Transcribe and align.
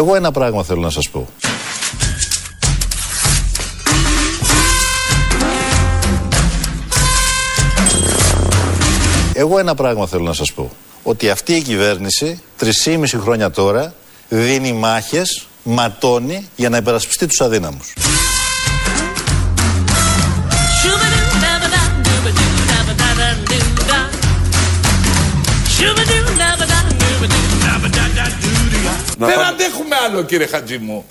Εγώ 0.00 0.14
ένα 0.14 0.30
πράγμα 0.32 0.64
θέλω 0.64 0.80
να 0.80 0.90
σας 0.90 1.08
πω. 1.08 1.28
Εγώ 9.32 9.58
ένα 9.58 9.74
πράγμα 9.74 10.06
θέλω 10.06 10.22
να 10.22 10.32
σας 10.32 10.52
πω. 10.52 10.70
Ότι 11.02 11.30
αυτή 11.30 11.52
η 11.52 11.62
κυβέρνηση 11.62 12.40
3,5 12.60 13.20
χρόνια 13.20 13.50
τώρα 13.50 13.94
δίνει 14.28 14.72
μάχες, 14.72 15.46
ματώνει 15.62 16.48
για 16.56 16.68
να 16.68 16.76
υπερασπιστεί 16.76 17.26
τους 17.26 17.40
αδύναμους. 17.40 17.92
Δεν 29.18 29.40
αντέχουμε 29.40 29.79
άλλο 30.06 30.22
κύριε 30.22 30.46
Χατζή 30.46 30.78
μου. 30.78 31.06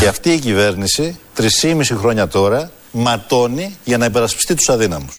Και 0.00 0.08
αυτή 0.08 0.30
η 0.30 0.38
κυβέρνηση 0.38 1.18
3,5 1.36 1.82
χρόνια 1.82 2.28
τώρα 2.28 2.70
ματώνει 2.92 3.76
για 3.84 3.98
να 3.98 4.04
υπερασπιστεί 4.04 4.54
τους 4.54 4.68
αδύναμους. 4.68 5.14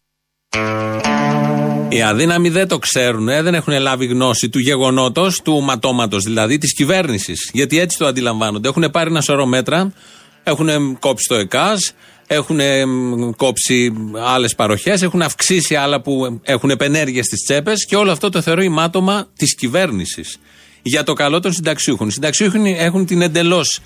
Οι 1.90 2.02
αδύναμοι 2.02 2.50
δεν 2.50 2.68
το 2.68 2.80
ξέρουν, 2.80 3.30
ε, 3.30 3.42
δεν 3.42 3.54
έχουν 3.54 3.80
λάβει 3.80 4.06
γνώση 4.06 4.50
του 4.50 4.60
γεγονότος, 4.60 5.42
του 5.44 5.62
ματώματος 5.62 6.24
δηλαδή, 6.24 6.58
της 6.58 6.74
κυβέρνησης. 6.74 7.50
Γιατί 7.54 7.80
έτσι 7.80 7.98
το 7.98 8.06
αντιλαμβάνονται. 8.06 8.68
Έχουν 8.68 8.90
πάρει 8.92 9.10
ένα 9.10 9.22
σωρό 9.22 9.46
μέτρα, 9.46 9.94
έχουν 10.44 11.00
κόψει 11.00 11.28
το 11.28 11.36
ΕΚΑΣ, 11.36 11.94
έχουν 12.34 12.60
κόψει 13.36 13.94
άλλες 14.26 14.56
παροχές, 14.56 15.02
έχουν 15.02 15.22
αυξήσει 15.22 15.76
άλλα 15.76 16.02
που 16.02 16.40
έχουν 16.44 16.70
επενέργειε 16.70 17.24
στις 17.24 17.44
τσέπες 17.44 17.86
και 17.86 17.96
όλο 17.96 18.12
αυτό 18.12 18.30
το 18.30 18.42
θεωρεί 18.42 18.70
μάτωμα 18.70 19.28
της 19.38 19.56
κυβέρνησης. 19.56 20.38
Για 20.82 21.04
το 21.04 21.14
καλό 21.14 21.40
των 21.40 21.54
συνταξιούχων. 21.54 22.08
Οι 22.08 22.12
συνταξιούχοι 22.12 22.76
έχουν 22.78 23.06
την 23.06 23.22
εντελώς 23.22 23.80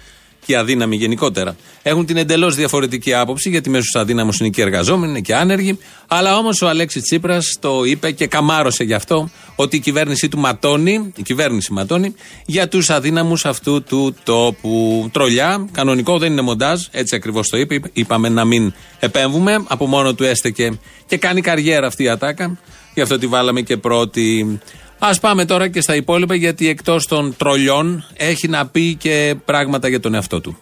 και 0.48 0.54
οι 0.54 0.56
αδύναμοι 0.56 0.96
γενικότερα. 0.96 1.56
Έχουν 1.82 2.06
την 2.06 2.18
εντελώς 2.18 2.56
διαφορετική 2.56 3.14
άποψη, 3.14 3.50
γιατί 3.50 3.70
μέσα 3.70 3.84
στου 3.84 4.00
αδύναμου 4.00 4.32
είναι 4.40 4.50
και 4.50 4.62
εργαζόμενοι, 4.62 5.12
είναι 5.12 5.22
και 5.22 5.36
άνεργοι. 5.36 5.78
Αλλά 6.08 6.38
όμως 6.38 6.62
ο 6.62 6.68
Αλέξης 6.68 7.02
Τσίπρας 7.02 7.58
το 7.60 7.84
είπε 7.84 8.12
και 8.12 8.28
καμάρωσε 8.28 8.84
γι' 8.84 8.94
αυτό, 8.94 9.30
ότι 9.56 9.76
η 9.76 9.80
κυβέρνησή 9.80 10.30
του 10.30 10.38
ματώνει, 10.38 11.14
η 11.16 11.22
κυβέρνηση 11.22 11.74
ματώνει, 11.74 12.14
για 12.46 12.68
τους 12.68 12.90
αδύναμους 12.90 13.46
αυτού 13.46 13.84
του 13.84 14.16
τόπου. 14.24 15.10
Τρολιά, 15.12 15.68
κανονικό 15.72 16.18
δεν 16.18 16.32
είναι 16.32 16.42
μοντάζ, 16.42 16.82
έτσι 16.92 17.16
ακριβώς 17.16 17.50
το 17.50 17.58
είπε. 17.58 17.82
Είπαμε 17.94 18.30
να 18.30 18.46
μην 18.46 18.74
επέμβουμε, 19.00 19.64
από 19.68 19.88
μόνο 19.88 20.14
του 20.14 20.24
έστεκε 20.24 20.80
και 21.06 21.18
κάνει 21.18 21.42
καριέρα 21.42 21.88
αυτή 21.88 22.04
η 22.04 22.10
ατάκα. 22.10 22.58
Γι' 22.94 23.02
αυτό 23.02 23.18
τη 23.18 23.28
βάλαμε 23.28 23.62
και 23.62 23.78
πρώτη. 23.78 24.60
Α 25.00 25.20
πάμε 25.20 25.46
τώρα 25.46 25.68
και 25.68 25.82
στα 25.82 25.96
υπόλοιπα, 25.96 26.36
γιατί 26.36 26.70
εκτός 26.70 27.06
των 27.06 27.36
τρολιών 27.38 28.06
έχει 28.14 28.48
να 28.48 28.68
πει 28.68 28.96
και 28.96 29.36
πράγματα 29.46 29.88
για 29.88 30.00
τον 30.00 30.14
εαυτό 30.14 30.42
του. 30.42 30.58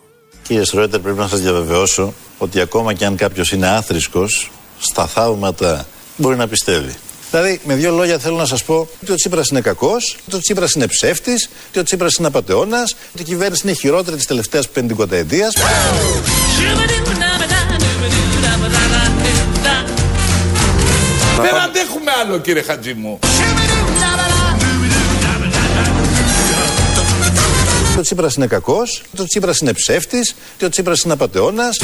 Κύριε 0.47 0.64
Στρόιτερ, 0.64 1.00
πρέπει 1.00 1.17
να 1.17 1.28
σας 1.28 1.39
διαβεβαιώσω 1.39 2.14
ότι 2.38 2.59
ακόμα 2.59 2.94
και 2.94 3.06
αν 3.06 3.16
κάποιος 3.16 3.52
είναι 3.52 3.67
άθρησκος, 3.67 4.52
στα 4.80 5.08
θαύματα 5.08 5.86
μπορεί 6.17 6.36
να 6.36 6.47
πιστεύει. 6.47 6.95
Δηλαδή, 7.31 7.59
με 7.66 7.75
δύο 7.75 7.91
λόγια 7.91 8.17
θέλω 8.17 8.36
να 8.36 8.45
σας 8.45 8.63
πω 8.63 8.88
ότι 9.02 9.11
ο 9.11 9.16
Τσίπρας 9.16 9.50
είναι 9.50 9.61
κακός, 9.61 10.17
ότι 10.28 10.36
ο 10.36 10.39
Τσίπρας 10.39 10.73
είναι 10.73 10.88
ψεύτης, 10.88 11.50
ότι 11.69 11.79
ο 11.79 11.84
Τσίπρας 11.84 12.16
είναι 12.16 12.28
απαταιώνα, 12.28 12.81
ότι 13.13 13.22
η 13.22 13.24
κυβέρνηση 13.24 13.62
είναι 13.66 13.75
χειρότερη 13.75 14.18
τη 14.18 14.25
τελευταία 14.25 14.62
πεντηκονταετία. 14.74 15.47
Δεν 21.41 21.56
αντέχουμε 21.56 22.12
άλλο 22.24 22.40
κύριε 22.40 22.62
Χατζή 22.62 22.94
μου. 22.94 23.19
Ότι 27.95 28.03
ο 28.03 28.07
Τσίπρας 28.07 28.35
είναι 28.35 28.47
κακός, 28.47 29.03
ότι 29.13 29.22
ο 29.22 29.25
Τσίπρας 29.25 29.59
είναι 29.59 29.73
ψεύτης, 29.73 30.35
ότι 30.56 30.66
ο 30.66 30.69
Τσίπρας 30.69 31.01
είναι 31.01 31.13
απαταιώνας. 31.13 31.78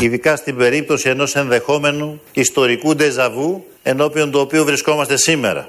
Ειδικά 0.00 0.36
στην 0.36 0.56
περίπτωση 0.56 1.08
ενός 1.08 1.36
ενδεχόμενου 1.36 2.20
ιστορικού 2.32 2.94
ντεζαβού 2.94 3.64
ενώπιον 3.82 4.30
του 4.30 4.40
οποίου 4.40 4.64
βρισκόμαστε 4.64 5.16
σήμερα. 5.16 5.68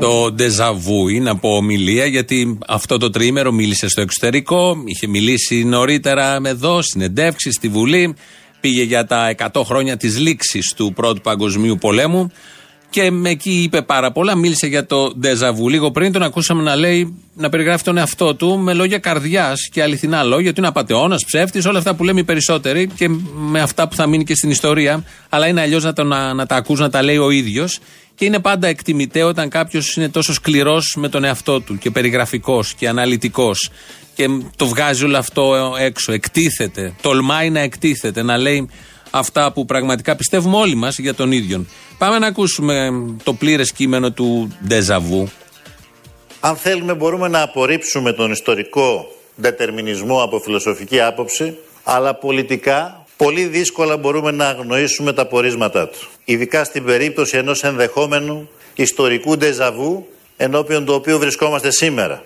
Το 0.00 0.32
ντεζαβού 0.32 1.08
είναι 1.08 1.30
από 1.30 1.56
ομιλία 1.56 2.06
γιατί 2.06 2.58
αυτό 2.66 2.98
το 2.98 3.10
τρίμερο 3.10 3.52
μίλησε 3.52 3.88
στο 3.88 4.00
εξωτερικό, 4.00 4.76
είχε 4.84 5.06
μιλήσει 5.06 5.64
νωρίτερα 5.64 6.40
εδώ, 6.44 6.82
συνεντεύξει 6.82 7.50
στη 7.50 7.68
Βουλή 7.68 8.14
πήγε 8.66 8.82
για 8.82 9.06
τα 9.06 9.34
100 9.52 9.62
χρόνια 9.64 9.96
της 9.96 10.18
λήξης 10.18 10.72
του 10.76 10.92
Πρώτου 10.92 11.20
Παγκοσμίου 11.20 11.78
Πολέμου 11.80 12.30
και 12.90 13.10
με 13.10 13.30
εκεί 13.30 13.50
είπε 13.50 13.82
πάρα 13.82 14.12
πολλά. 14.12 14.36
Μίλησε 14.36 14.66
για 14.66 14.86
το 14.86 15.14
ντεζαβού. 15.18 15.68
Λίγο 15.68 15.90
πριν 15.90 16.12
τον 16.12 16.22
ακούσαμε 16.22 16.62
να 16.62 16.76
λέει, 16.76 17.16
να 17.34 17.48
περιγράφει 17.48 17.84
τον 17.84 17.96
εαυτό 17.96 18.34
του 18.34 18.58
με 18.58 18.72
λόγια 18.72 18.98
καρδιάς 18.98 19.68
και 19.72 19.82
αληθινά 19.82 20.22
λόγια, 20.22 20.50
ότι 20.50 20.58
είναι 20.58 20.68
απαταιώνας, 20.68 21.24
ψεύτης, 21.24 21.66
όλα 21.66 21.78
αυτά 21.78 21.94
που 21.94 22.04
λέμε 22.04 22.20
οι 22.20 22.24
περισσότεροι 22.24 22.88
και 22.94 23.08
με 23.36 23.60
αυτά 23.60 23.88
που 23.88 23.94
θα 23.94 24.06
μείνει 24.06 24.24
και 24.24 24.34
στην 24.34 24.50
ιστορία. 24.50 25.04
Αλλά 25.28 25.46
είναι 25.46 25.60
αλλιώς 25.60 25.84
να, 25.84 26.04
να, 26.04 26.34
να 26.34 26.46
τα 26.46 26.56
ακούς, 26.56 26.80
να 26.80 26.90
τα 26.90 27.02
λέει 27.02 27.16
ο 27.16 27.30
ίδιος. 27.30 27.78
Και 28.16 28.24
είναι 28.24 28.40
πάντα 28.40 28.66
εκτιμητέο 28.66 29.28
όταν 29.28 29.48
κάποιος 29.48 29.96
είναι 29.96 30.08
τόσο 30.08 30.32
σκληρός 30.32 30.94
με 30.98 31.08
τον 31.08 31.24
εαυτό 31.24 31.60
του 31.60 31.78
και 31.78 31.90
περιγραφικός 31.90 32.74
και 32.74 32.88
αναλυτικός 32.88 33.70
και 34.14 34.26
το 34.56 34.66
βγάζει 34.66 35.04
όλο 35.04 35.18
αυτό 35.18 35.74
έξω. 35.78 36.12
Εκτίθεται. 36.12 36.94
Τολμάει 37.02 37.50
να 37.50 37.60
εκτίθεται, 37.60 38.22
να 38.22 38.36
λέει 38.36 38.68
αυτά 39.10 39.52
που 39.52 39.64
πραγματικά 39.64 40.16
πιστεύουμε 40.16 40.56
όλοι 40.56 40.74
μας 40.74 40.98
για 40.98 41.14
τον 41.14 41.32
ίδιο. 41.32 41.66
Πάμε 41.98 42.18
να 42.18 42.26
ακούσουμε 42.26 42.90
το 43.22 43.34
πλήρες 43.34 43.72
κείμενο 43.72 44.12
του 44.12 44.56
Ντεζαβού. 44.66 45.28
Αν 46.40 46.56
θέλουμε, 46.56 46.94
μπορούμε 46.94 47.28
να 47.28 47.42
απορρίψουμε 47.42 48.12
τον 48.12 48.32
ιστορικό 48.32 49.06
δετερμινισμό 49.34 50.22
από 50.22 50.38
φιλοσοφική 50.38 51.00
άποψη, 51.00 51.56
αλλά 51.82 52.14
πολιτικά 52.14 53.06
πολύ 53.16 53.44
δύσκολα 53.44 53.96
μπορούμε 53.96 54.30
να 54.30 54.48
αγνοήσουμε 54.48 55.12
τα 55.12 55.26
πορίσματά 55.26 55.88
του. 55.88 56.08
Ειδικά 56.28 56.64
στην 56.64 56.84
περίπτωση 56.84 57.36
ενός 57.36 57.62
ενδεχόμενου 57.62 58.48
ιστορικού 58.74 59.36
ντεζαβού 59.36 60.06
ενώπιον 60.36 60.84
του 60.84 60.94
οποίου 60.94 61.18
βρισκόμαστε 61.18 61.70
σήμερα. 61.70 62.24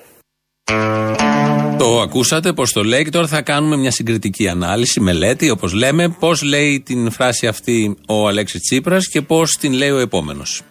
Το 1.79 2.01
ακούσατε 2.01 2.53
πώ 2.53 2.65
το 2.73 2.85
λέει 2.85 3.05
και 3.05 3.11
τώρα 3.11 3.27
θα 3.27 3.43
κάνουμε 3.43 3.77
μια 3.77 3.91
συγκριτική 3.91 4.49
ανάλυση, 4.49 5.01
μελέτη, 5.01 5.51
όπως 5.51 5.73
λέμε, 5.73 6.09
πώς 6.09 6.43
λέει 6.43 6.81
την 6.81 7.11
φράση 7.11 7.47
αυτή 7.47 7.97
ο 8.07 8.29
Αλέξης 8.29 8.61
Τσίπρας 8.61 9.09
και 9.09 9.23
πώς 9.23 9.57
την 9.61 9.73
λέει 9.73 9.91
ο 9.91 9.99
επόμενος. 9.99 10.63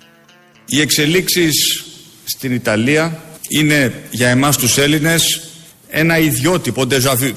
Οι 0.65 0.81
εξελίξεις 0.81 1.85
στην 2.23 2.51
Ιταλία 2.51 3.23
είναι 3.49 4.03
για 4.11 4.29
εμάς 4.29 4.57
τους 4.57 4.77
Έλληνες 4.77 5.49
ένα 5.87 6.17
ιδιότυπο 6.17 6.85
ντεζαβού. 6.85 7.33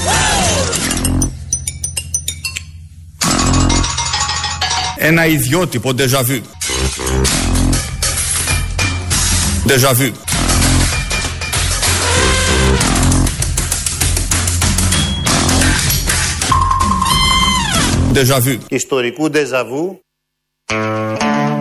Ένα 5.05 5.27
ιδιότυπο 5.27 5.95
ντεζαβού. 5.95 6.41
Ντεζαβού. 9.67 10.13
Ντεζαβού. 18.13 18.59
Ιστορικού 18.69 19.31
ντεζαβού. 19.31 20.01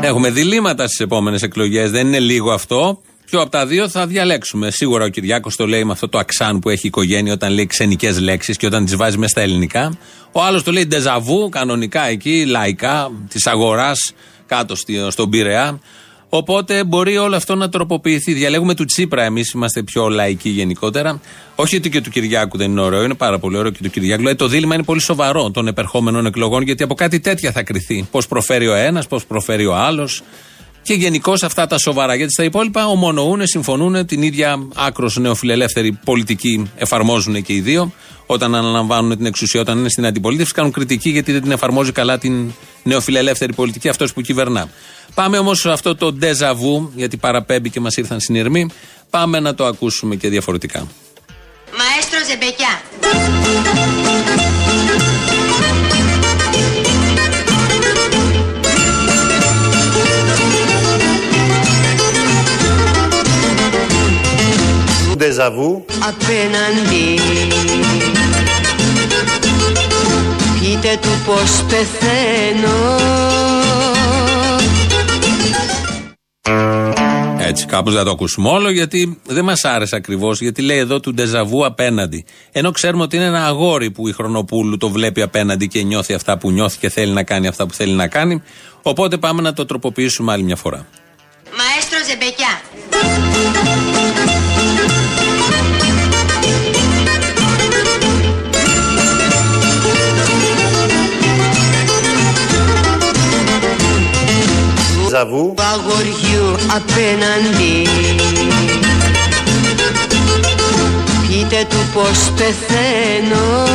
Έχουμε 0.02 0.30
διλήμματα 0.30 0.88
στις 0.88 1.00
επόμενες 1.00 1.42
εκλογές. 1.42 1.92
Δεν 1.92 2.08
είναι 2.08 2.20
λίγο 2.20 2.52
αυτό. 2.52 3.02
Ποιο 3.32 3.42
από 3.42 3.50
τα 3.50 3.66
δύο 3.66 3.90
θα 3.90 4.08
διαλέξουμε. 4.08 4.72
Σίγουρα 4.72 5.06
ο 5.06 5.08
Κυριάκος 5.08 5.56
το 5.56 5.68
λέει 5.68 5.84
με 5.84 5.92
αυτό 5.92 6.10
το 6.10 6.18
αξάν 6.18 6.60
που 6.60 6.70
έχει 6.70 6.82
η 6.84 6.88
οικογένεια 6.88 7.34
όταν 7.34 7.54
λέει 7.54 7.66
ξενικές 7.66 8.20
λέξεις 8.20 8.58
και 8.58 8.66
όταν 8.66 8.86
τις 8.86 8.96
βάζει 8.96 9.18
μέσα 9.18 9.30
στα 9.30 9.42
ελληνικά. 9.42 9.98
Ο 10.32 10.42
άλλος 10.42 10.64
το 10.64 10.72
λέει 10.72 10.86
ντεζαβού, 10.86 11.50
κανονικά 11.50 12.08
εκεί, 12.08 12.46
λαϊκά, 12.46 13.12
της 13.30 13.48
αγοράς, 13.48 14.14
κάτω 14.46 14.76
στον 15.10 15.30
Πειραιά. 15.30 15.80
Οπότε 16.30 16.84
μπορεί 16.84 17.18
όλο 17.18 17.36
αυτό 17.36 17.56
να 17.56 17.70
τροποποιηθεί. 17.70 18.34
Διαλέγουμε 18.34 18.76
του 18.76 18.86
Τσίπρα, 18.86 19.24
εμείς 19.24 19.52
είμαστε 19.52 19.84
πιο 19.84 20.10
λαϊκοί 20.10 20.50
γενικότερα. 20.50 21.20
Όχι 21.56 21.76
ότι 21.76 21.90
και 21.90 22.02
του 22.02 22.10
Κυριάκου 22.10 22.58
δεν 22.58 22.72
είναι 22.72 22.82
ωραίο, 22.82 23.04
είναι 23.04 23.16
πάρα 23.16 23.40
πολύ 23.40 23.58
ωραίο 23.58 23.72
και 23.72 23.80
του 23.82 23.90
Κυριάκου. 23.90 24.20
Δηλαδή 24.20 24.38
το 24.38 24.48
δίλημα 24.48 24.74
είναι 24.74 24.84
πολύ 24.84 25.02
σοβαρό 25.02 25.52
των 25.52 25.68
επερχόμενων 25.68 26.26
εκλογών, 26.26 26.62
γιατί 26.62 26.84
από 26.84 26.96
κάτι 26.96 27.20
τέτοια 27.20 27.52
θα 27.52 27.64
κρυθεί. 27.64 28.08
Πώς 28.12 28.28
προφέρει 28.28 28.68
ο 28.68 28.74
ένας, 28.74 29.08
πώς 29.08 29.26
προφέρει 29.26 29.66
ο 29.66 29.76
άλλος. 29.76 30.24
Και 30.84 30.94
γενικώ 30.94 31.34
αυτά 31.42 31.68
τα 31.68 31.78
σοβαρά. 31.78 32.16
Γιατί 32.16 32.32
στα 32.32 32.44
υπόλοιπα 32.44 32.88
ομονοούν, 32.88 33.48
συμφωνούν, 33.48 34.06
την 34.06 34.22
ίδια 34.22 34.68
άκρος 34.76 35.18
νεοφιλελεύθερη 35.18 36.00
πολιτική 36.06 36.72
εφαρμόζουν 36.76 37.44
και 37.44 37.54
οι 37.54 37.60
δύο. 37.60 37.92
Όταν 38.26 38.56
αναλαμβάνουν 38.56 39.18
την 39.18 39.26
εξουσία, 39.26 39.62
όταν 39.62 39.78
είναι 39.78 39.90
στην 39.90 40.06
αντιπολίτευση, 40.06 40.54
κάνουν 40.54 40.72
κριτική 40.72 41.10
γιατί 41.10 41.32
δεν 41.32 41.42
την 41.42 41.52
εφαρμόζει 41.52 41.92
καλά 41.92 42.18
την 42.18 42.52
νεοφιλελεύθερη 42.84 43.54
πολιτική 43.54 43.90
αυτός 43.90 44.14
που 44.14 44.22
κυβερνά. 44.22 44.70
Πάμε 45.14 45.38
όμως 45.38 45.60
σε 45.60 45.72
αυτό 45.72 45.96
το 45.96 46.14
ντεζαβού, 46.14 46.92
γιατί 46.96 47.18
παραπέμπει 47.18 47.70
και 47.70 47.80
μας 47.80 47.96
ήρθαν 47.96 48.20
συνειρμοί, 48.20 48.70
πάμε 49.10 49.40
να 49.40 49.56
το 49.56 49.66
ακούσουμε 49.66 50.16
και 50.16 50.30
διαφορετικά. 50.30 50.88
Μαέστρο 51.78 52.20
Ζεμπεκιά. 52.28 52.82
Ντεζαβού. 65.22 65.86
Απέναντι 66.08 67.20
Πείτε 70.60 71.00
του 71.02 71.10
πως 71.26 71.64
πεθαίνω 71.70 72.98
Έτσι, 77.40 77.66
κάπως 77.66 77.94
δεν 77.94 78.04
το 78.04 78.12
ακούσουμε 78.12 78.50
όλο, 78.50 78.70
γιατί 78.70 79.22
δεν 79.26 79.44
μας 79.44 79.66
άρεσε 79.66 79.96
ακριβώς. 79.96 80.42
Γιατί 80.42 80.62
λέει 80.62 80.78
εδώ 80.78 81.00
του 81.00 81.14
ντεζαβού 81.14 81.66
απέναντι. 81.66 82.26
Ενώ 82.52 82.72
ξέρουμε 82.72 83.04
ότι 83.04 83.16
είναι 83.16 83.26
ένα 83.26 83.46
αγόρι 83.46 83.92
που 83.92 84.08
η 84.08 84.12
Χρονοπούλου 84.12 84.78
το 84.78 84.90
βλέπει 84.90 85.22
απέναντι 85.22 85.68
και 85.68 85.84
νιώθει 85.84 86.14
αυτά 86.14 86.38
που 86.38 86.52
νιώθει 86.52 86.78
και 86.78 86.90
θέλει 86.90 87.12
να 87.12 87.24
κάνει 87.24 87.48
αυτά 87.48 87.66
που 87.66 87.74
θέλει 87.74 87.94
να 87.94 88.08
κάνει. 88.08 88.44
Οπότε 88.82 89.18
πάμε 89.18 89.42
να 89.42 89.54
το 89.54 89.66
τροποποιήσουμε 89.66 90.32
άλλη 90.32 90.44
μια 90.44 90.56
φορά. 90.56 90.88
Μαέστρο 91.58 91.98
Ζεμπεκιά. 92.08 92.62
Ντεζαβού. 105.12 105.54
Του 105.56 105.64
αγοριού 105.64 106.56
απέναντι 106.76 107.88
Πείτε 111.28 111.66
του 111.70 111.78
πως 111.94 112.20
πεθαίνω 112.36 113.66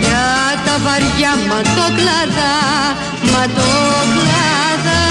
Για 0.00 0.26
τα 0.66 0.78
βαριά 0.84 1.32
ματόκλαδα, 1.48 2.54
ματόκλαδα 3.32 5.02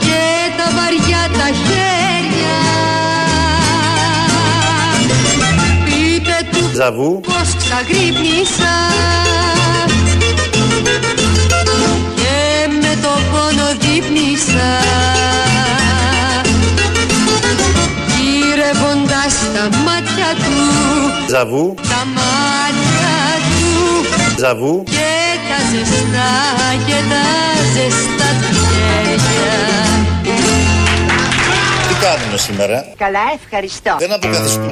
Και 0.00 0.22
τα 0.56 0.70
βαριά 0.76 1.22
τα 1.38 1.48
χέρια 1.64 2.58
Πείτε 5.84 6.48
του 6.52 6.70
Ντεζαβού. 6.70 7.20
πως 7.20 7.56
ξαγρύπνησα 7.58 8.80
και 11.60 11.76
με 11.86 11.89
το 13.50 13.56
πόνο 13.56 13.68
δείπνησα 13.78 14.68
γύρευοντας 18.16 19.34
τα 19.54 19.76
μάτια 19.84 20.28
του 20.36 20.56
Ντεζαβού. 21.26 21.74
τα 21.74 22.04
μάτια 22.16 23.14
του 23.50 24.34
Ντεζαβού. 24.34 24.82
και 24.84 25.12
τα 25.48 25.58
ζεστά 25.70 26.30
και 26.86 26.98
τα 27.10 27.24
ζεστά 27.74 28.28
του 28.40 28.56
χέρια 28.70 29.58
Τι 31.88 31.94
κάνουμε 32.04 32.38
σήμερα; 32.38 32.84
Καλά 32.96 33.20
ευχαριστώ 33.42 33.96
Δεν 33.98 34.12
αποκαθιστούμε. 34.12 34.70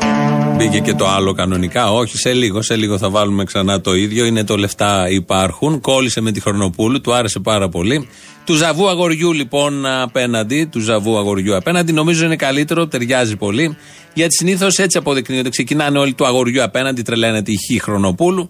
Μπήκε 0.58 0.78
και 0.78 0.94
το 0.94 1.08
άλλο 1.08 1.32
κανονικά. 1.32 1.93
Όχι, 1.93 2.16
σε 2.16 2.32
λίγο, 2.32 2.62
σε 2.62 2.76
λίγο 2.76 2.99
θα 2.99 3.10
βάλουμε 3.10 3.44
ξανά 3.44 3.81
το 3.81 3.94
ίδιο. 3.94 4.25
Είναι 4.25 4.44
το 4.44 4.56
λεφτά 4.56 5.10
υπάρχουν. 5.10 5.81
Κόλλησε 5.81 6.20
με 6.20 6.32
τη 6.32 6.40
Χρονοπούλου, 6.40 7.00
του 7.00 7.14
άρεσε 7.14 7.38
πάρα 7.38 7.69
πολύ. 7.69 8.08
Του 8.44 8.55
ζαβού 8.55 8.88
αγοριού 8.88 9.32
λοιπόν 9.32 9.87
απέναντι, 9.87 10.69
του 10.72 10.81
ζαβού 10.81 11.19
αγοριού 11.19 11.56
απέναντι, 11.56 11.93
νομίζω 11.93 12.25
είναι 12.25 12.37
καλύτερο, 12.37 12.87
ταιριάζει 12.87 13.37
πολύ. 13.37 13.76
Γιατί 14.14 14.34
συνήθως 14.34 14.78
έτσι 14.78 14.99
αποδεικνύονται. 14.99 15.49
Ξεκινάνε 15.49 15.99
όλοι 15.99 16.14
του 16.14 16.26
αγοριού 16.26 16.62
απέναντι, 16.62 17.02
τρελαίνεται 17.02 17.52
η 17.52 17.56
χή 17.66 17.81
Χρονοπούλου, 17.81 18.49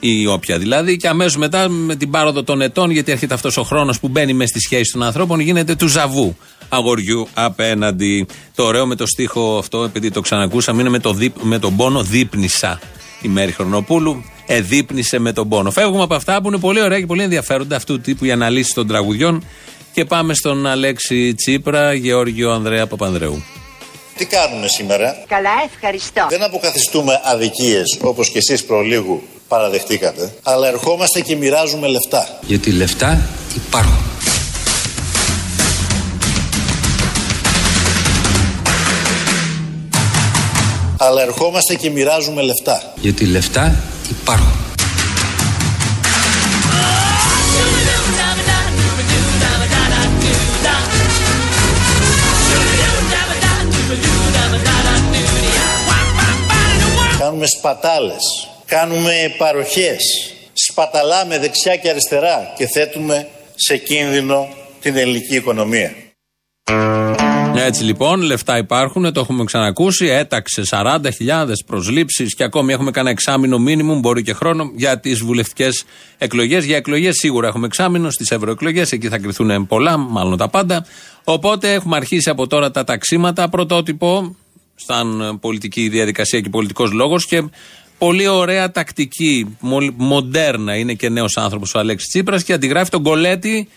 ή 0.00 0.26
όποια 0.26 0.58
δηλαδή, 0.58 0.96
και 0.96 1.08
αμέσως 1.08 1.36
μετά 1.36 1.68
με 1.68 1.96
την 1.96 2.10
πάροδο 2.10 2.42
των 2.42 2.60
ετών, 2.60 2.90
γιατί 2.90 3.12
έρχεται 3.12 3.34
αυτός 3.34 3.56
ο 3.56 3.62
χρόνος 3.62 4.00
που 4.00 4.08
μπαίνει 4.08 4.32
μες 4.32 4.48
στη 4.48 4.60
σχέση 4.60 4.92
των 4.92 5.02
ανθρώπων, 5.02 5.40
γίνεται 5.40 5.74
του 5.74 5.88
ζαβού 5.88 6.36
αγοριού 6.68 7.28
απέναντι. 7.34 8.26
Το 8.54 8.64
ωραίο 8.64 8.86
με 8.86 8.94
το 8.94 9.06
στίχο 9.06 9.58
αυτό, 9.58 9.84
επειδή 9.84 10.10
το 10.10 10.20
ξανακούσαμε, 10.20 10.80
είναι 10.80 10.90
με, 10.90 10.98
το 10.98 11.12
δίπ, 11.12 11.34
με 11.42 11.58
τον 11.58 11.76
πόνο 11.76 12.02
δίπνησα. 12.02 12.80
Η 13.22 13.28
Μέρη 13.28 13.52
Χρονοπούλου 13.52 14.24
εδείπνησε 14.46 15.18
με 15.18 15.32
τον 15.32 15.48
πόνο. 15.48 15.70
Φεύγουμε 15.70 16.02
από 16.02 16.14
αυτά 16.14 16.42
που 16.42 16.48
είναι 16.48 16.58
πολύ 16.58 16.82
ωραία 16.82 17.00
και 17.00 17.06
πολύ 17.06 17.22
ενδιαφέροντα 17.22 17.76
αυτού 17.76 17.94
του 17.94 18.00
τύπου 18.00 18.24
οι 18.24 18.32
αναλύσεις 18.32 18.74
των 18.74 18.86
τραγουδιών 18.86 19.44
και 19.92 20.04
πάμε 20.04 20.34
στον 20.34 20.66
Αλέξη 20.66 21.34
Τσίπρα, 21.34 21.92
Γεώργιο 21.92 22.50
Ανδρέα 22.50 22.86
Παπανδρεού. 22.86 23.42
Τι 24.16 24.26
κάνουμε 24.26 24.68
σήμερα; 24.68 25.16
Καλά 25.28 25.50
ευχαριστώ 25.72 26.26
Δεν 26.28 26.42
αποκαθιστούμε 26.42 27.20
αδικίες 27.24 27.98
όπως 28.00 28.30
και 28.30 28.38
εσείς 28.38 28.64
προλίγου 28.64 29.22
παραδεχτήκατε, 29.48 30.34
αλλά 30.42 30.68
ερχόμαστε 30.68 31.20
και 31.20 31.36
μοιράζουμε 31.36 31.88
λεφτά. 31.88 32.38
Γιατί 32.46 32.72
λεφτά 32.72 33.28
υπάρχουν. 33.56 34.17
Αλλά 41.00 41.22
ερχόμαστε 41.22 41.74
και 41.74 41.90
μοιράζουμε 41.90 42.42
λεφτά. 42.42 42.92
Γιατί 43.00 43.26
λεφτά 43.26 43.82
υπάρχουν. 44.10 44.66
Κάνουμε 57.18 57.46
σπατάλες, 57.58 58.48
κάνουμε 58.66 59.34
παροχές, 59.38 59.98
σπαταλάμε 60.52 61.38
δεξιά 61.38 61.76
και 61.76 61.88
αριστερά 61.88 62.52
και 62.56 62.66
θέτουμε 62.66 63.28
σε 63.54 63.76
κίνδυνο 63.76 64.48
την 64.80 64.96
ελληνική 64.96 65.36
οικονομία. 65.36 65.92
Έτσι 67.64 67.84
λοιπόν, 67.84 68.20
λεφτά 68.20 68.58
υπάρχουν, 68.58 69.12
το 69.12 69.20
έχουμε 69.20 69.44
ξανακούσει. 69.44 70.06
Έταξε 70.06 70.62
40.000 70.70 71.00
προσλήψεις 71.66 72.34
και 72.34 72.44
ακόμη 72.44 72.72
έχουμε 72.72 72.90
κανένα 72.90 73.10
εξάμεινο 73.10 73.58
μήνυμου, 73.58 73.98
μπορεί 73.98 74.22
και 74.22 74.32
χρόνο, 74.32 74.70
για 74.74 75.00
τις 75.00 75.18
βουλευτικές 75.18 75.84
εκλογές. 76.18 76.64
Για 76.64 76.76
εκλογές 76.76 77.16
σίγουρα 77.16 77.48
έχουμε 77.48 77.66
εξάμεινο, 77.66 78.10
στις 78.10 78.30
ευρωεκλογές 78.30 78.92
εκεί 78.92 79.08
θα 79.08 79.18
κρυθούν 79.18 79.66
πολλά, 79.66 79.96
μάλλον 79.96 80.36
τα 80.36 80.48
πάντα. 80.48 80.86
Οπότε 81.24 81.72
έχουμε 81.72 81.96
αρχίσει 81.96 82.30
από 82.30 82.46
τώρα 82.46 82.70
τα 82.70 82.84
ταξίματα. 82.84 83.48
Πρωτότυπο, 83.48 84.36
σαν 84.74 85.38
πολιτική 85.40 85.88
διαδικασία 85.88 86.40
και 86.40 86.48
πολιτικός 86.48 86.92
λόγος 86.92 87.26
και 87.26 87.42
πολύ 87.98 88.26
ωραία 88.26 88.70
τακτική, 88.70 89.56
μολ- 89.60 89.94
μοντέρνα. 89.96 90.76
Είναι 90.76 90.94
και 90.94 91.08
νέος 91.08 91.36
άνθρωπος 91.36 91.74
ο 91.74 91.78
Αλέξης 91.78 92.08
Τσίπρας 92.08 92.44
και 92.44 92.52
αντιγράφει 92.52 92.90
τον 92.90 93.02
κολέτη 93.02 93.48
την 93.50 93.68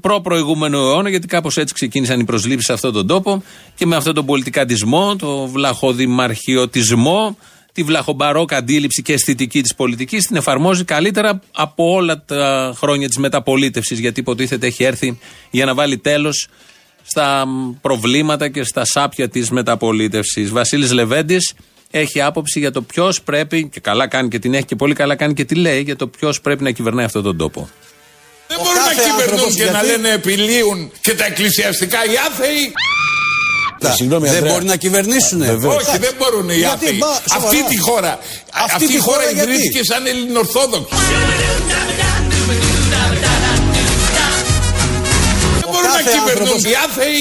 προ-προηγούμενου 0.00 0.78
αιώνα, 0.78 1.08
γιατί 1.08 1.26
κάπως 1.26 1.56
έτσι 1.56 1.74
ξεκίνησαν 1.74 2.20
οι 2.20 2.24
προσλήψεις 2.24 2.66
σε 2.66 2.72
αυτόν 2.72 2.92
τον 2.92 3.06
τόπο 3.06 3.42
και 3.74 3.86
με 3.86 3.96
αυτόν 3.96 4.14
τον 4.14 4.26
πολιτικαντισμό, 4.26 5.16
το 5.16 5.46
βλαχοδημαρχιωτισμό, 5.46 7.36
τη 7.72 7.82
βλαχομπαρόκα 7.82 8.56
αντίληψη 8.56 9.02
και 9.02 9.12
αισθητική 9.12 9.62
της 9.62 9.74
πολιτικής, 9.74 10.26
την 10.26 10.36
εφαρμόζει 10.36 10.84
καλύτερα 10.84 11.40
από 11.52 11.92
όλα 11.92 12.24
τα 12.24 12.74
χρόνια 12.76 13.08
της 13.08 13.18
μεταπολίτευσης, 13.18 13.98
γιατί 13.98 14.20
υποτίθεται 14.20 14.66
έχει 14.66 14.84
έρθει 14.84 15.18
για 15.50 15.64
να 15.64 15.74
βάλει 15.74 15.98
τέλος 15.98 16.48
στα 17.02 17.46
προβλήματα 17.80 18.48
και 18.48 18.62
στα 18.62 18.84
σάπια 18.84 19.28
της 19.28 19.50
μεταπολίτευσης. 19.50 20.50
Βασίλης 20.50 20.92
Λεβέντης 20.92 21.54
έχει 21.90 22.20
άποψη 22.20 22.58
για 22.58 22.70
το 22.70 22.82
ποιος 22.82 23.22
πρέπει, 23.22 23.68
και 23.68 23.80
καλά 23.80 24.06
κάνει 24.06 24.28
και 24.28 24.38
την 24.38 24.54
έχει 24.54 24.64
και 24.64 24.76
πολύ 24.76 24.94
καλά 24.94 25.16
κάνει 25.16 25.34
και 25.34 25.44
τη 25.44 25.54
λέει, 25.54 25.82
για 25.82 25.96
το 25.96 26.06
ποιος 26.06 26.40
πρέπει 26.40 26.62
να 26.62 26.70
κυβερνάει 26.70 27.04
αυτόν 27.04 27.22
τον 27.22 27.36
τόπο. 27.36 27.68
Δεν 28.48 28.58
μπορούν 28.62 28.82
να 28.82 28.92
κάθε 28.94 29.02
κυβερνούν 29.08 29.22
άνθρωπος, 29.22 29.54
και 29.54 29.64
να 29.64 29.70
γιατί- 29.70 29.86
λένε 29.86 30.08
επιλύουν 30.20 30.92
και 31.00 31.14
τα 31.14 31.24
εκκλησιαστικά 31.24 31.98
οι 32.04 32.14
άθεοι. 32.28 32.62
Συγγνώμη, 33.96 34.26
δεν 34.26 34.34
Ανδρέα. 34.36 34.52
μπορεί 34.52 34.64
να 34.64 34.76
κυβερνήσουν. 34.76 35.40
Όχι, 35.42 35.98
δεν 36.06 36.14
μπορούν 36.18 36.48
οι 36.50 36.54
Γιατί, 36.56 36.84
άθεοι. 36.86 36.96
μπα, 37.02 37.06
σοβαρά. 37.06 37.46
Αυτή 37.48 37.58
τη 37.72 37.78
χώρα. 37.78 38.12
Αυτή 38.52 38.74
Αυτή 38.74 38.86
τη 38.86 38.94
η 38.94 38.98
χώρα 38.98 39.16
χώρα 39.18 39.30
γιατί; 39.30 39.50
ιδρύθηκε 39.50 39.80
σαν 39.90 40.06
Ελληνορθόδοξη. 40.06 40.94
Δεν 45.60 45.68
μπορούν 45.72 45.90
να 45.90 46.02
κάθε 46.02 46.10
κυβερνούν 46.16 46.48
άνθρωπος- 46.48 46.64
οι 46.70 46.74
άθεοι. 46.86 47.18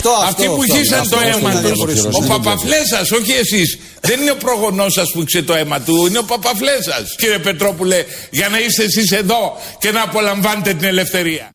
Αυτό, 0.00 0.10
Αυτοί 0.28 0.42
αυτό, 0.42 0.54
που 0.54 0.62
αυτό, 0.62 0.74
ζήσαν 0.76 1.00
αυτό, 1.00 1.16
το 1.16 1.22
αυτό 1.22 1.38
αίμα 1.38 1.48
να 1.52 1.60
τους. 1.60 1.66
διαχωρίσουμε. 1.70 2.10
Ο 2.12 2.26
Παπαφλέσας, 2.28 3.10
όχι 3.10 3.32
εσείς. 3.32 3.78
Δεν 4.00 4.20
είναι 4.20 4.30
ο 4.30 4.36
προγονός 4.36 4.92
σας 4.92 5.10
που 5.12 5.20
ήξερε 5.20 5.44
το 5.44 5.54
αίμα 5.54 5.80
του, 5.80 6.06
είναι 6.06 6.18
ο 6.18 6.22
παπαφλέ 6.24 6.76
σα. 6.82 7.02
Κύριε 7.16 7.38
Πετρόπουλε, 7.38 8.04
για 8.30 8.48
να 8.48 8.58
είστε 8.60 8.82
εσείς 8.84 9.10
εδώ 9.12 9.56
και 9.78 9.90
να 9.90 10.02
απολαμβάνετε 10.02 10.72
την 10.74 10.84
ελευθερία. 10.86 11.50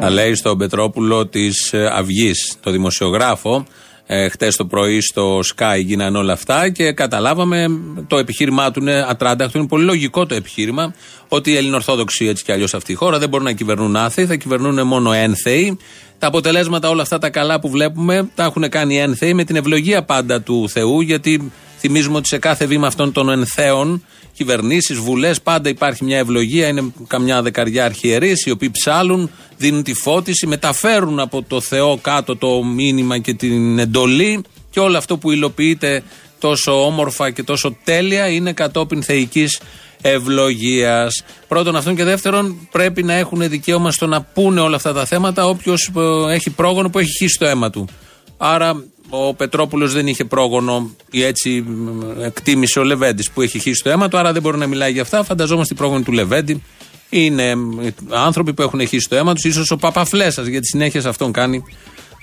Τα 0.00 0.10
λέει 0.10 0.34
στον 0.34 0.58
Πετρόπουλο 0.58 1.26
της 1.26 1.74
Αυγής, 1.92 2.54
το 2.62 2.70
δημοσιογράφο. 2.70 3.66
Ε, 4.08 4.28
Χτες 4.28 4.56
το 4.56 4.66
πρωί 4.66 5.00
στο 5.00 5.40
Sky 5.56 5.80
γίνανε 5.84 6.18
όλα 6.18 6.32
αυτά 6.32 6.68
και 6.70 6.92
καταλάβαμε 6.92 7.66
το 8.06 8.18
επιχείρημά 8.18 8.70
του 8.70 8.80
είναι 8.80 9.04
ατράνταχτο. 9.08 9.58
Είναι 9.58 9.66
πολύ 9.66 9.84
λογικό 9.84 10.26
το 10.26 10.34
επιχείρημα 10.34 10.94
ότι 11.28 11.50
οι 11.50 11.56
Ελληνοορθόδοξοι 11.56 12.26
έτσι 12.26 12.44
κι 12.44 12.52
αλλιώς 12.52 12.74
αυτή 12.74 12.92
η 12.92 12.94
χώρα 12.94 13.18
δεν 13.18 13.28
μπορούν 13.28 13.46
να 13.46 13.52
κυβερνούν 13.52 13.96
άθεοι, 13.96 14.26
θα 14.26 14.34
κυβερνούν 14.34 14.86
μόνο 14.86 15.12
ένθεοι. 15.12 15.78
Τα 16.18 16.26
αποτελέσματα 16.26 16.88
όλα 16.88 17.02
αυτά 17.02 17.18
τα 17.18 17.30
καλά 17.30 17.60
που 17.60 17.68
βλέπουμε 17.68 18.28
τα 18.34 18.44
έχουν 18.44 18.68
κάνει 18.68 18.98
ένθεοι 18.98 19.34
με 19.34 19.44
την 19.44 19.56
ευλογία 19.56 20.02
πάντα 20.02 20.40
του 20.42 20.68
Θεού 20.68 21.00
γιατί 21.00 21.52
θυμίζουμε 21.78 22.16
ότι 22.16 22.28
σε 22.28 22.38
κάθε 22.38 22.66
βήμα 22.66 22.86
αυτών 22.86 23.12
των 23.12 23.28
ενθέων 23.28 24.02
κυβερνήσεις, 24.32 24.98
βουλές, 24.98 25.40
πάντα 25.40 25.68
υπάρχει 25.68 26.04
μια 26.04 26.18
ευλογία. 26.18 26.68
Είναι 26.68 26.92
καμιά 27.06 27.42
δεκαριά 27.42 27.84
αρχιερείς 27.84 28.46
οι 28.46 28.50
οποίοι 28.50 28.70
ψάλουν, 28.70 29.30
δίνουν 29.56 29.82
τη 29.82 29.94
φώτιση, 29.94 30.46
μεταφέρουν 30.46 31.20
από 31.20 31.42
το 31.42 31.60
Θεό 31.60 31.98
κάτω 32.02 32.36
το 32.36 32.64
μήνυμα 32.64 33.18
και 33.18 33.34
την 33.34 33.78
εντολή 33.78 34.44
και 34.70 34.80
όλο 34.80 34.96
αυτό 34.96 35.16
που 35.16 35.30
υλοποιείται 35.30 36.02
τόσο 36.38 36.86
όμορφα 36.86 37.30
και 37.30 37.42
τόσο 37.42 37.76
τέλεια 37.84 38.28
είναι 38.28 38.52
κατόπιν 38.52 39.02
θεϊκής 39.02 39.60
ευλογίας. 40.08 41.24
Πρώτον 41.48 41.76
αυτόν 41.76 41.96
και 41.96 42.04
δεύτερον 42.04 42.68
πρέπει 42.70 43.02
να 43.02 43.12
έχουν 43.12 43.48
δικαίωμα 43.48 43.90
στο 43.90 44.06
να 44.06 44.22
πούνε 44.22 44.60
όλα 44.60 44.76
αυτά 44.76 44.92
τα 44.92 45.04
θέματα 45.04 45.46
όποιος 45.46 45.90
έχει 46.30 46.50
πρόγονο 46.50 46.90
που 46.90 46.98
έχει 46.98 47.10
χύσει 47.10 47.38
το 47.38 47.46
αίμα 47.46 47.70
του. 47.70 47.88
Άρα 48.36 48.84
ο 49.10 49.34
Πετρόπουλος 49.34 49.92
δεν 49.92 50.06
είχε 50.06 50.24
πρόγονο 50.24 50.90
ή 51.10 51.22
έτσι 51.22 51.64
μ, 51.66 52.00
εκτίμησε 52.20 52.78
ο 52.78 52.84
Λεβέντης 52.84 53.30
που 53.30 53.42
έχει 53.42 53.58
χύσει 53.58 53.82
το 53.82 53.90
αίμα 53.90 54.08
του, 54.08 54.18
άρα 54.18 54.32
δεν 54.32 54.42
μπορεί 54.42 54.58
να 54.58 54.66
μιλάει 54.66 54.92
για 54.92 55.02
αυτά. 55.02 55.24
Φανταζόμαστε 55.24 55.74
οι 55.74 55.76
πρόγονοι 55.76 56.02
του 56.02 56.12
Λεβέντη 56.12 56.62
είναι 57.08 57.54
μ, 57.54 57.78
άνθρωποι 58.10 58.54
που 58.54 58.62
έχουν 58.62 58.86
χύσει 58.86 59.08
το 59.08 59.16
αίμα 59.16 59.34
τους, 59.34 59.44
ίσως 59.44 59.70
ο 59.70 59.76
Παπαφλέσσα, 59.76 60.42
γιατί 60.42 60.66
συνέχεια 60.66 61.00
σε 61.00 61.08
αυτόν 61.08 61.32
κάνει 61.32 61.64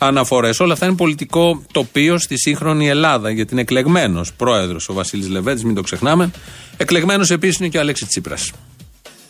αναφορές. 0.06 0.60
Όλα 0.60 0.74
αυτά 0.74 0.86
είναι 0.86 0.96
πολιτικό 0.96 1.62
τοπίο 1.72 2.18
στη 2.18 2.38
σύγχρονη 2.40 2.90
Ελλάδα, 2.90 3.30
γιατί 3.30 3.54
είναι 3.54 3.62
εκλεγμένος 3.62 4.34
πρόεδρος 4.34 4.90
ο 4.90 4.94
Βασίλης 4.94 5.30
Λεβέντης, 5.30 5.64
μην 5.64 5.76
το 5.76 5.82
ξεχνάμε. 5.82 6.32
Εκλεγμένος 6.78 7.32
επίσης 7.32 7.60
είναι 7.60 7.68
και 7.68 7.78
ο 7.78 7.80
Αλέξης 7.80 8.08
Τσίπρας. 8.08 8.52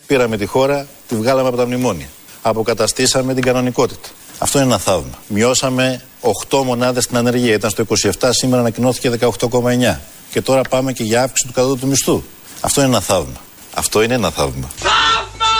Πήραμε 0.06 0.36
τη 0.36 0.46
χώρα, 0.46 0.86
τη 1.08 1.16
βγάλαμε 1.16 1.48
από 1.48 1.56
τα 1.56 1.66
μνημόνια. 1.66 2.06
Αποκαταστήσαμε 2.42 3.34
την 3.34 3.42
κανονικότητα. 3.42 4.08
Αυτό 4.38 4.58
είναι 4.58 4.66
ένα 4.66 4.78
θαύμα. 4.78 5.18
Μειώσαμε 5.28 6.02
8 6.48 6.62
μονάδες 6.64 7.04
στην 7.04 7.16
ανεργία. 7.16 7.54
Ήταν 7.54 7.70
στο 7.70 7.82
27, 7.82 8.28
σήμερα 8.30 8.60
ανακοινώθηκε 8.60 9.10
18,9. 9.10 10.00
Και 10.30 10.40
τώρα 10.40 10.60
πάμε 10.62 10.92
και 10.92 11.02
για 11.02 11.22
αύξηση 11.22 11.46
του 11.46 11.52
κατώτατου 11.52 11.86
μισθού. 11.86 12.22
Αυτό 12.60 12.80
είναι 12.80 12.90
ένα 12.90 13.00
θαύμα. 13.00 13.40
Αυτό 13.74 14.02
είναι 14.02 14.14
ένα 14.14 14.30
θαύμα. 14.30 14.70
Θαύμα! 14.76 15.54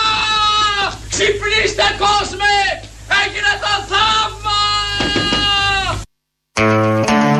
Ξυπνήστε 1.09 1.83
κόσμε! 1.97 2.53
Έγινε 3.23 3.51
το 3.61 3.73
θαύμα! 3.89 4.14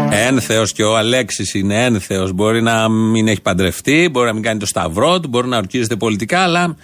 Ένθεο 0.09 0.65
και 0.65 0.83
ο 0.83 0.97
Αλέξης 0.97 1.53
είναι 1.53 1.83
ένθεο. 1.85 2.31
Μπορεί 2.31 2.61
να 2.61 2.89
μην 2.89 3.27
έχει 3.27 3.41
παντρευτεί, 3.41 4.09
μπορεί 4.11 4.27
να 4.27 4.33
μην 4.33 4.43
κάνει 4.43 4.59
το 4.59 4.65
σταυρό 4.65 5.19
του, 5.19 5.27
μπορεί 5.27 5.47
να 5.47 5.57
ορκίζεται 5.57 5.95
πολιτικά, 5.95 6.39
αλλά 6.39 6.75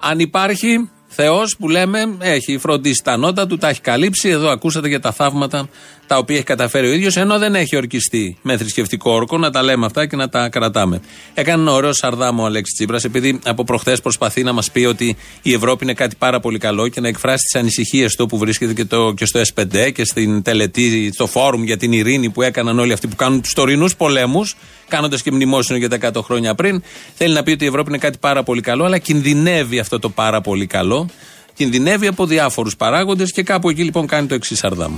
αν 0.00 0.18
υπάρχει 0.18 0.90
Θεός 1.06 1.56
που 1.56 1.68
λέμε 1.68 2.16
έχει 2.18 2.58
φροντίσει 2.58 3.02
τα 3.04 3.16
νότα 3.16 3.46
του, 3.46 3.56
τα 3.56 3.68
έχει 3.68 3.80
καλύψει. 3.80 4.28
Εδώ 4.28 4.48
ακούσατε 4.48 4.88
για 4.88 5.00
τα 5.00 5.12
θαύματα 5.12 5.68
τα 6.10 6.18
οποία 6.18 6.36
έχει 6.36 6.44
καταφέρει 6.44 6.88
ο 6.88 6.92
ίδιος, 6.92 7.16
ενώ 7.16 7.38
δεν 7.38 7.54
έχει 7.54 7.76
ορκιστεί 7.76 8.36
με 8.42 8.56
θρησκευτικό 8.56 9.10
όρκο. 9.10 9.38
Να 9.38 9.50
τα 9.50 9.62
λέμε 9.62 9.86
αυτά 9.86 10.06
και 10.06 10.16
να 10.16 10.28
τα 10.28 10.48
κρατάμε. 10.48 11.00
Έκανε 11.34 11.62
ένα 11.62 11.72
ωραίο 11.72 11.92
σαρδάμο 11.92 12.42
ο 12.42 12.46
Αλέξης 12.46 12.74
Τσίπρας, 12.74 13.04
επειδή 13.04 13.38
από 13.44 13.64
προχθές 13.64 14.00
προσπαθεί 14.00 14.42
να 14.42 14.52
μας 14.52 14.70
πει 14.70 14.84
ότι 14.84 15.16
η 15.42 15.52
Ευρώπη 15.52 15.84
είναι 15.84 15.94
κάτι 15.94 16.16
πάρα 16.18 16.40
πολύ 16.40 16.58
καλό 16.58 16.88
και 16.88 17.00
να 17.00 17.08
εκφράσει 17.08 17.44
τις 17.44 17.60
ανησυχίες 17.60 18.14
του 18.14 18.26
που 18.26 18.38
βρίσκεται 18.38 18.72
και, 18.72 18.84
το, 18.84 19.12
και 19.12 19.26
στο 19.26 19.40
S5 19.54 19.92
και 19.92 20.04
στην 20.04 20.42
τελετή, 20.42 21.10
στο 21.12 21.26
φόρουμ 21.26 21.62
για 21.64 21.76
την 21.76 21.92
ειρήνη 21.92 22.30
που 22.30 22.42
έκαναν 22.42 22.78
όλοι 22.78 22.92
αυτοί 22.92 23.06
που 23.06 23.16
κάνουν 23.16 23.40
τους 23.40 23.52
τωρινούς 23.52 23.96
πολέμους, 23.96 24.56
κάνοντας 24.88 25.22
και 25.22 25.30
μνημόσυνο 25.30 25.78
για 25.78 25.88
τα 25.88 26.12
100 26.14 26.22
χρόνια 26.22 26.54
πριν. 26.54 26.82
Θέλει 27.14 27.34
να 27.34 27.42
πει 27.42 27.50
ότι 27.50 27.64
η 27.64 27.66
Ευρώπη 27.66 27.88
είναι 27.88 27.98
κάτι 27.98 28.18
πάρα 28.18 28.42
πολύ 28.42 28.60
καλό, 28.60 28.84
αλλά 28.84 28.98
κινδυνεύει 28.98 29.78
αυτό 29.78 29.98
το 29.98 30.08
πάρα 30.08 30.40
πολύ 30.40 30.66
καλό. 30.66 31.08
Κινδυνεύει 31.54 32.06
από 32.06 32.26
διάφορους 32.26 32.76
παράγοντες 32.76 33.32
και 33.32 33.42
κάπου 33.42 33.68
εκεί 33.68 33.82
λοιπόν 33.82 34.06
κάνει 34.06 34.26
το 34.26 34.34
εξής 34.34 34.58
σαρδάμ. 34.58 34.92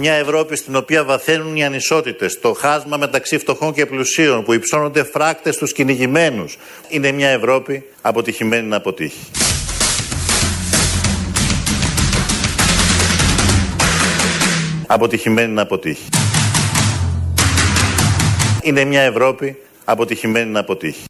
Μια 0.00 0.12
Ευρώπη 0.12 0.56
στην 0.56 0.76
οποία 0.76 1.04
βαθαίνουν 1.04 1.56
οι 1.56 1.64
ανισότητες, 1.64 2.40
το 2.40 2.52
χάσμα 2.52 2.96
μεταξύ 2.96 3.38
φτωχών 3.38 3.72
και 3.72 3.86
πλουσίων, 3.86 4.44
που 4.44 4.52
υψώνονται 4.52 5.04
φράκτες 5.04 5.54
στους 5.54 5.72
κυνηγημένους. 5.72 6.56
Είναι 6.88 7.12
μια 7.12 7.28
Ευρώπη 7.28 7.84
αποτυχημένη 8.00 8.66
να 8.66 8.76
αποτύχει. 8.76 9.30
Αποτυχημένη 14.86 15.52
να 15.52 15.62
αποτύχει. 15.62 16.08
Είναι 18.62 18.84
μια 18.84 19.00
Ευρώπη 19.00 19.56
αποτυχημένη 19.84 20.50
να 20.50 20.60
αποτύχει. 20.60 21.04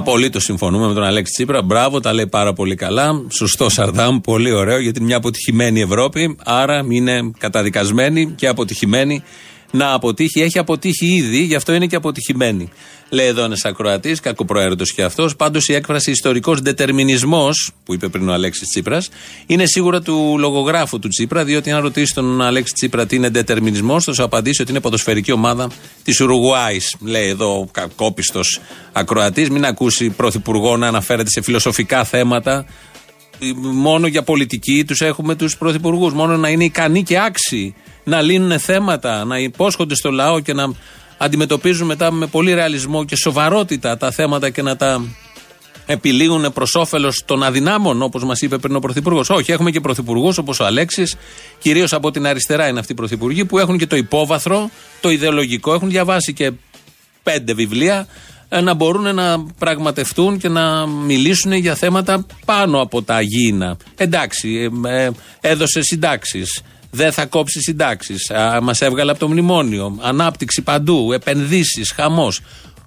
Απολύτως 0.00 0.44
συμφωνούμε 0.44 0.86
με 0.86 0.94
τον 0.94 1.02
Αλέξη 1.02 1.32
Τσίπρα. 1.32 1.62
Μπράβο, 1.62 2.00
τα 2.00 2.12
λέει 2.12 2.26
πάρα 2.26 2.52
πολύ 2.52 2.74
καλά. 2.74 3.22
Σωστό 3.28 3.68
Σαρδάμ, 3.68 4.20
πολύ 4.20 4.52
ωραίο, 4.52 4.78
γιατί 4.78 4.98
είναι 4.98 5.06
μια 5.06 5.16
αποτυχημένη 5.16 5.80
Ευρώπη. 5.80 6.36
Άρα 6.44 6.84
είναι 6.88 7.30
καταδικασμένη 7.38 8.32
και 8.36 8.46
αποτυχημένη 8.46 9.22
να 9.70 9.92
αποτύχει. 9.92 10.40
Έχει 10.40 10.58
αποτύχει 10.58 11.06
ήδη, 11.06 11.38
γι' 11.38 11.54
αυτό 11.54 11.72
είναι 11.72 11.86
και 11.86 11.96
αποτυχημένη. 11.96 12.68
Λέει 13.12 13.26
εδώ 13.26 13.44
ένας 13.44 13.64
ακροατής, 13.64 14.20
κακοπροαίρετος 14.20 14.92
και 14.92 15.02
αυτός. 15.02 15.36
Πάντως 15.36 15.68
η 15.68 15.74
έκφραση 15.74 16.10
ιστορικός 16.10 16.60
δετερμινισμό, 16.60 17.48
που 17.84 17.94
είπε 17.94 18.08
πριν 18.08 18.28
ο 18.28 18.32
Αλέξης 18.32 18.68
Τσίπρας, 18.68 19.08
είναι 19.46 19.66
σίγουρα 19.66 20.02
του 20.02 20.36
λογογράφου 20.38 20.98
του 20.98 21.08
Τσίπρα, 21.08 21.44
διότι 21.44 21.70
αν 21.70 21.82
ρωτήσεις 21.82 22.14
τον 22.14 22.42
Αλέξη 22.42 22.72
Τσίπρα 22.72 23.06
τι 23.06 23.16
είναι 23.16 23.28
δετερμινισμό, 23.28 24.00
θα 24.00 24.12
σου 24.12 24.22
απαντήσει 24.22 24.62
ότι 24.62 24.70
είναι 24.70 24.80
ποδοσφαιρική 24.80 25.32
ομάδα 25.32 25.70
της 26.04 26.20
Ουρουγουάης. 26.20 26.96
Λέει 27.00 27.28
εδώ 27.28 27.58
ο 27.58 27.68
κακόπιστος 27.72 28.60
ακροατής, 28.92 29.50
μην 29.50 29.64
ακούσει 29.64 30.10
πρωθυπουργό 30.10 30.76
να 30.76 30.86
αναφέρεται 30.86 31.30
σε 31.30 31.42
φιλοσοφικά 31.42 32.04
θέματα. 32.04 32.66
Μόνο 33.62 34.06
για 34.06 34.22
πολιτική 34.22 34.84
τους 34.84 35.00
έχουμε 35.00 35.34
τους 35.34 35.56
πρωθυπουργούς. 35.56 36.12
Μόνο 36.12 36.36
να 36.36 36.48
είναι 36.48 36.64
ικανοί 36.64 37.02
και 37.02 37.20
άξιοι 37.20 37.74
να 38.04 38.20
λύνουν 38.20 38.58
θέματα, 38.58 39.24
να 39.24 39.38
υπόσχονται 39.38 39.94
στο 39.94 40.10
λαό 40.10 40.40
και 40.40 40.52
να 40.52 40.72
αντιμετωπίζουν 41.18 41.86
μετά 41.86 42.12
με 42.12 42.26
πολύ 42.26 42.52
ρεαλισμό 42.54 43.04
και 43.04 43.16
σοβαρότητα 43.16 43.96
τα 43.96 44.10
θέματα 44.10 44.50
και 44.50 44.62
να 44.62 44.76
τα 44.76 45.04
επιλύουν 45.86 46.52
προς 46.52 46.74
όφελος 46.74 47.22
των 47.24 47.42
αδυνάμων, 47.42 48.02
όπως 48.02 48.24
μας 48.24 48.40
είπε 48.40 48.58
πριν 48.58 48.76
ο 48.76 48.78
Πρωθυπουργός. 48.78 49.30
Όχι, 49.30 49.52
έχουμε 49.52 49.70
και 49.70 49.80
πρωθυπουργούς 49.80 50.38
όπως 50.38 50.60
ο 50.60 50.64
Αλέξης, 50.64 51.16
κυρίως 51.58 51.92
από 51.92 52.10
την 52.10 52.26
αριστερά 52.26 52.68
είναι 52.68 52.78
αυτοί 52.78 52.92
οι 52.92 52.94
πρωθυπουργοί, 52.94 53.44
που 53.44 53.58
έχουν 53.58 53.78
και 53.78 53.86
το 53.86 53.96
υπόβαθρο, 53.96 54.70
το 55.00 55.10
ιδεολογικό, 55.10 55.74
έχουν 55.74 55.88
διαβάσει 55.88 56.32
και 56.32 56.52
πέντε 57.22 57.52
βιβλία, 57.52 57.96
ε, 57.98 58.06
να 58.62 58.74
μπορούν 58.74 59.14
να 59.14 59.44
πραγματευτούν 59.58 60.38
και 60.38 60.48
να 60.48 60.86
μιλήσουν 60.86 61.52
για 61.52 61.74
θέματα 61.74 62.26
πάνω 62.44 62.80
από 62.80 63.02
τα 63.02 63.20
γήινα. 63.20 63.76
Εντάξει, 63.96 64.70
ε, 64.86 65.04
ε, 65.04 65.10
έδωσε 65.40 65.82
συντάξεις. 65.82 66.62
Δεν 66.90 67.12
θα 67.12 67.26
κόψει 67.26 67.60
συντάξεις. 67.60 68.30
Μας 68.62 68.80
έβγαλε 68.80 69.10
από 69.10 69.20
το 69.20 69.28
μνημόνιο. 69.28 69.98
Ανάπτυξη 70.00 70.62
παντού. 70.62 71.12
Επενδύσεις. 71.12 71.92
Χαμός. 71.92 72.40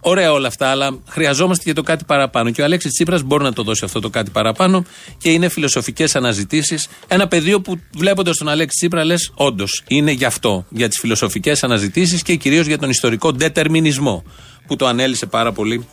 Ωραία 0.05 0.31
όλα 0.31 0.47
αυτά, 0.47 0.67
αλλά 0.67 0.99
χρειαζόμαστε 1.09 1.63
και 1.63 1.73
το 1.73 1.81
κάτι 1.81 2.03
παραπάνω. 2.03 2.51
Και 2.51 2.61
ο 2.61 2.63
Αλέξης 2.63 2.91
Τσίπρας 2.91 3.21
μπορεί 3.21 3.43
να 3.43 3.53
το 3.53 3.63
δώσει 3.63 3.85
αυτό 3.85 3.99
το 3.99 4.09
κάτι 4.09 4.31
παραπάνω 4.31 4.85
και 5.17 5.31
είναι 5.31 5.49
φιλοσοφικές 5.49 6.15
αναζητήσεις. 6.15 6.87
Ένα 7.07 7.27
πεδίο 7.27 7.61
που 7.61 7.79
βλέποντας 7.97 8.37
τον 8.37 8.49
Αλέξη 8.49 8.77
Τσίπρα 8.77 9.05
λες, 9.05 9.31
όντως 9.33 9.83
είναι 9.87 10.11
γι' 10.11 10.25
αυτό. 10.25 10.65
Για 10.69 10.87
τις 10.87 10.99
φιλοσοφικές 10.99 11.63
αναζητήσεις 11.63 12.21
και 12.21 12.35
κυρίως 12.35 12.65
για 12.65 12.77
τον 12.77 12.89
ιστορικό 12.89 13.31
δετερμινισμό 13.31 14.23
που 14.67 14.75
το 14.75 14.87
ανέλησε 14.87 15.25
πάρα 15.25 15.51
πολύ 15.51 15.87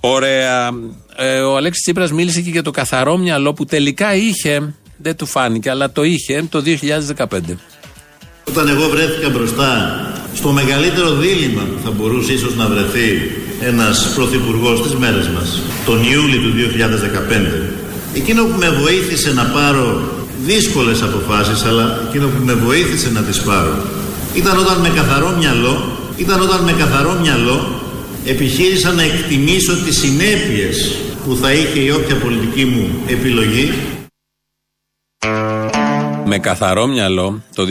Ωραία. 0.00 0.70
Ε, 1.16 1.38
ο 1.40 1.56
Αλέξης 1.56 1.82
Τσίπρας 1.82 2.12
μίλησε 2.12 2.40
και 2.40 2.50
για 2.50 2.62
το 2.62 2.70
καθαρό 2.70 3.16
μυαλό 3.16 3.52
που 3.52 3.64
τελικά 3.64 4.14
είχε, 4.14 4.74
δεν 4.96 5.16
του 5.16 5.26
φάνηκε, 5.26 5.70
αλλά 5.70 5.92
το 5.92 6.02
είχε 6.02 6.46
το 6.50 6.62
2015. 6.62 7.58
Όταν 8.48 8.68
εγώ 8.68 8.88
βρέθηκα 8.88 9.28
μπροστά 9.28 10.00
στο 10.34 10.50
μεγαλύτερο 10.50 11.14
δίλημα 11.14 11.62
που 11.62 11.80
θα 11.84 11.90
μπορούσε 11.90 12.32
ίσως 12.32 12.54
να 12.56 12.66
βρεθεί 12.66 13.30
ένας 13.60 14.12
πρωθυπουργός 14.14 14.78
στις 14.78 14.94
μέρες 14.94 15.28
μας, 15.28 15.62
τον 15.84 16.04
Ιούλιο 16.12 16.40
του 16.40 16.52
2015, 16.52 17.70
εκείνο 18.14 18.44
που 18.44 18.58
με 18.58 18.70
βοήθησε 18.70 19.32
να 19.32 19.44
πάρω 19.44 20.00
δύσκολες 20.44 21.02
αποφάσεις, 21.02 21.64
αλλά 21.64 22.00
εκείνο 22.08 22.26
που 22.26 22.44
με 22.44 22.52
βοήθησε 22.52 23.10
να 23.10 23.20
τις 23.20 23.42
πάρω, 23.42 23.76
ήταν 24.34 24.58
όταν 24.58 24.80
με 24.80 24.88
καθαρό 24.88 25.34
μυαλό, 25.38 25.98
ήταν 26.16 26.40
όταν 26.40 26.64
με 26.64 26.72
καθαρό 26.72 27.18
μυαλό 27.20 27.75
επιχείρησα 28.26 28.92
να 28.92 29.02
εκτιμήσω 29.02 29.84
τις 29.84 29.98
συνέπειες 29.98 30.96
που 31.24 31.36
θα 31.36 31.52
είχε 31.52 31.80
η 31.80 31.90
όποια 31.90 32.16
πολιτική 32.16 32.64
μου 32.64 33.02
επιλογή 33.08 33.72
Με 36.24 36.24
Με 36.26 36.38
καθαρό 36.38 36.86
μυαλό 36.86 37.42
το 37.54 37.64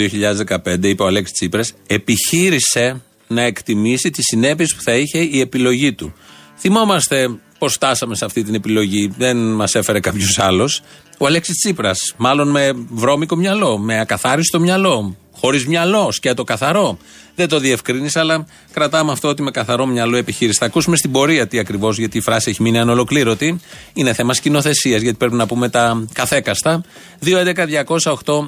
2015, 0.64 0.84
είπε 0.84 1.04
ο 1.04 1.06
Αλέξης 1.06 1.36
Τσίπρας, 1.36 1.74
επιχείρησε 1.88 3.02
να 3.28 3.42
εκτιμήσει 3.42 4.10
τις 4.10 4.26
συνέπειες 4.28 4.76
που 4.76 4.82
θα 4.82 4.96
είχε 4.96 5.20
η 5.20 5.40
επιλογή 5.40 5.94
του. 5.94 6.14
Θυμόμαστε 6.58 7.40
πώ 7.58 7.68
φτάσαμε 7.68 8.16
σε 8.16 8.26
αυτή 8.26 8.44
την 8.44 8.54
επιλογή. 8.54 9.14
Δεν 9.18 9.38
μας 9.38 9.76
έφερε 9.76 10.00
κάποιος 10.00 10.40
άλλος. 10.40 10.82
Ο 11.18 11.26
Αλέξης 11.26 11.58
Τσίπρας. 11.58 12.14
Μάλλον 12.18 12.50
με 12.50 12.72
βρώμικο 12.90 13.36
μυαλό, 13.36 13.78
με 13.78 14.00
ακαθάριστο 14.00 14.60
μυαλό, 14.60 15.16
χωρίς 15.32 15.68
μυαλό, 15.68 16.12
σκέτο 16.12 16.44
καθαρό. 16.44 16.98
Δεν 17.36 17.48
το 17.48 17.60
διευκρίνησα, 17.60 18.20
αλλά 18.20 18.46
κρατάμε 18.74 19.12
αυτό 19.12 19.28
ότι 19.28 19.42
με 19.42 19.52
καθαρό 19.52 19.86
μυαλό 19.86 20.18
επιχείρηση. 20.18 20.58
Θα 20.60 20.66
ακούσουμε 20.66 20.96
στην 20.96 21.12
πορεία 21.12 21.48
τι 21.48 21.60
ακριβώς, 21.60 21.98
γιατί 21.98 22.18
η 22.18 22.22
φράση 22.22 22.50
έχει 22.50 22.62
μείνει 22.62 22.80
ανολοκλήρωτη. 22.80 23.60
Είναι 23.94 24.14
θέμα 24.14 24.34
σκηνοθεσίας, 24.34 25.02
γιατί 25.02 25.18
πρέπει 25.18 25.36
να 25.36 25.46
πούμε 25.46 25.70
τα 25.70 26.06
καθέκαστα. 26.14 26.84
2.11.208 27.24 28.48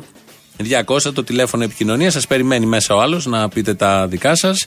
200 0.85 1.13
το 1.13 1.23
τηλέφωνο 1.23 1.63
επικοινωνίας. 1.63 2.13
Σας 2.13 2.27
περιμένει 2.27 2.65
μέσα 2.65 2.95
ο 2.95 2.99
άλλος 2.99 3.25
να 3.25 3.49
πείτε 3.49 3.73
τα 3.73 4.07
δικά 4.07 4.35
σας. 4.35 4.65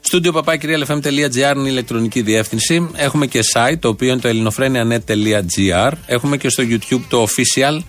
Στούντιο 0.00 0.32
παπάκυριαλεφm.gr 0.32 1.56
είναι 1.56 1.68
η 1.68 1.70
ηλεκτρονική 1.70 2.22
διεύθυνση. 2.22 2.90
Έχουμε 2.94 3.26
και 3.26 3.40
site 3.52 3.76
το 3.78 3.88
οποίο 3.88 4.12
είναι 4.12 4.20
το 4.20 4.28
ελληνοφρένια.net.gr. 4.28 5.92
Έχουμε 6.06 6.36
και 6.36 6.48
στο 6.48 6.62
YouTube 6.66 7.02
το 7.08 7.26
official 7.28 7.82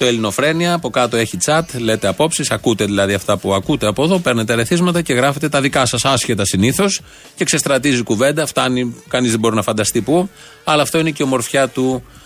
το 0.00 0.06
Ελληνοφρένια. 0.06 0.74
Από 0.74 0.90
κάτω 0.90 1.16
έχει 1.16 1.38
chat, 1.44 1.62
λέτε 1.78 2.08
απόψεις, 2.08 2.50
ακούτε 2.50 2.84
δηλαδή 2.84 3.14
αυτά 3.14 3.36
που 3.36 3.54
ακούτε 3.54 3.86
από 3.86 4.04
εδώ, 4.04 4.18
παίρνετε 4.18 4.54
ρεθίσματα 4.54 5.02
και 5.02 5.12
γράφετε 5.12 5.48
τα 5.48 5.60
δικά 5.60 5.86
σας 5.86 6.04
άσχετα 6.04 6.44
συνήθως 6.44 7.00
και 7.36 7.44
ξεστρατίζει 7.44 8.02
κουβέντα. 8.02 8.46
Φτάνει, 8.46 8.94
κανείς 9.08 9.30
δεν 9.30 9.40
μπορεί 9.40 9.54
να 9.54 9.62
φανταστεί 9.62 10.00
πού. 10.00 10.28
Αλλά 10.64 10.82
αυτό 10.82 10.98
είναι 10.98 11.10
και 11.10 11.22
η 11.22 11.26
ομορφιά 11.26 11.68
του 11.68 12.02
ε, 12.04 12.19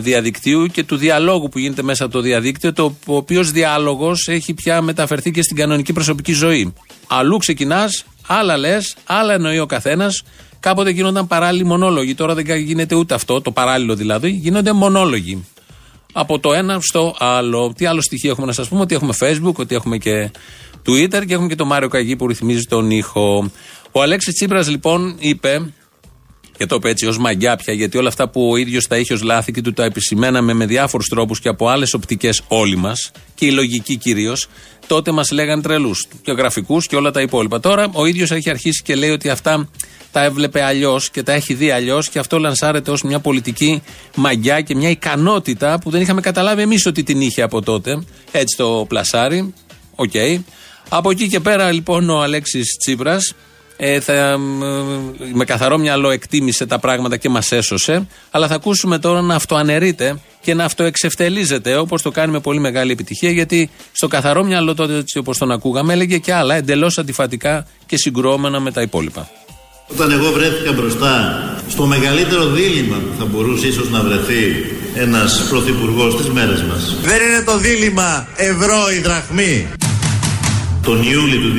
διαδικτύου 0.00 0.66
και 0.66 0.84
του 0.84 0.96
διαλόγου 0.96 1.48
που 1.48 1.58
γίνεται 1.58 1.82
μέσα 1.82 2.04
από 2.04 2.12
το 2.12 2.20
διαδίκτυο, 2.20 2.72
το 2.72 2.96
οποίος 3.06 3.50
διάλογος 3.50 4.28
έχει 4.28 4.54
πια 4.54 4.82
μεταφερθεί 4.82 5.30
και 5.30 5.42
στην 5.42 5.56
κανονική 5.56 5.92
προσωπική 5.92 6.32
ζωή. 6.32 6.72
Αλλού 7.06 7.36
ξεκινάς, 7.36 8.04
άλλα 8.26 8.56
λες, 8.56 8.96
άλλα 9.04 9.32
εννοεί 9.32 9.58
ο 9.58 9.66
καθένας. 9.66 10.22
Κάποτε 10.60 10.90
γίνονταν 10.90 11.26
παράλληλοι 11.26 11.64
μονόλογοι. 11.64 12.14
Τώρα 12.14 12.34
δεν 12.34 12.56
γίνεται 12.56 12.94
ούτε 12.94 13.14
αυτό, 13.14 13.40
το 13.40 13.50
παράλληλο 13.50 13.94
δηλαδή. 13.94 14.30
Γίνονται 14.30 14.72
μονόλογοι. 14.72 15.44
Από 16.12 16.38
το 16.38 16.52
ένα 16.52 16.78
στο 16.80 17.14
άλλο. 17.18 17.72
Τι 17.76 17.86
άλλο 17.86 18.00
στοιχείο 18.00 18.30
έχουμε 18.30 18.46
να 18.46 18.52
σας 18.52 18.68
πούμε, 18.68 18.80
ότι 18.80 18.94
έχουμε 18.94 19.12
Facebook, 19.20 19.54
ότι 19.54 19.74
έχουμε 19.74 19.98
και 19.98 20.30
Twitter 20.86 21.26
και 21.26 21.34
έχουμε 21.34 21.48
και 21.48 21.54
το 21.54 21.64
Μάριο 21.64 21.88
Καγί 21.88 22.16
που 22.16 22.26
ρυθμίζει 22.26 22.64
τον 22.64 22.90
ήχο. 22.90 23.50
Ο 23.92 24.02
Αλέξης 24.02 24.34
Τσίπρας 24.34 24.68
λοιπόν 24.68 25.16
είπε 25.18 25.72
και 26.56 26.66
το 26.66 26.74
είπε 26.74 26.88
έτσι 26.88 27.06
ως 27.06 27.18
μαγιά 27.18 27.56
πια, 27.56 27.72
γιατί 27.72 27.98
όλα 27.98 28.08
αυτά 28.08 28.28
που 28.28 28.50
ο 28.50 28.56
ίδιος 28.56 28.86
τα 28.86 28.96
είχε 28.96 29.12
ως 29.12 29.22
λάθη 29.22 29.52
και 29.52 29.60
του 29.60 29.72
τα 29.72 29.84
επισημέναμε 29.84 30.52
με 30.52 30.66
διάφορους 30.66 31.08
τρόπους 31.08 31.40
και 31.40 31.48
από 31.48 31.68
άλλες 31.68 31.94
οπτικές 31.94 32.42
όλοι 32.48 32.76
μας, 32.76 33.10
και 33.34 33.46
η 33.46 33.50
λογική 33.50 33.96
κυρίως, 33.96 34.48
τότε 34.86 35.10
μας 35.10 35.30
λέγαν 35.30 35.62
τρελούς. 35.62 36.06
Και 36.22 36.32
γραφικούς 36.32 36.86
και 36.86 36.96
όλα 36.96 37.10
τα 37.10 37.20
υπόλοιπα. 37.20 37.60
Τώρα 37.60 37.88
ο 37.92 38.06
ίδιος 38.06 38.30
έχει 38.30 38.50
αρχίσει 38.50 38.82
και 38.82 38.94
λέει 38.94 39.10
ότι 39.10 39.28
αυτά 39.28 39.68
τα 40.12 40.24
έβλεπε 40.24 40.62
αλλιώς 40.62 41.10
και 41.10 41.22
τα 41.22 41.32
έχει 41.32 41.54
δει 41.54 41.70
αλλιώς 41.70 42.08
και 42.08 42.18
αυτό 42.18 42.38
λανσάρεται 42.38 42.90
ως 42.90 43.02
μια 43.02 43.18
πολιτική 43.18 43.82
μαγιά 44.14 44.60
και 44.60 44.74
μια 44.74 44.90
ικανότητα 44.90 45.78
που 45.78 45.90
δεν 45.90 46.00
είχαμε 46.00 46.20
καταλάβει 46.20 46.62
εμείς 46.62 46.86
ότι 46.86 47.02
την 47.02 47.20
είχε 47.20 47.42
από 47.42 47.62
τότε. 47.62 48.02
Έτσι 48.30 48.56
το 48.56 48.84
πλασάρει. 48.88 49.54
Οκ. 49.94 50.12
Από 50.88 51.10
εκεί 51.10 51.28
και 51.28 51.40
πέρα 51.40 51.72
λοιπόν 51.72 52.10
ο 52.10 52.22
Αλέξης 52.22 52.76
Τσίπρας 52.76 53.34
ε, 53.76 54.00
θα, 54.00 54.38
με 55.32 55.44
καθαρό 55.44 55.78
μυαλό 55.78 56.10
εκτίμησε 56.10 56.66
τα 56.66 56.78
πράγματα 56.78 57.16
και 57.16 57.28
μας 57.28 57.52
έσωσε 57.52 58.06
αλλά 58.30 58.46
θα 58.46 58.54
ακούσουμε 58.54 58.98
τώρα 58.98 59.20
να 59.20 59.34
αυτοαναιρείται 59.34 60.18
και 60.40 60.54
να 60.54 60.64
αυτοεξευτελίζεται 60.64 61.76
όπως 61.76 62.02
το 62.02 62.10
κάνει 62.10 62.32
με 62.32 62.40
πολύ 62.40 62.60
μεγάλη 62.60 62.92
επιτυχία 62.92 63.30
γιατί 63.30 63.70
στο 63.92 64.08
καθαρό 64.08 64.44
μυαλό 64.44 64.74
τότε 64.74 64.96
έτσι 64.96 65.18
όπως 65.18 65.38
τον 65.38 65.50
ακούγαμε 65.50 65.92
έλεγε 65.92 66.18
και 66.18 66.32
άλλα 66.34 66.54
εντελώς 66.54 66.98
αντιφατικά 66.98 67.66
και 67.86 67.96
συγκρουόμενα 67.96 68.60
με 68.60 68.70
τα 68.70 68.82
υπόλοιπα. 68.82 69.28
Όταν 69.86 70.10
εγώ 70.10 70.32
βρέθηκα 70.32 70.72
μπροστά 70.72 71.42
στο 71.68 71.86
μεγαλύτερο 71.86 72.46
δίλημμα 72.46 72.96
που 72.96 73.18
θα 73.18 73.24
μπορούσε 73.24 73.66
ίσως 73.66 73.90
να 73.90 74.00
βρεθεί 74.00 74.66
ένας 74.94 75.46
πρωθυπουργός 75.48 76.12
στις 76.12 76.28
μέρες 76.28 76.62
μας. 76.62 76.96
Δεν 77.02 77.22
είναι 77.22 77.42
το 77.44 77.58
δίλημα 77.58 78.28
ευρώ 78.36 78.90
ή 78.96 79.00
δραχμή 79.00 79.68
τον 80.84 81.02
Ιούλιο 81.02 81.40
του 81.40 81.52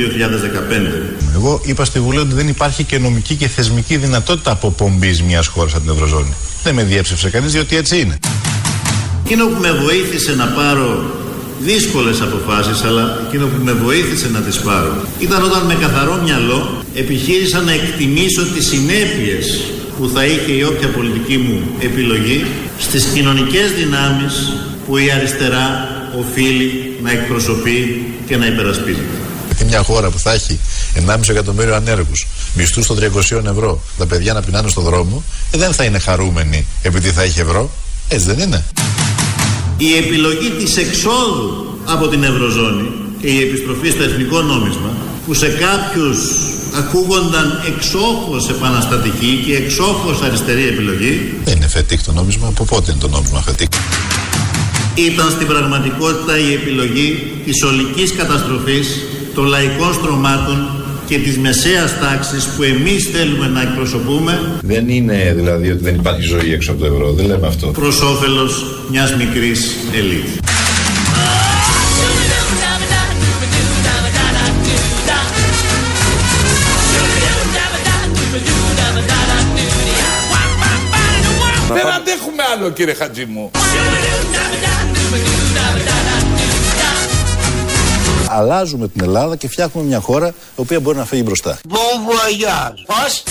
2015. 1.29 1.35
Εγώ 1.35 1.61
είπα 1.63 1.85
στη 1.85 1.99
Βουλή 1.99 2.17
ότι 2.17 2.33
δεν 2.33 2.47
υπάρχει 2.47 2.83
και 2.83 2.97
νομική 2.97 3.35
και 3.35 3.47
θεσμική 3.47 3.97
δυνατότητα 3.97 4.51
αποπομπής 4.51 5.21
μιας 5.21 5.47
χώρας 5.47 5.73
από 5.73 5.81
την 5.81 5.93
Ευρωζώνη. 5.93 6.33
Δεν 6.63 6.73
με 6.73 6.83
διέψευσε 6.83 7.29
κανείς 7.29 7.51
διότι 7.51 7.75
έτσι 7.75 7.99
είναι. 7.99 8.17
Εκείνο 9.25 9.45
που 9.47 9.61
με 9.61 9.71
βοήθησε 9.71 10.35
να 10.35 10.45
πάρω 10.45 11.05
δύσκολες 11.59 12.21
αποφάσεις 12.21 12.83
αλλά 12.83 13.21
εκείνο 13.27 13.45
που 13.45 13.63
με 13.63 13.71
βοήθησε 13.71 14.29
να 14.29 14.39
τις 14.39 14.59
πάρω 14.59 14.93
ήταν 15.19 15.43
όταν 15.43 15.65
με 15.65 15.73
καθαρό 15.73 16.21
μυαλό 16.23 16.83
επιχείρησα 16.93 17.61
να 17.61 17.71
εκτιμήσω 17.71 18.43
τις 18.55 18.67
συνέπειες 18.67 19.61
που 19.97 20.09
θα 20.13 20.25
είχε 20.25 20.51
η 20.51 20.63
όποια 20.63 20.87
πολιτική 20.87 21.37
μου 21.37 21.61
επιλογή 21.79 22.45
στις 22.79 23.05
κοινωνικές 23.05 23.71
δυνάμεις 23.71 24.53
που 24.85 24.97
η 24.97 25.11
αριστερά 25.11 25.94
οφείλει 26.19 26.97
να 27.03 27.11
εκπροσωπεί 27.11 28.05
και 28.27 28.37
να 28.37 28.45
υπερασπίζεται. 28.45 29.17
Γιατί 29.45 29.65
μια 29.65 29.83
χώρα 29.83 30.09
που 30.09 30.19
θα 30.19 30.31
έχει 30.33 30.59
1,5 31.07 31.29
εκατομμύριο 31.29 31.75
ανέργους, 31.75 32.27
μισθούς 32.53 32.87
των 32.87 32.97
300 32.97 33.45
ευρώ, 33.45 33.81
τα 33.97 34.05
παιδιά 34.05 34.33
να 34.33 34.41
πεινάνε 34.41 34.69
στον 34.69 34.83
δρόμο, 34.83 35.23
ε, 35.51 35.57
δεν 35.57 35.73
θα 35.73 35.83
είναι 35.83 35.99
χαρούμενοι 35.99 36.65
επειδή 36.81 37.09
θα 37.09 37.21
έχει 37.21 37.39
ευρώ. 37.39 37.69
Έτσι 38.07 38.25
δεν 38.25 38.39
είναι. 38.39 38.65
Η 39.77 39.97
επιλογή 39.97 40.49
της 40.49 40.77
εξόδου 40.77 41.79
από 41.85 42.07
την 42.07 42.23
Ευρωζώνη 42.23 42.89
και 43.21 43.27
η 43.27 43.41
επιστροφή 43.41 43.89
στο 43.89 44.03
εθνικό 44.03 44.41
νόμισμα 44.41 44.95
που 45.25 45.33
σε 45.33 45.47
κάποιους 45.47 46.17
ακούγονταν 46.77 47.61
εξόχως 47.67 48.49
επαναστατική 48.49 49.43
και 49.45 49.55
εξόχως 49.55 50.21
αριστερή 50.21 50.67
επιλογή 50.67 51.33
Δεν 51.43 51.55
είναι 51.55 51.67
φετίκ 51.67 52.03
το 52.03 52.11
νόμισμα, 52.11 52.47
από 52.47 52.63
πότε 52.63 52.91
είναι 52.91 52.99
το 52.99 53.07
νόμισμα 53.07 53.41
φετίκ 53.41 53.71
ήταν 54.95 55.29
στην 55.29 55.47
πραγματικότητα 55.47 56.39
η 56.39 56.53
επιλογή 56.53 57.31
της 57.45 57.63
ολικής 57.63 58.13
καταστροφής 58.13 59.05
των 59.35 59.45
λαϊκών 59.45 59.93
στρωμάτων 59.93 60.69
και 61.07 61.17
της 61.17 61.37
μεσαίας 61.37 61.99
τάξης 61.99 62.45
που 62.45 62.63
εμείς 62.63 63.09
θέλουμε 63.13 63.47
να 63.47 63.61
εκπροσωπούμε. 63.61 64.39
Δεν 64.61 64.89
είναι 64.89 65.33
δηλαδή 65.35 65.71
ότι 65.71 65.83
δεν 65.83 65.95
υπάρχει 65.95 66.21
ζωή 66.21 66.53
έξω 66.53 66.71
από 66.71 66.79
το 66.79 66.85
ευρώ, 66.85 67.11
δεν 67.11 67.25
λέμε 67.25 67.47
αυτό. 67.47 67.67
Προς 67.67 68.01
όφελος 68.01 68.65
μιας 68.91 69.15
μικρής 69.15 69.75
ελίτ. 69.93 70.27
Άλλο 82.55 82.69
κύριε 82.69 82.93
Χατζή 82.93 83.25
μου. 83.25 83.51
Αλλάζουμε 88.29 88.87
την 88.87 89.03
Ελλάδα 89.03 89.35
και 89.35 89.47
φτιάχνουμε 89.47 89.87
μια 89.87 89.99
χώρα 89.99 90.27
η 90.27 90.31
οποία 90.55 90.79
μπορεί 90.79 90.97
να 90.97 91.05
φύγει 91.05 91.21
μπροστά. 91.25 91.57
Bon 91.69 91.73
voyage. 91.73 92.83
Πώς; 92.85 93.23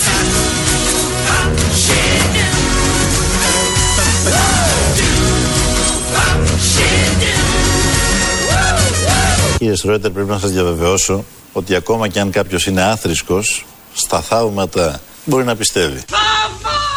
Κύριε 9.57 9.75
Σρόιτερ, 9.75 10.11
πρέπει 10.11 10.29
να 10.29 10.39
σας 10.39 10.51
διαβεβαιώσω 10.51 11.25
ότι 11.53 11.75
ακόμα 11.75 12.07
και 12.07 12.19
αν 12.19 12.31
κάποιος 12.31 12.65
είναι 12.65 12.81
άθρησκος, 12.81 13.65
στα 13.93 14.21
θαύματα 14.21 14.99
μπορεί 15.25 15.43
να 15.43 15.55
πιστεύει. 15.55 16.03
Εγώ 16.09 16.94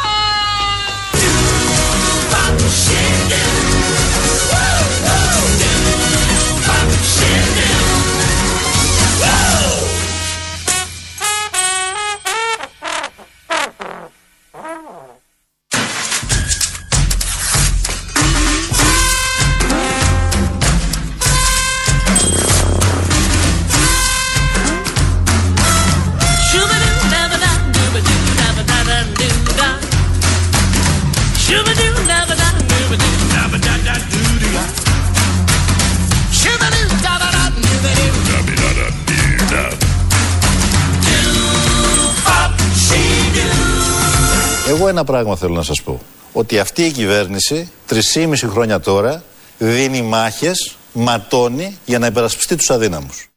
ένα 44.98 45.06
πράγμα 45.06 45.37
θέλω 45.37 45.54
να 45.54 45.62
σας 45.62 45.82
πω. 45.82 46.00
Ότι 46.32 46.58
αυτή 46.58 46.82
η 46.82 46.90
κυβέρνηση 46.90 47.70
3,5 47.88 48.34
χρόνια 48.34 48.80
τώρα 48.80 49.22
δίνει 49.58 50.02
μάχες 50.02 50.76
ματώνει 50.92 51.78
για 51.84 51.98
να 51.98 52.06
υπερασπιστεί 52.06 52.56
τους 52.56 52.70
αδύναμους. 52.70 53.28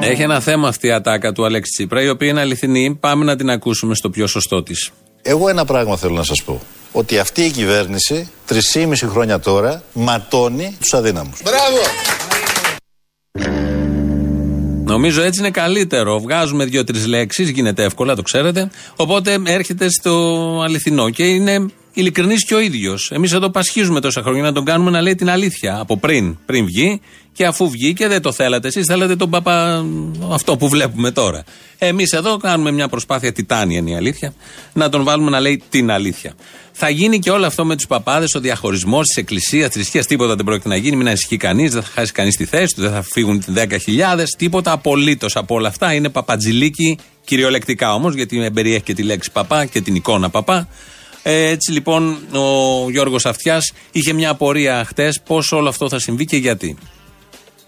Έχει 0.00 0.22
ένα 0.22 0.40
θέμα 0.40 0.68
αυτή 0.68 0.86
η 0.86 0.92
ατάκα 0.92 1.32
του 1.32 1.44
Αλέξη 1.44 1.70
Τσίπρα, 1.70 2.02
η 2.02 2.08
οποία 2.08 2.28
είναι 2.28 2.40
αληθινή. 2.40 2.96
Πάμε 3.00 3.24
να 3.24 3.36
την 3.36 3.50
ακούσουμε 3.50 3.94
στο 3.94 4.10
πιο 4.10 4.26
σωστό 4.26 4.62
της. 4.62 4.90
Εγώ 5.22 5.48
ένα 5.48 5.64
πράγμα 5.64 5.96
θέλω 5.96 6.14
να 6.14 6.22
σας 6.22 6.42
πω. 6.42 6.60
Ότι 6.92 7.18
αυτή 7.18 7.42
η 7.42 7.50
κυβέρνηση 7.50 8.30
3,5 8.48 8.94
χρόνια 9.08 9.38
τώρα 9.38 9.82
ματώνει 9.92 10.76
τους 10.80 10.94
αδύναμους. 10.94 11.42
Νομίζω 15.00 15.22
έτσι 15.22 15.40
είναι 15.40 15.50
καλύτερο. 15.50 16.20
Βγάζουμε 16.20 16.64
δύο-τρεις 16.64 17.06
λέξεις, 17.06 17.50
γίνεται 17.50 17.84
εύκολα, 17.84 18.16
το 18.16 18.22
ξέρετε. 18.22 18.70
Οπότε 18.96 19.38
έρχεται 19.44 19.88
στο 19.88 20.14
αληθινό 20.64 21.10
και 21.10 21.22
είναι 21.22 21.66
ειλικρινής 21.92 22.44
και 22.44 22.54
ο 22.54 22.60
ίδιος. 22.60 23.10
Εμείς 23.10 23.32
εδώ 23.32 23.50
πασχίζουμε 23.50 24.00
τόσα 24.00 24.22
χρόνια 24.22 24.42
να 24.42 24.52
τον 24.52 24.64
κάνουμε 24.64 24.90
να 24.90 25.00
λέει 25.00 25.14
την 25.14 25.30
αλήθεια. 25.30 25.78
Από 25.80 25.96
πριν, 25.96 26.38
πριν 26.46 26.64
βγει 26.64 27.00
και 27.32 27.46
αφού 27.46 27.70
βγει 27.70 27.92
και 27.92 28.06
δεν 28.06 28.22
το 28.22 28.32
θέλατε. 28.32 28.68
Εσείς 28.68 28.86
θέλατε 28.86 29.16
τον 29.16 29.30
παπά 29.30 29.84
αυτό 30.30 30.56
που 30.56 30.68
βλέπουμε 30.68 31.10
τώρα. 31.10 31.44
Εμείς 31.78 32.12
εδώ 32.12 32.36
κάνουμε 32.36 32.70
μια 32.70 32.88
προσπάθεια 32.88 33.32
τιτάνια 33.32 33.78
είναι 33.78 33.90
η 33.90 33.96
αλήθεια. 33.96 34.34
Να 34.72 34.88
τον 34.88 35.04
βάλουμε 35.04 35.30
να 35.30 35.40
λέει 35.40 35.62
την 35.68 35.90
αλήθεια. 35.90 36.34
Θα 36.72 36.88
γίνει 36.88 37.18
και 37.18 37.30
όλο 37.30 37.46
αυτό 37.46 37.64
με 37.64 37.76
τους 37.76 37.86
παπάδες, 37.86 38.34
ο 38.34 38.40
διαχωρισμός 38.40 39.06
της 39.06 39.16
εκκλησίας, 39.16 39.66
της 39.66 39.74
θρησκείας, 39.74 40.06
τίποτα 40.06 40.34
δεν 40.34 40.44
πρόκειται 40.44 40.68
να 40.68 40.76
γίνει. 40.76 40.96
Μην 40.96 41.06
ανησυχεί 41.08 41.36
κανείς, 41.36 41.72
δεν 41.72 41.82
θα 41.82 41.88
χάσει 41.94 42.12
κανείς 42.12 42.36
τη 42.36 42.44
θέση 42.44 42.74
του, 42.74 42.80
δεν 42.80 42.90
θα 42.90 43.02
φύγουν 43.02 43.44
10.000, 43.54 44.24
τίποτα 44.36 44.72
απολύτως 44.72 45.36
από 45.36 45.54
όλα 45.54 45.68
αυτά. 45.68 45.92
Είναι 45.92 46.08
παπατζηλίκι, 46.08 46.98
κυριολεκτικά 47.24 47.94
όμως, 47.94 48.14
γιατί 48.14 48.50
περιέχει 48.50 48.82
και 48.82 48.94
τη 48.94 49.02
λέξη 49.02 49.30
παπά 49.30 49.64
και 49.64 49.80
την 49.80 49.94
εικόνα 49.94 50.30
παπά. 50.30 50.68
Ε, 51.22 51.48
έτσι 51.48 51.72
λοιπόν 51.72 52.18
ο 52.32 52.90
Γιώργος 52.90 53.26
Αυτιάς 53.26 53.72
είχε 53.92 54.12
μια 54.12 54.30
απορία 54.30 54.84
χτες 54.84 55.20
πώς 55.26 55.52
όλο 55.52 55.68
αυτό 55.68 55.88
θα 55.88 55.98
συμβεί 55.98 56.24
και 56.24 56.36
γιατί. 56.36 56.76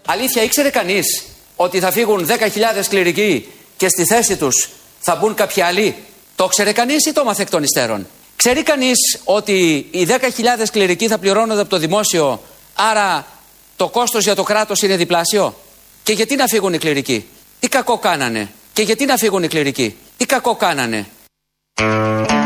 Αλήθεια, 0.05 0.43
ήξερε 0.43 0.69
κανείς 0.69 1.23
ότι 1.55 1.79
θα 1.79 1.91
φύγουν 1.91 2.27
10.000 2.29 2.85
κληρικοί 2.89 3.47
και 3.77 3.87
στη 3.89 4.05
θέση 4.05 4.37
τους 4.37 4.69
θα 4.99 5.15
μπουν 5.15 5.33
κάποιοι 5.33 5.61
άλλοι; 5.61 5.95
Το 6.35 6.47
ξέρει 6.47 6.73
κανείς 6.73 7.05
ή 7.05 7.11
το 7.11 7.23
μάθε 7.23 7.41
εκ 7.41 7.49
των 7.49 7.63
υστέρων; 7.63 8.07
Ξέρει 8.35 8.63
κανείς 8.63 9.19
ότι 9.23 9.87
οι 9.91 10.07
10.000 10.09 10.69
κληρικοί 10.71 11.07
θα 11.07 11.17
πληρώνονται 11.17 11.61
από 11.61 11.69
το 11.69 11.77
δημόσιο, 11.77 12.41
άρα 12.73 13.25
το 13.75 13.89
κόστος 13.89 14.23
για 14.23 14.35
το 14.35 14.43
κράτος 14.43 14.81
είναι 14.81 14.95
διπλάσιο; 14.95 15.55
Και 16.03 16.13
γιατί 16.13 16.35
να 16.35 16.47
φύγουν 16.47 16.73
οι 16.73 16.77
κληρικοί; 16.77 17.27
Τι 17.59 17.67
κακό 17.67 17.97
κάνανε; 17.97 18.51
Και 18.73 18.81
γιατί 18.81 19.05
να 19.05 19.17
φύγουν 19.17 19.43
οι 19.43 19.47
κληρικοί; 19.47 19.97
Τι 20.17 20.25
κακό 20.25 20.55
κάνανε; 20.55 21.07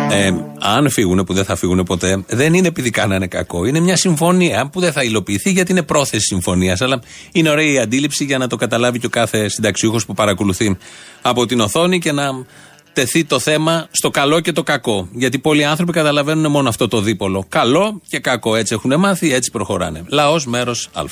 Ε, 0.10 0.32
αν 0.60 0.90
φύγουν 0.90 1.24
που 1.24 1.34
δεν 1.34 1.46
θα 1.46 1.56
φύγουν 1.56 1.84
ποτέ, 1.84 2.24
δεν 2.28 2.54
είναι 2.54 2.68
επειδή 2.68 2.90
κάνανε 2.90 3.28
κακό. 3.28 3.66
Είναι 3.66 3.80
μια 3.80 3.96
συμφωνία 3.96 4.70
που 4.70 4.80
δεν 4.80 4.92
θα 4.92 5.04
υλοποιηθεί 5.04 5.52
γιατί 5.52 5.72
είναι 5.72 5.84
πρόθεση 5.84 6.26
συμφωνίας. 6.26 6.82
Αλλά 6.82 7.02
είναι 7.32 7.50
ωραία 7.50 7.72
η 7.72 7.80
αντίληψη 7.80 8.24
για 8.24 8.38
να 8.38 8.48
το 8.48 8.56
καταλάβει 8.56 9.00
και 9.00 9.06
ο 9.06 9.10
κάθε 9.10 9.50
συνταξιούχος 9.50 10.06
που 10.06 10.14
παρακολουθεί 10.14 10.78
από 11.22 11.46
την 11.46 11.60
οθόνη 11.60 12.00
και 12.00 12.12
να 12.12 12.46
τεθεί 12.94 13.26
το 13.26 13.40
θέμα 13.40 13.88
στο 13.92 14.10
καλό 14.10 14.40
και 14.40 14.52
το 14.52 14.64
κακό. 14.64 15.08
Γιατί 15.12 15.40
πολλοί 15.40 15.66
άνθρωποι 15.66 15.92
καταλαβαίνουν 15.92 16.52
μόνο 16.52 16.70
αυτό 16.70 16.88
το 16.88 17.02
δίπολο. 17.02 17.46
Καλό 17.50 18.02
και 18.10 18.20
κακό. 18.20 18.56
Έτσι 18.56 18.74
έχουν 18.74 19.00
μάθει, 19.00 19.34
έτσι 19.34 19.52
προχωράνε. 19.52 20.04
Λαός, 20.08 20.46
μέρος 20.46 20.90
Α. 20.94 21.04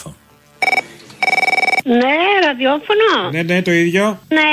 Ναι, 2.02 2.16
ραδιόφωνο. 2.48 3.10
Ναι, 3.36 3.42
ναι, 3.50 3.58
το 3.68 3.72
ίδιο. 3.84 4.04
Ναι, 4.38 4.52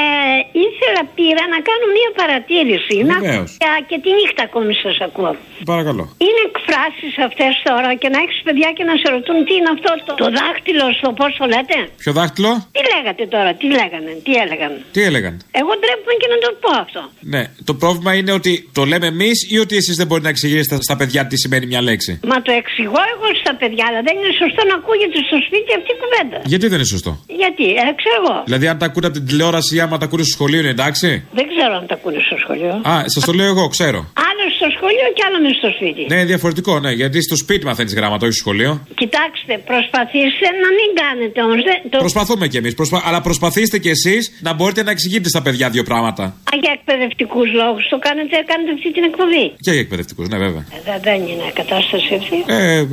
ήθελα 0.66 1.02
πήρα 1.18 1.42
να 1.54 1.58
κάνω 1.68 1.86
μία 1.96 2.10
παρατήρηση. 2.20 2.94
Να 3.10 3.16
Βεβαίως. 3.24 3.50
και- 3.62 3.80
και 3.90 3.96
τη 4.04 4.10
νύχτα 4.18 4.42
ακόμη 4.48 4.72
σας 4.84 4.96
ακούω. 5.08 5.32
Παρακαλώ. 5.72 6.04
Είναι 6.26 6.42
εκφράσεις 6.50 7.14
αυτές 7.28 7.52
τώρα 7.68 7.90
και 8.00 8.08
να 8.14 8.18
έχεις 8.24 8.38
παιδιά 8.46 8.68
και 8.76 8.84
να 8.90 8.94
σε 9.02 9.06
ρωτούν 9.14 9.36
τι 9.46 9.52
είναι 9.58 9.70
αυτό 9.76 9.90
το, 10.06 10.12
το 10.22 10.28
δάχτυλο 10.38 10.86
στο 10.98 11.08
πώ 11.18 11.26
το 11.38 11.44
λέτε; 11.54 11.76
Ποιο 12.02 12.12
δάχτυλο; 12.18 12.50
Τι 12.76 12.80
λέγατε 12.92 13.22
τώρα, 13.34 13.50
τι 13.60 13.66
λέγανε, 13.78 14.10
τι 14.26 14.32
έλεγαν; 14.44 14.72
Τι 14.94 15.00
έλεγαν; 15.08 15.34
Εγώ 15.60 15.72
ντρέπομαι 15.80 16.14
και 16.20 16.28
να 16.34 16.38
το 16.44 16.48
πω 16.62 16.70
αυτό. 16.84 17.02
Ναι, 17.34 17.42
το 17.68 17.72
πρόβλημα 17.82 18.12
είναι 18.18 18.32
ότι 18.40 18.52
το 18.78 18.82
λέμε 18.90 19.06
εμείς 19.14 19.36
ή 19.54 19.56
ότι 19.64 19.74
εσείς 19.80 19.94
δεν 20.00 20.06
μπορείτε 20.06 20.26
να 20.28 20.32
εξηγήσετε 20.36 20.74
στα 20.88 20.94
παιδιά 21.00 21.20
τι 21.30 21.36
σημαίνει 21.42 21.66
μια 21.72 21.82
λέξη; 21.88 22.10
Μα 22.32 22.36
το 22.46 22.52
εξηγώ 22.60 23.00
εγώ 23.14 23.26
στα 23.42 23.52
παιδιά, 23.60 23.84
αλλά 23.88 24.00
δεν 24.06 24.14
είναι 24.18 24.32
σωστό 24.42 24.60
να 24.70 24.74
ακούγεται 24.80 25.18
στο 25.28 25.36
σπίτι 25.46 25.70
αυτή 25.78 25.90
η 25.96 25.98
κουβέντα. 26.02 26.38
Γιατί 26.52 26.64
δεν 26.70 26.78
είναι 26.78 26.90
σωστό; 26.96 27.12
Γιατί, 27.26 27.64
ε, 27.64 27.84
ξέρω 28.00 28.16
εγώ. 28.22 28.42
Δηλαδή, 28.44 28.66
αν 28.68 28.78
τα 28.78 28.86
ακούτε 28.86 29.06
από 29.06 29.16
την 29.16 29.26
τηλεόραση 29.26 29.76
ή 29.76 29.80
άμα 29.80 29.98
τα 29.98 30.04
ακούτε 30.04 30.22
στο 30.22 30.32
σχολείο, 30.32 30.60
είναι 30.60 30.68
εντάξει; 30.68 31.24
Δεν 31.32 31.46
ξέρω 31.52 31.74
αν 31.76 31.86
τα 31.86 31.94
ακούνε 31.94 32.18
στο 32.26 32.36
σχολείο. 32.42 32.74
Α, 32.92 33.02
σας 33.06 33.24
το 33.24 33.32
λέω 33.32 33.46
εγώ, 33.46 33.68
ξέρω. 33.68 33.98
Άλλο 34.28 34.31
στο 34.62 34.70
σχολείο 34.76 35.08
και 35.16 35.22
άλλο 35.26 35.38
μες 35.44 35.54
στο 35.62 35.70
σπίτι. 35.76 36.02
Ναι, 36.12 36.20
διαφορετικό, 36.32 36.72
ναι, 36.84 36.92
γιατί 37.00 37.18
στο 37.28 37.36
σπίτι 37.42 37.62
μαθαίνεις 37.68 37.94
γράμματα, 37.98 38.22
όχι 38.26 38.34
στο 38.38 38.42
σχολείο. 38.44 38.72
Κοιτάξτε, 39.02 39.52
προσπαθήστε 39.70 40.46
να 40.64 40.68
μην 40.78 40.88
κάνετε 41.02 41.38
όμως. 41.46 41.60
Το... 41.92 41.96
Προσπαθούμε 42.06 42.44
κι 42.52 42.58
εμείς, 42.62 42.74
προσπα... 42.80 42.96
αλλά 43.06 43.20
προσπαθήστε 43.28 43.76
κι 43.84 43.92
εσείς 43.96 44.22
να 44.46 44.50
μπορείτε 44.56 44.82
να 44.82 44.90
εξηγείτε 44.90 45.28
στα 45.28 45.42
παιδιά 45.42 45.66
δύο 45.74 45.84
πράγματα. 45.90 46.24
Α, 46.50 46.52
για 46.62 46.72
εκπαιδευτικούς 46.78 47.48
λόγους 47.60 47.84
το 47.92 47.98
κάνετε, 48.06 48.34
κάνετε 48.50 48.70
αυτή 48.76 48.88
την 48.96 49.04
εκπομπή. 49.10 49.44
Και 49.64 49.70
για 49.74 49.82
εκπαιδευτικούς, 49.86 50.26
ναι, 50.32 50.38
βέβαια. 50.44 50.64
Ε, 50.76 50.78
δε- 50.86 51.00
δεν 51.08 51.20
είναι 51.30 51.46
κατάσταση 51.60 52.10
αυτή. 52.20 52.38
Ε, 52.46 52.76
ε 52.78 52.84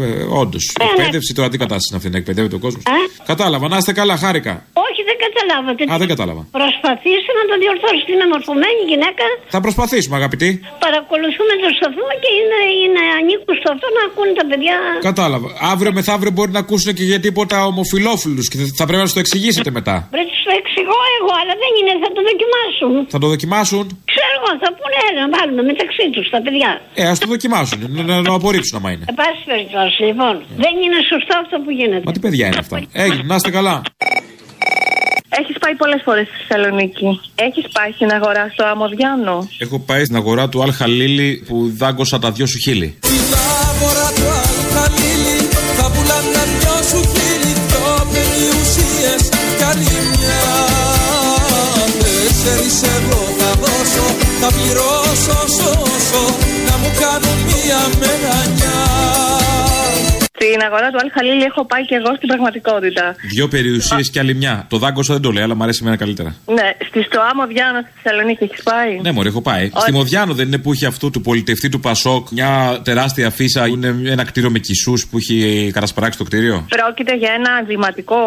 όντως. 0.42 0.64
ναι. 0.80 0.86
Εκπαίδευση 0.86 1.32
τώρα 1.38 1.50
τι 1.52 1.58
κατάσταση 1.64 1.88
είναι 1.90 1.98
αυτή 2.00 2.10
να 2.10 2.18
εκπαιδεύεται 2.18 2.56
ο 2.56 2.62
κόσμος. 2.66 2.84
Ε; 2.88 3.24
Κατάλαβα, 3.32 3.68
να 3.68 3.78
είστε 3.78 3.94
καλά, 3.94 4.16
χάρηκα. 4.18 4.54
Όχι, 5.20 5.26
δεν 5.26 5.30
καταλάβατε. 5.30 5.82
Α, 5.94 5.96
δεν 6.02 6.10
κατάλαβα. 6.14 6.42
Προσπαθήστε 6.60 7.32
να 7.40 7.44
το 7.50 7.56
διορθώσετε. 7.64 8.10
Είναι 8.16 8.28
μορφωμένη 8.34 8.82
γυναίκα. 8.92 9.26
Θα 9.56 9.60
προσπαθήσουμε, 9.66 10.16
αγαπητοί. 10.22 10.50
Παρακολουθούμε 10.86 11.54
το 11.64 11.70
σταθμό 11.78 12.08
και 12.24 12.30
είναι, 12.40 12.60
είναι 12.84 13.02
ανήκουν 13.20 13.54
στο 13.60 13.68
αυτό 13.76 13.88
να 13.98 14.02
ακούνε 14.08 14.34
τα 14.40 14.46
παιδιά. 14.50 14.78
Κατάλαβα. 15.10 15.48
Αύριο 15.74 15.92
μεθαύριο 15.98 16.32
μπορεί 16.36 16.52
να 16.58 16.62
ακούσουν 16.66 16.90
και 16.98 17.06
για 17.12 17.20
τίποτα 17.26 17.56
ομοφυλόφιλου 17.72 18.44
και 18.52 18.58
θα 18.80 18.84
πρέπει 18.88 19.02
να 19.04 19.08
τους 19.08 19.16
το 19.18 19.22
εξηγήσετε 19.26 19.70
μετά. 19.80 19.96
Πρέπει 20.16 20.32
να 20.38 20.42
το 20.48 20.54
εξηγώ 20.62 21.00
εγώ, 21.20 21.34
αλλά 21.42 21.54
δεν 21.64 21.72
είναι, 21.80 21.94
θα 22.04 22.10
το 22.16 22.22
δοκιμάσουν. 22.30 22.94
Θα 23.14 23.20
το 23.24 23.28
δοκιμάσουν. 23.34 23.84
Ξέρω 24.12 24.32
εγώ, 24.40 24.50
θα 24.64 24.70
πούνε 24.78 24.98
έλα 25.08 25.20
να 25.26 25.30
βάλουμε 25.36 25.62
μεταξύ 25.72 26.06
τους 26.14 26.26
τα 26.34 26.40
παιδιά. 26.46 26.72
Ε, 27.02 27.04
ας 27.14 27.18
το 27.22 27.28
δοκιμάσουν. 27.34 27.78
Να, 27.96 28.02
να, 28.10 28.14
να 28.22 28.24
το 28.30 28.34
απορρίψουν 28.40 28.76
άμα 28.80 28.90
είναι. 28.94 29.06
Εν 29.12 29.16
πάση 29.22 29.42
περιπτώσει, 29.52 30.00
λοιπόν, 30.10 30.34
δεν 30.64 30.74
είναι 30.84 31.00
σωστό 31.12 31.34
αυτό 31.44 31.56
που 31.64 31.72
γίνεται. 31.80 32.06
Μα 32.08 32.12
τι 32.16 32.22
παιδιά 32.26 32.46
είναι 32.50 32.62
αυτά. 32.66 32.76
Έγινε, 33.06 33.24
να 33.32 33.36
είστε 33.40 33.52
καλά. 33.60 33.76
Έχεις 35.40 35.58
πάει 35.64 35.76
πολλές 35.76 36.02
φορές 36.06 36.26
στη 36.28 36.36
Θεσσαλονίκη. 36.40 37.20
Έχεις 37.36 37.66
πάει 37.76 37.92
στην 37.92 38.10
αγορά 38.12 38.50
στο 38.54 38.64
Αμοδιάνο. 38.66 39.48
Έχω 39.58 39.80
πάει 39.80 40.04
στην 40.04 40.16
αγορά 40.16 40.50
του 40.50 40.62
Αλ 40.64 40.72
Χαλίλη 40.74 41.44
που 41.48 41.74
δάγκωσα 41.78 42.20
τα 42.20 42.32
δυο 42.32 42.46
σου 42.46 42.58
χείλη. 42.58 42.90
Αγορά 43.70 44.08
του 44.18 44.28
Αλχαλίλη 44.42 45.40
Θα 45.78 45.86
πουλάνε 45.94 46.44
δυο 46.60 46.78
σου 46.90 47.02
χείλη 47.12 47.54
Δυο 47.70 47.90
περιουσίες 48.14 49.24
κι 49.58 49.64
άλλη 49.70 49.96
μια 50.12 50.48
Τέσσερις 52.02 52.82
εγώ 52.96 53.22
θα 53.40 53.52
δώσω 53.62 54.06
Θα 54.42 54.50
πληρώσω 54.56 55.40
σώσω 55.58 56.24
Να 56.68 56.76
μου 56.82 56.90
κάνουν 57.02 57.38
μια 57.48 57.82
μερανιά 58.00 59.39
Στην 60.42 60.62
αγορά 60.68 60.88
του 60.92 61.00
Αλ 61.04 61.10
Χαλίλη 61.16 61.44
έχω 61.44 61.66
πάει 61.66 61.84
και 61.86 61.96
εγώ 61.96 62.12
στην 62.16 62.28
πραγματικότητα. 62.32 63.16
Δυο 63.34 63.48
περιουσίες 63.48 64.10
και 64.10 64.20
άλλη 64.20 64.34
μια. 64.36 64.66
Το 64.70 64.78
δάγκωσα 64.78 65.14
δεν 65.14 65.22
το 65.22 65.32
λέει, 65.32 65.44
αλλά 65.44 65.56
μου 65.56 65.64
αρέσει 65.64 65.80
εμένα 65.82 65.98
καλύτερα. 65.98 66.36
Ναι, 66.58 66.68
στη 66.88 67.00
στο 67.04 67.20
Αμοδιάνο 67.32 67.80
στη 67.82 67.92
Θεσσαλονίκη 68.02 68.44
έχεις 68.44 68.64
πάει; 68.64 69.00
Ναι, 69.02 69.12
μωρέ, 69.12 69.30
έχω 69.30 69.42
πάει. 69.42 69.72
Στη 69.76 69.92
Μοδιάνο 69.92 70.34
δεν 70.34 70.48
είναι 70.48 70.58
που 70.58 70.72
έχει 70.72 70.86
αυτό 70.86 71.10
του 71.10 71.22
πολιτευτή 71.22 71.70
του 71.70 71.80
Πασόκ, 71.80 72.30
μια 72.32 72.82
τεράστια 72.84 73.30
φύσα, 73.30 73.68
είναι 73.68 73.88
ένα 74.06 74.24
κτίριο 74.24 74.50
με 74.50 74.60
κισούς 74.60 75.08
που 75.08 75.18
έχει 75.18 75.38
κατασπαράξει 75.74 76.18
το 76.18 76.24
κτίριο; 76.24 76.66
Πρόκειται 76.70 77.16
για 77.16 77.32
ένα 77.38 77.52
εμβληματικό 77.60 78.18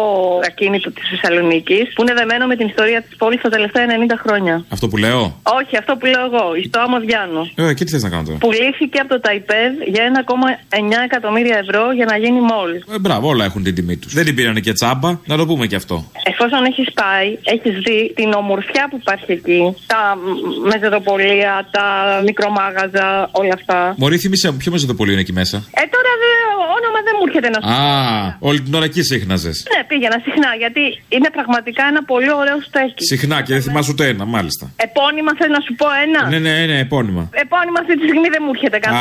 ακίνητο 0.45 0.91
της 0.91 1.03
Θεσσαλονίκης 1.09 1.93
που 1.93 2.01
είναι 2.01 2.13
δεμένο 2.13 2.45
με 2.47 2.55
την 2.55 2.67
ιστορία 2.67 3.01
της 3.01 3.15
πόλης 3.15 3.41
τα 3.41 3.49
τελευταία 3.49 3.85
90 3.85 3.89
χρόνια. 4.23 4.65
Αυτό 4.69 4.87
που 4.87 4.97
λέω; 4.97 5.21
Όχι, 5.59 5.77
αυτό 5.77 5.95
που 5.95 6.05
λέω 6.05 6.23
εγώ, 6.29 6.45
στο 6.67 6.79
Αμοδιάνο. 6.79 7.41
Ε, 7.55 7.73
και 7.73 7.83
τι 7.83 7.91
θες 7.91 8.03
να 8.03 8.09
κάνω 8.09 8.23
τώρα; 8.23 8.37
Πουλήθηκε 8.37 8.99
από 8.99 9.09
το 9.13 9.19
Ταϊπέδ 9.19 9.73
για 9.93 10.03
1,9 10.11 11.03
εκατομμύρια 11.09 11.57
ευρώ 11.63 11.83
για 11.91 12.02
να 12.05 12.17
γίνει 12.17 12.39
μόλ. 12.39 12.69
Ε, 12.95 12.99
μπράβο, 12.99 13.27
όλα 13.27 13.45
έχουν 13.45 13.63
την 13.63 13.75
τιμή 13.75 13.97
τους. 13.97 14.13
Δεν 14.13 14.25
την 14.25 14.35
πήρανε 14.35 14.59
και 14.59 14.71
τσάμπα, 14.73 15.09
να 15.25 15.37
το 15.37 15.45
πούμε 15.45 15.65
και 15.67 15.75
αυτό. 15.75 16.11
Εφόσον 16.31 16.65
έχεις 16.65 16.87
πάει, 17.01 17.27
έχεις 17.55 17.73
δει 17.85 18.13
την 18.15 18.33
ομορφιά 18.33 18.87
που 18.89 18.97
υπάρχει 19.01 19.31
εκεί. 19.31 19.59
Τα 19.93 20.01
μ, 20.17 20.67
μεζεδοπολία, 20.71 21.67
τα 21.71 21.85
μικρομάγαζα, 22.25 23.29
όλα 23.31 23.53
αυτά. 23.59 23.93
Μωρή, 23.97 24.17
θύμισε 24.17 24.51
μου, 24.51 24.57
ποιο 24.57 24.71
μεζοδοπολείο 24.71 25.13
είναι 25.13 25.21
εκεί 25.21 25.33
μέσα; 25.33 25.57
Ε, 25.81 25.83
τώρα 25.95 26.11
δε, 26.21 26.31
όνομα 26.77 26.99
δεν 27.07 27.13
μου 27.17 27.23
έρχεται 27.27 27.49
να 27.53 27.57
σου 27.61 27.67
Α, 27.73 28.37
όλη 28.49 28.59
την 28.61 28.73
ώρα 28.73 28.85
εκεί 28.85 29.01
σύχναζε. 29.03 29.51
Ναι, 29.73 29.79
πήγαινα 29.89 30.17
συχνά 30.25 30.49
γιατί 30.63 30.83
είναι 31.15 31.29
πραγματικά 31.37 31.83
ένα 31.91 32.01
πολύ 32.11 32.31
ωραίο 32.41 32.57
στέκι. 32.67 33.03
Συχνά 33.13 33.37
και 33.45 33.53
δεν 33.53 33.61
θυμάσαι 33.61 33.91
ούτε 33.91 34.03
ένα, 34.07 34.25
μάλιστα. 34.25 34.65
Επώνυμα 34.87 35.31
θες 35.37 35.49
να 35.57 35.59
σου 35.65 35.73
πω 35.79 35.87
ένα; 36.05 36.21
Ναι, 36.29 36.39
ναι, 36.45 36.65
ναι, 36.65 36.77
επώνυμα. 36.79 37.23
Επώνυμα 37.45 37.79
αυτή 37.83 37.93
τη 37.99 38.03
στιγμή 38.07 38.27
δεν 38.35 38.41
μου 38.45 38.51
έρχεται 38.55 38.77
Α. 38.89 38.91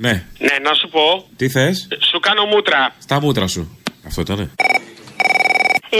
κανένα. 0.00 0.24
Ναι. 0.38 0.46
Ναι, 0.46 0.58
να 0.68 0.74
σου 0.74 0.88
πω. 0.88 1.28
Τι 1.36 1.48
θες; 1.48 1.88
Σου 2.10 2.20
κάνω 2.20 2.44
μούτρα. 2.44 2.94
Στα 2.98 3.20
μούτρα 3.20 3.46
σου. 3.46 3.78
Αυτό 4.06 4.20
ήτανε. 4.20 4.50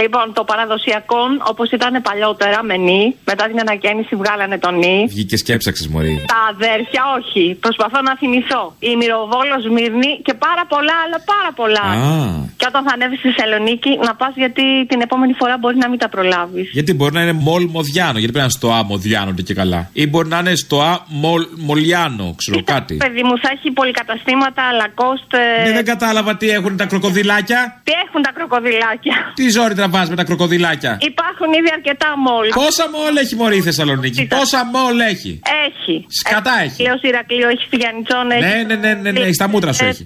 Λοιπόν, 0.03 0.33
το 0.33 0.45
παραδοσιακό, 0.45 1.23
όπως 1.53 1.71
ήταν 1.71 2.03
παλιότερα 2.03 2.63
με 2.63 2.77
νη, 2.77 3.03
μετά 3.25 3.45
την 3.51 3.59
ανακαίνιση 3.61 4.15
βγάλανε 4.17 4.59
το 4.59 4.71
νη. 4.71 4.97
Βγήκε 5.09 5.37
και 5.37 5.53
έψαξες, 5.53 5.87
Μωρή. 5.89 6.25
Τα 6.35 6.41
αδέρφια, 6.53 7.03
όχι. 7.19 7.45
Προσπαθώ 7.61 7.99
να 8.09 8.17
θυμηθώ. 8.17 8.63
Η 8.79 8.97
Μυροβόλο 9.01 9.57
Μύρνη 9.75 10.11
και 10.27 10.35
πάρα 10.47 10.65
πολλά 10.73 10.95
άλλα, 11.05 11.19
πάρα 11.33 11.51
πολλά. 11.61 11.87
Α. 11.91 12.49
Και 12.57 12.67
όταν 12.69 12.83
θα 12.87 12.93
ανέβεις 12.95 13.19
στη 13.19 13.29
Θεσσαλονίκη, 13.31 13.91
να 14.07 14.15
πας 14.15 14.33
γιατί 14.43 14.65
την 14.91 15.01
επόμενη 15.01 15.33
φορά 15.41 15.55
μπορεί 15.61 15.77
να 15.77 15.89
μην 15.89 15.99
τα 15.99 16.09
προλάβεις. 16.09 16.71
Γιατί 16.73 16.95
μπορεί 16.95 17.13
να 17.13 17.23
είναι 17.23 17.33
μολ 17.33 17.65
Μοδιάνο, 17.77 18.19
γιατί 18.23 18.33
πρέπει 18.33 18.37
να 18.37 18.43
είναι 18.43 18.59
στο 18.61 18.69
Α 18.73 18.83
Μοδιάνο 18.85 19.33
και 19.49 19.55
καλά. 19.55 19.91
Ή 19.93 20.07
μπορεί 20.07 20.29
να 20.29 20.39
είναι 20.39 20.55
στο 20.55 20.81
Α 20.81 20.93
μολ, 21.07 21.43
Μολιάνο, 21.57 22.35
ξέρω 22.37 22.63
κάτι. 22.65 22.95
Παιδί 22.97 23.23
μου, 23.23 23.39
θα 23.39 23.49
έχει 23.57 23.71
πολυκαταστήματα, 23.71 24.63
Lacoste. 24.81 25.43
Ναι, 25.67 25.73
δεν 25.73 25.85
κατάλαβα 25.85 26.37
τι 26.37 26.51
έχουν 26.51 26.77
τα 26.77 26.87
κροκοδιλάκια. 26.87 27.81
Τι 27.85 27.93
έχουν 28.07 28.23
τα 28.23 28.33
κροκοδιλάκια. 28.35 29.17
Τι 29.35 29.49
ζόρι 29.49 29.75
τραβά 29.81 30.07
με 30.09 30.17
τα 30.17 30.25
κροκοδιλάκια; 30.25 30.93
Υπάρχουν 31.01 31.49
ήδη 31.59 31.71
αρκετά 31.79 32.11
μόλ. 32.27 32.47
Πόσα 32.63 32.87
μόλ 32.97 33.17
έχει 33.17 33.35
μωρή 33.41 33.57
η 33.57 33.65
Θεσσαλονίκη; 33.69 34.27
Πόσα 34.27 34.61
μόλ 34.75 35.01
έχει; 35.13 35.33
Έχει. 35.67 36.07
Σκατά 36.09 36.55
έχει. 36.65 36.83
Λέω 36.83 36.99
Ηρακλείο, 37.03 37.49
έχει 37.49 37.65
στη 37.67 37.77
Γιάννητσόν, 37.77 38.31
έχει. 38.31 38.43
Ναι, 38.47 38.63
ναι, 38.63 38.75
ναι, 38.75 38.93
ναι, 38.95 39.11
ναι, 39.11 39.33
στα 39.33 39.49
μούτρα 39.49 39.73
σου 39.73 39.85
Ε, 39.85 39.89
έχει. 39.89 40.05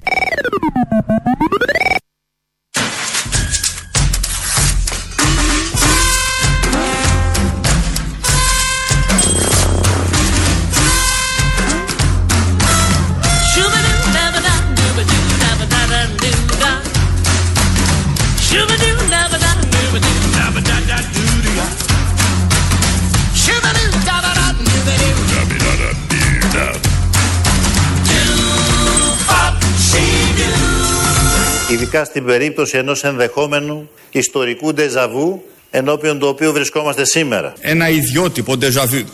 Ειδικά 31.95 32.11
στην 32.11 32.25
περίπτωση 32.25 32.79
ενός 32.79 33.05
ενδεχόμενου 33.05 33.91
ιστορικού 34.11 34.75
ντεζαβού 34.75 35.43
ενώπιον 35.71 36.19
του 36.19 36.27
οποίου 36.29 36.53
βρισκόμαστε 36.53 37.05
σήμερα. 37.05 37.53
Ένα 37.61 37.89
ιδιότυπο 37.89 38.57
ντεζαβού. 38.57 39.05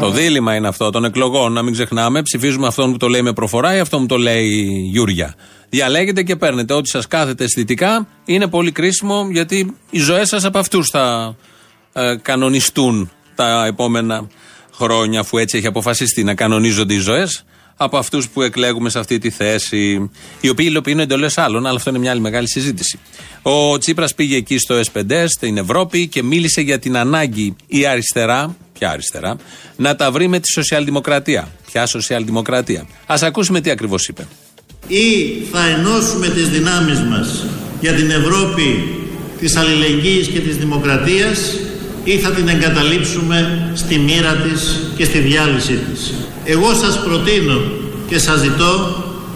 Το 0.00 0.10
δίλημα 0.10 0.54
είναι 0.54 0.68
αυτό 0.68 0.90
των 0.90 1.04
εκλογών. 1.04 1.52
Να 1.52 1.62
μην 1.62 1.72
ξεχνάμε, 1.72 2.22
ψηφίζουμε 2.22 2.66
αυτόν 2.66 2.92
που 2.92 2.96
το 2.96 3.08
λέει 3.08 3.22
με 3.22 3.32
προφορά 3.32 3.76
ή 3.76 3.78
αυτόν 3.78 4.00
που 4.00 4.06
το 4.06 4.16
λέει 4.16 4.48
Γιούρια. 4.90 5.34
Διαλέγετε 5.68 6.22
και 6.22 6.36
παίρνετε 6.36 6.74
ό,τι 6.74 6.88
σας 6.88 7.06
κάθεται 7.06 7.44
αισθητικά. 7.44 8.08
Είναι 8.24 8.46
πολύ 8.46 8.72
κρίσιμο 8.72 9.28
γιατί 9.30 9.76
οι 9.90 9.98
ζωές 9.98 10.28
σας 10.28 10.44
από 10.44 10.58
αυτούς 10.58 10.88
θα 10.88 11.36
ε, 11.92 12.16
κανονιστούν 12.22 13.10
τα 13.34 13.66
επόμενα 13.66 14.28
χρόνια, 14.74 15.20
αφού 15.20 15.38
έτσι 15.38 15.56
έχει 15.56 15.66
αποφασιστεί 15.66 16.24
να 16.24 16.34
κανονίζονται 16.34 16.94
οι 16.94 16.98
ζωές 16.98 17.44
από 17.80 17.96
αυτούς 17.98 18.28
που 18.28 18.42
εκλέγουμε 18.42 18.90
σε 18.90 18.98
αυτή 18.98 19.18
τη 19.18 19.30
θέση, 19.30 20.10
οι 20.40 20.48
οποίοι 20.48 20.66
υλοποιούν 20.68 20.98
εντολές 20.98 21.38
άλλων, 21.38 21.66
αλλά 21.66 21.76
αυτό 21.76 21.90
είναι 21.90 21.98
μια 21.98 22.10
άλλη 22.10 22.20
μεγάλη 22.20 22.48
συζήτηση. 22.48 22.98
Ο 23.42 23.78
Τσίπρας 23.78 24.14
πήγε 24.14 24.36
εκεί 24.36 24.58
στο 24.58 24.80
S5 24.92 25.24
στην 25.26 25.56
Ευρώπη 25.56 26.06
και 26.06 26.22
μίλησε 26.22 26.60
για 26.60 26.78
την 26.78 26.96
ανάγκη 26.96 27.56
η 27.66 27.86
αριστερά, 27.86 28.56
ποια 28.78 28.90
αριστερά, 28.90 29.36
να 29.76 29.96
τα 29.96 30.10
βρει 30.10 30.28
με 30.28 30.40
τη 30.40 30.52
σοσιαλδημοκρατία. 30.52 31.48
Ποια 31.66 31.86
σοσιαλδημοκρατία; 31.86 32.86
Α 33.06 33.16
ακούσουμε 33.20 33.60
τι 33.60 33.70
ακριβώς 33.70 34.08
είπε. 34.08 34.26
Ή 34.86 35.06
θα 35.52 35.68
ενώσουμε 35.68 36.28
τις 36.28 36.48
δυνάμεις 36.48 37.00
μας 37.00 37.44
για 37.80 37.92
την 37.92 38.10
Ευρώπη 38.10 38.98
της 39.40 39.56
αλληλεγγύης 39.56 40.28
και 40.28 40.40
της 40.40 40.56
δημοκρατίας 40.56 41.56
ή 42.04 42.18
θα 42.18 42.30
την 42.30 42.48
εγκαταλείψουμε 42.48 43.70
στη 43.74 43.98
μοίρα 43.98 44.34
της 44.34 44.90
και 44.96 45.04
στη 45.04 45.18
διάλυσή 45.18 45.74
της. 45.74 46.12
Εγώ 46.54 46.74
σας 46.82 47.02
προτείνω 47.04 47.60
και 48.08 48.18
σας 48.18 48.40
ζητώ 48.40 48.72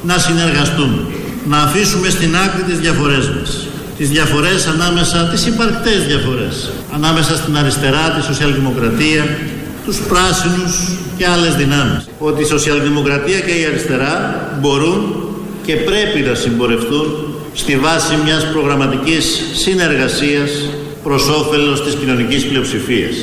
να 0.02 0.18
συνεργαστούμε, 0.18 1.00
να 1.48 1.58
αφήσουμε 1.58 2.08
στην 2.08 2.36
άκρη 2.36 2.62
τις 2.62 2.78
διαφορές 2.78 3.28
μας. 3.28 3.66
Τις 3.98 4.10
διαφορές 4.10 4.66
ανάμεσα, 4.66 5.28
τις 5.32 5.46
υπαρκτές 5.46 6.04
διαφορές, 6.06 6.72
ανάμεσα 6.94 7.36
στην 7.36 7.56
αριστερά, 7.56 8.10
τη 8.10 8.24
σοσιαλδημοκρατία, 8.24 9.36
τους 9.84 9.98
πράσινους 10.08 10.74
και 11.16 11.26
άλλες 11.26 11.54
δυνάμεις. 11.54 12.08
Ότι 12.18 12.42
η 12.42 12.46
σοσιαλδημοκρατία 12.46 13.40
και 13.40 13.54
η 13.60 13.64
αριστερά 13.64 14.14
μπορούν 14.60 15.00
και 15.66 15.74
πρέπει 15.76 16.20
να 16.28 16.34
συμπορευτούν 16.34 17.06
στη 17.52 17.76
βάση 17.76 18.14
μιας 18.24 18.46
προγραμματικής 18.52 19.24
συνεργασίας 19.54 20.50
προς 21.02 21.28
όφελος 21.28 21.84
της 21.84 21.94
κοινωνικής 21.94 22.46
πλειοψηφίας. 22.46 23.14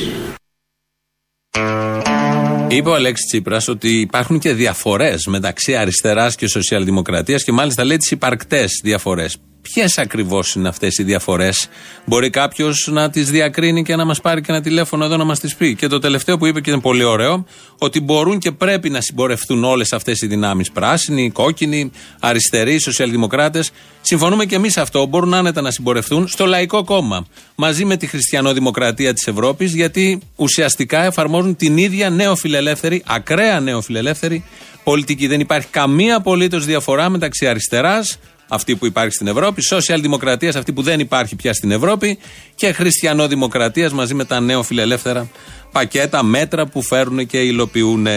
Είπε 2.72 2.90
ο 2.90 2.94
Αλέξης 2.94 3.26
Τσίπρας 3.26 3.68
ότι 3.68 4.00
υπάρχουν 4.00 4.40
και 4.40 4.54
διαφορές 4.54 5.26
μεταξύ 5.26 5.76
αριστεράς 5.76 6.36
και 6.36 6.48
σοσιαλδημοκρατίας 6.48 7.44
και 7.44 7.52
μάλιστα 7.52 7.84
λέει 7.84 7.98
τις 7.98 8.12
υπαρκτές 8.12 8.80
διαφορές. 8.84 9.38
Ποιες 9.74 9.98
ακριβώς 9.98 10.56
είναι 10.56 10.68
αυτές 10.68 10.98
οι 10.98 11.04
διαφορές, 11.04 11.70
Μπορεί 12.10 12.30
κάποιος 12.30 12.90
να 12.92 13.10
τις 13.10 13.30
διακρίνει 13.30 13.84
και 13.84 13.96
να 13.96 14.06
μας 14.06 14.22
πάρει 14.22 14.42
και 14.42 14.52
ένα 14.52 14.62
τηλέφωνο 14.62 15.06
εδώ 15.06 15.18
να 15.18 15.24
μας 15.24 15.40
τις 15.40 15.56
πει. 15.56 15.76
Και 15.76 15.88
το 15.88 16.00
τελευταίο 16.00 16.38
που 16.38 16.46
είπε 16.46 16.62
και 16.62 16.72
είναι 16.72 16.80
πολύ 16.80 17.04
ωραίο, 17.04 17.46
ότι 17.78 18.02
μπορούν 18.02 18.40
και 18.40 18.52
πρέπει 18.52 18.90
να 18.90 19.02
συμπορευτούν 19.02 19.64
όλες 19.64 19.94
αυτές 19.94 20.22
οι 20.22 20.28
δυνάμεις. 20.28 20.72
Πράσινοι, 20.72 21.30
κόκκινοι, 21.30 21.92
αριστεροί, 22.20 22.80
σοσιαλδημοκράτες. 22.80 23.72
Συμφωνούμε 24.02 24.46
και 24.46 24.56
εμείς 24.56 24.78
αυτό. 24.78 25.06
Μπορούν 25.06 25.34
άνετα 25.34 25.62
να 25.62 25.72
συμπορευτούν 25.72 26.28
στο 26.28 26.46
Λαϊκό 26.46 26.84
Κόμμα. 26.84 27.26
Μαζί 27.56 27.86
με 27.86 27.98
τη 27.98 28.08
Χριστιανοδημοκρατία 28.08 29.14
της 29.14 29.28
Ευρώπης, 29.28 29.74
γιατί 29.74 30.20
ουσιαστικά 30.36 31.04
εφαρμόζουν 31.04 31.56
την 31.56 31.78
ίδια 31.78 32.10
νεοφιλελεύθερη, 32.10 33.04
ακραία 33.06 33.60
νεοφιλελεύθερη 33.60 34.44
πολιτική. 34.84 35.28
Δεν 35.28 35.40
υπάρχει 35.40 35.68
καμία 35.68 36.16
απολύτως 36.16 36.66
διαφορά 36.66 37.10
μεταξύ 37.10 37.48
αριστεράς, 37.48 38.20
αυτή 38.52 38.76
που 38.76 38.86
υπάρχει 38.86 39.14
στην 39.14 39.28
Ευρώπη, 39.28 39.62
σοσιαλδημοκρατίας, 39.62 40.56
αυτή 40.56 40.74
που 40.74 40.82
δεν 40.82 41.00
υπάρχει 41.00 41.36
πια 41.36 41.54
στην 41.54 41.72
Ευρώπη 41.72 42.18
και 42.56 42.72
χριστιανοδημοκρατίας 42.72 43.92
μαζί 43.94 44.14
με 44.14 44.26
τα 44.26 44.40
νεοφιλελεύθερα 44.40 45.30
πακέτα, 45.72 46.24
μέτρα 46.24 46.66
που 46.68 46.82
φέρουν 46.82 47.26
και 47.26 47.38
υλοποιούν 47.38 48.08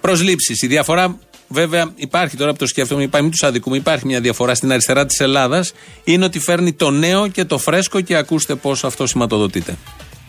προσλήψεις. 0.00 0.62
Η 0.62 0.66
διαφορά, 0.66 1.18
βέβαια, 1.48 1.92
υπάρχει 1.96 2.36
τώρα 2.36 2.50
που 2.50 2.56
το 2.56 2.66
σκέφτομαι, 2.66 3.02
υπάρχει, 3.02 3.26
μην 3.26 3.36
τους 3.38 3.48
αδικούμε, 3.48 3.76
υπάρχει 3.76 4.06
μια 4.06 4.20
διαφορά 4.20 4.54
στην 4.54 4.72
αριστερά 4.72 5.06
της 5.06 5.20
Ελλάδας. 5.20 5.72
Είναι 6.04 6.24
ότι 6.24 6.38
φέρνει 6.38 6.72
το 6.72 6.90
νέο 6.90 7.28
και 7.28 7.44
το 7.44 7.58
φρέσκο 7.58 8.00
και 8.00 8.16
ακούστε 8.16 8.54
πώς 8.54 8.84
αυτό 8.84 9.06
σηματοδοτείται. 9.06 9.76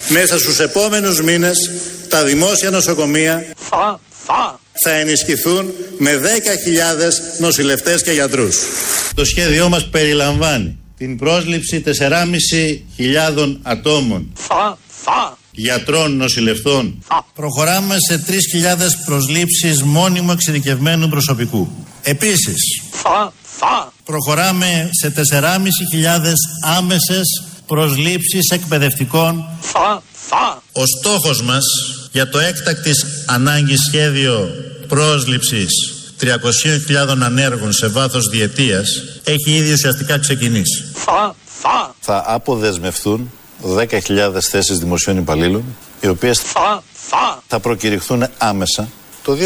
Μέσα 0.10 0.40
στους 0.40 0.60
επόμενους 0.60 1.22
μήνες 1.22 1.58
τα 2.10 2.24
δημόσια 2.24 2.70
νοσοκομεία 2.70 3.46
θα 4.84 4.92
ενισχυθούν 4.92 5.74
με 5.98 6.12
10.000 6.18 6.22
νοσηλευτές 7.40 8.04
και 8.04 8.12
γιατρούς. 8.12 8.58
Το 9.16 9.26
σχέδιό 9.26 9.70
μας 9.70 9.90
περιλαμβάνει 9.90 10.78
την 10.98 11.18
πρόσληψη 11.18 11.84
4.500 11.86 13.60
ατόμων 13.62 14.34
γιατρών 15.52 16.16
νοσηλευτών. 16.16 17.04
Προχωράμε 17.34 17.96
σε 18.10 18.24
3.000 18.28 18.36
προσλήψεις 19.06 19.84
μόνιμου 19.84 20.32
εξειδικευμένου 20.32 21.10
προσωπικού. 21.10 21.68
Επίσης, 22.02 22.82
προχωράμε 24.04 24.90
σε 24.92 25.10
4.500 25.10 26.34
άμεσες 26.78 27.44
προσλήψεις 27.68 28.50
εκπαιδευτικών. 28.50 29.46
Ο 30.72 30.84
στόχος 31.00 31.42
μας 31.42 31.64
για 32.12 32.30
το 32.30 32.40
έκτακτης 32.40 33.06
ανάγκης 33.26 33.80
σχέδιο 33.88 34.50
πρόσληψης 34.88 35.94
300.000 36.22 36.28
ανέργων 37.24 37.72
σε 37.72 37.88
βάθος 37.88 38.28
διετίας 38.28 39.04
έχει 39.24 39.52
ήδη 39.52 39.72
ουσιαστικά 39.74 40.20
ξεκινήσει. 40.20 40.86
Θα 42.00 42.24
αποδεσμευτούν 42.28 43.32
10.000 43.78 44.40
θέσεις 44.42 44.78
δημοσίων 44.78 45.18
υπαλλήλων 45.18 45.64
οι 46.02 46.08
οποίες 46.08 46.42
θα 47.48 47.60
προκηρυχθούν 47.60 48.28
άμεσα 48.38 48.88
το 49.24 49.38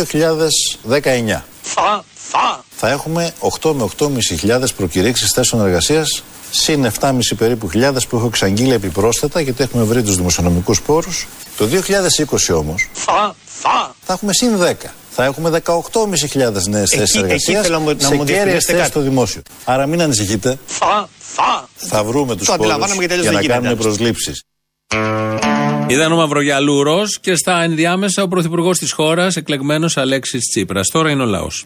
2019. 0.91 1.43
Θα 2.77 2.89
έχουμε 2.89 3.33
8 3.61 3.71
με 3.73 3.89
8.500 3.97 4.67
προκηρύξεις 4.77 5.31
θέσεων 5.31 5.65
εργασίας 5.65 6.23
συν 6.61 6.85
7,5 6.99 7.11
περίπου 7.37 7.69
χιλιάδες 7.69 8.07
που 8.07 8.15
έχω 8.17 8.25
εξαγγείλει 8.25 8.73
επιπρόσθετα 8.73 9.39
γιατί 9.41 9.63
έχουμε 9.63 9.83
βρει 9.83 10.03
τους 10.03 10.15
δημοσιονομικούς 10.15 10.81
πόρους. 10.81 11.27
Το 11.57 11.65
2020 11.65 12.53
όμως 12.53 12.89
θα 14.03 14.13
έχουμε 14.13 14.33
συν 14.33 14.57
10. 14.57 14.93
Θα 15.09 15.23
έχουμε 15.23 15.49
18.500 15.49 16.67
νέες 16.67 16.89
θέσεις 16.89 17.15
εκεί 17.15 17.17
εργασίας 17.17 17.61
θέλω 17.65 17.77
να 17.77 17.83
μου- 17.83 17.95
να 17.99 18.07
σε 18.07 18.15
μου 18.15 18.23
κέρυες 18.23 18.25
διευκρινίσετε 18.25 18.59
θέσεις 18.73 18.77
κάτι. 18.77 18.89
στο 18.89 19.01
δημόσιο. 19.01 19.41
Άρα 19.65 19.85
μην 19.85 20.01
ανησυχείτε. 20.01 20.57
Θα 21.75 22.03
βρούμε 22.03 22.35
τους 22.35 22.47
Το 22.47 22.51
πόρους 22.51 22.71
αντιλαμβάνομαι 22.71 22.99
γιατί 23.05 23.19
για 23.19 23.29
αλλιώς 23.29 23.33
να 23.33 23.39
δεν 23.39 23.41
γίνεται 23.41 23.53
κάνουμε 23.53 23.67
άλλωστε. 23.69 23.83
προσλήψεις. 23.89 24.43
Ήταν 25.87 26.11
ο 26.11 26.15
Μαυρογιαλούρο 26.15 27.01
και 27.21 27.35
στα 27.35 27.61
ενδιάμεσα 27.61 28.23
ο 28.23 28.27
πρωθυπουργός 28.27 28.77
της 28.79 28.91
χώρας, 28.91 29.35
εκλεγμένος 29.35 29.97
Αλέξης 29.97 30.49
Τσίπρας. 30.49 30.87
Τώρα 30.87 31.09
είναι 31.09 31.21
ο 31.23 31.25
λαός. 31.25 31.65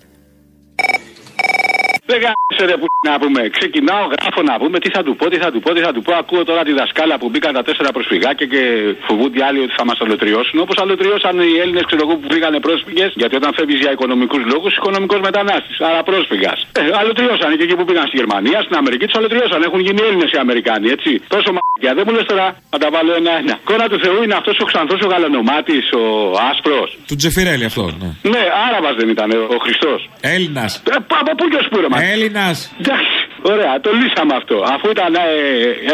Δεν 2.11 2.19
γάμισε 2.25 2.63
ρε 2.69 2.75
που 2.81 2.87
να 3.09 3.15
πούμε. 3.21 3.41
Ξεκινάω, 3.57 4.03
γράφω 4.13 4.41
να 4.51 4.55
πούμε 4.61 4.77
τι 4.83 4.89
θα 4.95 5.01
του 5.05 5.13
πω, 5.19 5.25
τι 5.31 5.37
θα 5.43 5.49
του 5.53 5.59
πω, 5.63 5.69
τι 5.75 5.81
θα 5.87 5.91
του 5.95 6.01
πω. 6.05 6.11
Ακούω 6.21 6.43
τώρα 6.49 6.61
τη 6.67 6.73
δασκάλα 6.79 7.15
που 7.21 7.27
μπήκαν 7.31 7.51
τα 7.57 7.63
τέσσερα 7.67 7.89
προσφυγάκια 7.95 8.45
και 8.53 8.61
φοβούνται 9.07 9.37
οι 9.39 9.43
άλλοι 9.47 9.59
ότι 9.65 9.73
θα 9.79 9.85
μας 9.89 9.97
αλωτριώσουν. 10.03 10.55
Όπως 10.65 10.75
αλωτριώσαν 10.83 11.35
οι 11.47 11.51
Έλληνες, 11.63 11.83
ξέρω 11.89 12.01
εγώ, 12.05 12.13
που 12.19 12.27
βρήκανε 12.33 12.57
πρόσφυγες. 12.67 13.09
Γιατί 13.21 13.33
όταν 13.39 13.51
φεύγεις 13.57 13.79
για 13.83 13.91
οικονομικούς 13.95 14.43
λόγους, 14.51 14.71
οικονομικός 14.79 15.19
μετανάστης. 15.27 15.77
Άρα 15.89 16.01
πρόσφυγας. 16.09 16.59
Ε, 16.79 16.81
αλωτριώσαν 17.01 17.49
και 17.57 17.63
εκεί 17.67 17.75
που 17.79 17.85
πήγαν 17.87 18.05
στη 18.09 18.15
Γερμανία, 18.21 18.59
στην 18.65 18.75
Αμερική 18.81 19.05
τους 19.09 19.17
αλωτριώσαν. 19.19 19.59
Έχουν 19.67 19.79
γίνει 19.85 19.99
Έλληνες 20.07 20.29
οι 20.33 20.37
Αμερικάνοι, 20.45 20.87
έτσι. 20.95 21.11
Τόσο 21.35 21.49
μαγιά. 21.57 21.91
Δεν 21.97 22.03
μου 22.07 22.13
λες 22.17 22.25
τώρα 22.31 22.45
να 22.73 22.77
τα 22.83 22.87
βάλω 22.93 23.11
ένα-ένα. 23.21 23.55
Κόνα 23.69 23.85
του 23.91 23.99
Θεού 24.03 24.17
είναι 24.23 24.35
αυτός 24.41 24.55
ο 24.63 24.65
ξανθός 24.71 24.99
ο 25.05 25.07
γαλανομάτης, 25.13 25.85
ο 26.01 26.03
άσπρος. 26.49 26.89
Του 27.09 27.15
Τζεφιρέλη 27.19 27.65
αυτό. 27.71 27.83
Ναι. 28.01 28.09
Ναι, 28.33 28.43
Άραβας 28.65 28.95
δεν 28.99 29.09
ήταν 29.15 29.29
ο 29.55 29.57
Χριστός. 29.65 29.99
Έλληνας. 30.35 30.71
Ε, 30.93 30.95
από 31.21 31.31
πού 31.37 31.45
και 31.51 31.57
ως 31.61 31.67
πού, 31.71 31.77
ρε, 31.83 31.89
μα. 31.93 31.98
Έλληνας. 32.13 32.57
Εντάξει, 32.81 33.17
ωραία, 33.51 33.73
το 33.85 33.89
λύσαμε 33.99 34.33
αυτό. 34.39 34.55
Αφού 34.73 34.85
ήταν 34.95 35.12
ε, 35.15 35.21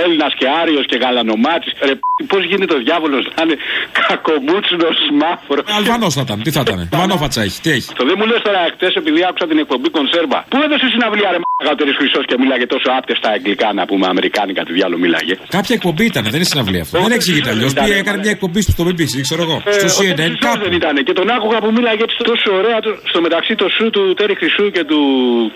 Έλληνας 0.04 0.34
και 0.40 0.46
Άριος 0.62 0.86
και 0.90 0.98
γαλανομάτης, 1.04 1.72
ρε, 1.88 1.94
πώς 2.32 2.42
γίνεται 2.50 2.74
ο 2.78 2.80
διάβολος 2.86 3.24
να 3.36 3.42
είναι 3.44 3.58
κακομούτσινος 4.08 4.98
μαύρος. 5.22 5.66
Αλβανό 5.78 6.08
θα 6.18 6.22
ήταν. 6.26 6.38
Τι 6.46 6.52
θα 6.58 6.62
ήταν. 6.66 6.80
Βανόφατσα 7.02 7.42
έχει. 7.48 7.58
Τι 7.64 7.70
έχει. 7.78 7.90
Το 8.00 8.04
δεν 8.10 8.16
μου 8.20 8.26
λες 8.32 8.42
τώρα 8.48 8.60
χτε 8.76 8.88
επειδή 9.02 9.20
άκουσα 9.30 9.46
την 9.52 9.58
εκπομπή 9.64 9.90
κονσέρβα. 9.98 10.40
Πού 10.52 10.58
έδωσε 10.66 10.86
συναυλία 10.94 11.30
ρε 11.36 11.40
μαγατερή 11.60 11.92
χρυσός 12.00 12.24
και 12.30 12.36
μίλαγε 12.42 12.66
τόσο 12.74 12.88
άπτεστα 12.98 13.28
αγγλικά 13.38 13.68
να 13.80 13.84
πούμε 13.90 14.06
αμερικάνικα 14.14 14.62
του 14.68 14.74
διάλογο 14.78 15.00
μίλαγε. 15.06 15.34
Κάποια 15.58 15.76
εκπομπή 15.80 16.04
ήταν, 16.12 16.24
δεν 16.24 16.36
είναι 16.40 16.50
συναυλία 16.54 16.82
αυτό. 16.86 16.96
Δεν 17.06 17.12
εξηγείται 17.20 17.50
αλλιώς. 17.54 17.72
ήταν, 17.72 17.84
Πήγε 17.84 17.96
ε, 17.98 18.00
έκανε 18.04 18.18
μια 18.26 18.32
εκπομπή 18.38 18.62
στο 18.62 18.84
BBC, 18.88 19.14
ξέρω 19.28 19.42
εγώ. 19.48 19.58
Ε, 19.66 19.72
Στο 19.72 19.88
ο 19.88 20.06
CNN. 20.08 20.16
Χρυσός 20.30 20.40
Κάπου. 20.48 20.64
δεν 20.66 20.74
ήταν 20.82 20.96
και 21.08 21.14
τον 21.20 21.28
άκουγα 21.36 21.58
που 21.64 21.72
μίλαγε 21.78 22.04
έτσι 22.08 22.18
τόσο 22.32 22.50
ωραία. 22.60 22.78
το- 22.86 22.98
Στο 23.12 23.20
μεταξύ 23.26 23.54
το 23.62 23.68
σου 23.76 23.86
του 23.96 24.14
Τέρι 24.20 24.36
Χρυσού 24.40 24.66
και 24.76 24.84
του 24.90 25.00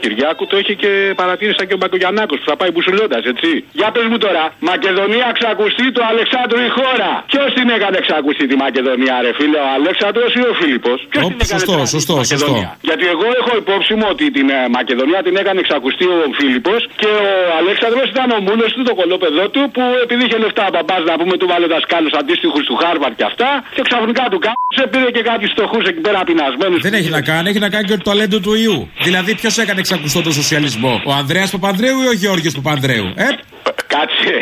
Κυριάκου 0.01 0.38
το 0.51 0.55
έχει 0.61 0.73
και 0.83 0.91
παρατήρησα 1.21 1.63
και 1.67 1.73
ο 1.77 1.79
Μπακογιανάκο 1.81 2.33
που 2.39 2.47
θα 2.51 2.55
πάει 2.59 2.71
μπουσουλώντας, 2.73 3.23
έτσι. 3.31 3.49
Για 3.79 3.89
πες 3.93 4.05
μου 4.11 4.17
τώρα, 4.25 4.43
Μακεδονία 4.71 5.27
ξακουστεί 5.39 5.85
του 5.95 6.03
Αλεξάνδρου 6.11 6.59
η 6.69 6.71
χώρα. 6.77 7.11
Ποιος 7.31 7.49
την 7.57 7.67
έκανε 7.75 7.97
ξακουστεί 8.05 8.43
τη 8.51 8.55
Μακεδονία, 8.65 9.15
ρε 9.25 9.31
φίλε, 9.37 9.59
ο 9.67 9.69
Αλέξανδρος 9.77 10.31
ή 10.39 10.41
ο 10.51 10.53
Φίλιππος; 10.59 10.99
Ποιος 11.11 11.23
Ω, 11.25 11.27
την 11.31 11.39
έκανε 11.43 11.59
σωστό, 11.59 11.73
ξακουστεί 11.75 11.95
σωστό, 11.97 12.13
τη 12.13 12.21
Μακεδονία; 12.23 12.69
σωστό. 12.71 12.87
Γιατί 12.89 13.05
εγώ 13.13 13.27
έχω 13.39 13.51
υπόψη 13.63 13.93
μου 13.99 14.05
ότι 14.13 14.25
την 14.37 14.47
ε, 14.57 14.59
Μακεδονία 14.77 15.19
την 15.27 15.35
έκανε 15.41 15.59
ξακουστεί 15.67 16.05
ο 16.15 16.19
Φίλιππος 16.37 16.81
και 17.01 17.11
ο 17.49 17.51
Αλέξανδρος 17.61 18.07
ήταν 18.15 18.27
ο 18.37 18.39
μούνο 18.45 18.65
του, 18.75 18.81
το 18.89 18.93
κολόπεδό 18.99 19.45
του 19.53 19.61
που 19.75 19.83
επειδή 20.05 20.21
είχε 20.27 20.37
λεφτά 20.43 20.63
ο 20.69 20.71
παπάς 20.77 21.01
να 21.11 21.15
πούμε 21.19 21.35
του 21.39 21.47
βάλε 21.51 21.67
δασκάλου 21.73 22.11
αντίστοιχους 22.21 22.63
του 22.69 22.75
Χάρβαρτ 22.81 23.15
και 23.19 23.25
αυτά 23.31 23.49
και 23.75 23.81
ξαφνικά 23.87 24.23
του 24.31 24.39
κάμψε, 24.45 24.83
πήρε 24.91 25.09
και 25.15 25.23
κάποιους 25.29 25.51
φτωχούς 25.55 25.83
εκεί 25.91 26.01
πέρα 26.05 26.19
πεινασμένου. 26.29 26.75
Δεν 26.87 26.93
έχει 26.99 27.09
να 27.17 27.21
κάνει, 27.29 27.45
έχει 27.51 27.61
να 27.65 27.69
κάνει 27.73 27.85
και 27.89 27.97
το 28.01 28.05
ταλέντο 28.09 28.37
του 28.45 28.53
ιού. 28.65 28.77
Δηλαδή, 29.07 29.31
ποιος 29.39 29.55
έκανε 29.63 29.79
εξακουστό 29.85 30.19
το 30.29 30.35
σοσιαλισμό, 30.35 31.01
ο 31.05 31.11
Ανδρέας 31.13 31.49
Παπανδρέου 31.51 32.01
ή 32.01 32.07
ο 32.07 32.11
Γεώργιος 32.13 32.53
Παπανδρέου. 32.53 33.05
Ε, 33.15 33.23
Κάτσε, 33.87 34.33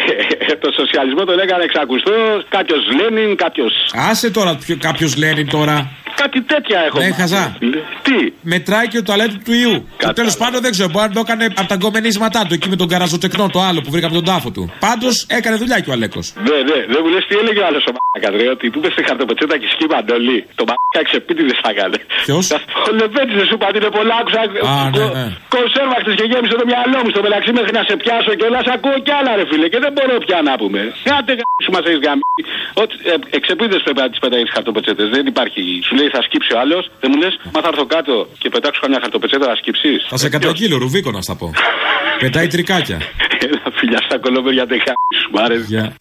το 0.63 0.69
σοσιαλισμό 0.80 1.23
τον 1.26 1.39
έκανε 1.39 1.63
εξακουστό 1.63 2.12
κάποιος 2.50 2.80
Λένιν, 2.97 3.36
κάποιο. 3.36 3.65
άσε 4.10 4.32
τώρα 4.32 4.58
κάποιος 4.80 5.15
Λένιν 5.17 5.50
τώρα. 5.50 5.91
Κάτι 6.21 6.39
τέτοια 6.51 6.77
έχω. 6.88 6.97
Ναι, 6.99 7.10
μάθει. 7.10 7.21
χαζά. 7.21 7.43
Τι; 8.06 8.17
Μετράει 8.53 8.88
και 8.91 8.97
το 8.97 9.08
ταλέντο 9.12 9.36
του 9.45 9.53
ιού. 9.63 9.75
Και 9.97 10.08
τέλος 10.19 10.36
πάντων 10.41 10.60
δεν 10.65 10.71
ξέρω, 10.75 10.89
μπορεί 10.93 11.08
να 11.08 11.13
το 11.17 11.21
έκανε 11.25 11.45
από 11.62 11.67
τα 11.73 11.77
γκομενίσματά 11.82 12.41
του 12.47 12.53
εκεί 12.58 12.67
με 12.73 12.77
τον 12.82 12.88
καραζοτεκνό 12.93 13.45
το 13.56 13.60
άλλο 13.67 13.80
που 13.84 13.91
βρήκα 13.93 14.08
από 14.10 14.15
τον 14.19 14.25
τάφο 14.32 14.49
του. 14.56 14.63
Πάντως 14.88 15.15
έκανε 15.38 15.56
δουλειά 15.62 15.77
και 15.84 15.89
ο 15.91 15.93
Αλέκος. 15.97 16.25
Ναι, 16.49 16.58
ναι, 16.69 16.80
δεν 16.93 16.99
μου 17.03 17.10
λες 17.13 17.23
τι 17.30 17.34
έλεγε 17.41 17.60
ο 17.63 17.65
άλλος 17.69 17.84
ο 17.89 17.91
μαλάκας, 17.97 18.34
ρε, 18.39 18.47
ότι 18.56 18.65
του 18.71 18.80
είπε 18.80 18.89
στη 18.95 19.01
χαρτοπετσέτα 19.08 19.56
και 19.62 19.67
σκύμα 19.73 19.97
αντολή. 20.01 20.39
Το 20.60 20.63
μαλάκα 20.69 21.01
ξεπίτηδε 21.10 21.53
θα 21.63 21.69
έκανε. 21.73 21.97
Ποιος; 22.25 22.45
Ο 22.89 22.91
Λεβέντη 22.99 23.34
δεν 23.39 23.45
σου 23.49 23.56
είπα 23.58 23.65
ότι 23.71 23.77
είναι 23.82 23.91
πολλά, 23.97 24.15
άκουσα. 24.21 24.41
Α, 24.71 24.75
ναι, 24.97 25.06
ναι. 25.17 25.25
Κονσέρβακτες 25.56 26.13
και 26.19 26.25
γέμισε 26.32 26.56
το 26.62 26.65
μυαλό 26.71 26.97
μου 27.03 27.10
στο 27.13 27.21
μεταξύ 27.27 27.51
μέχρι 27.60 27.73
να 27.80 27.84
σε 27.89 27.95
πιάσω 28.01 28.32
και 28.39 28.45
όλα. 28.49 28.60
Ακούω 28.75 28.97
κι 29.06 29.13
άλλα, 29.19 29.32
ρε 29.39 29.45
φίλε, 29.49 29.67
και 29.73 29.80
δεν 29.86 29.91
μπορώ 29.95 30.15
πια 30.25 30.39
να 30.47 30.53
πούμε. 30.62 30.80
Κάτε 31.10 31.32
σου 31.65 31.71
μας 31.75 31.84
έχεις 31.89 32.01
γάμι. 32.06 32.23
Ότι 32.84 32.93
ε, 33.12 33.13
εξεπίδε 33.38 33.77
πρέπει 33.86 34.01
να 34.06 34.10
τις 34.12 34.19
πετάει 34.23 34.43
τι 34.47 34.51
χαρτοπετσέτε. 34.56 35.03
Δεν 35.15 35.23
υπάρχει. 35.32 35.62
Σου 35.88 35.93
λέει 35.99 36.07
θα 36.10 36.22
σκύψει 36.22 36.54
ο 36.56 36.60
άλλος, 36.60 36.84
δεν 37.02 37.12
μου 37.13 37.17
λες, 37.22 37.39
μα 37.54 37.62
θα 37.62 37.67
έρθω 37.72 37.86
κάτω 37.86 38.28
και 38.38 38.50
πετάξω 38.50 38.82
καμιά 38.82 39.00
χαρτοπετσέτα 39.02 39.48
να 39.48 39.56
σκύψεις. 39.56 40.06
Θα 40.10 40.17
σε 40.17 40.30
καταγγείλω, 40.30 40.78
Ρουβίκο 40.78 41.12
να 41.12 41.22
στα 41.22 41.36
πω. 41.36 41.52
Πετάει 42.22 42.48
τρικάκια. 42.48 43.02
Ένα 43.39 43.62
φιλιά 43.80 44.00
στα 44.08 44.17
κολόμπερια 44.17 44.65
δεν 44.65 44.80
σου 45.22 45.30
μ' 45.32 45.38
άρεσε. 45.38 45.96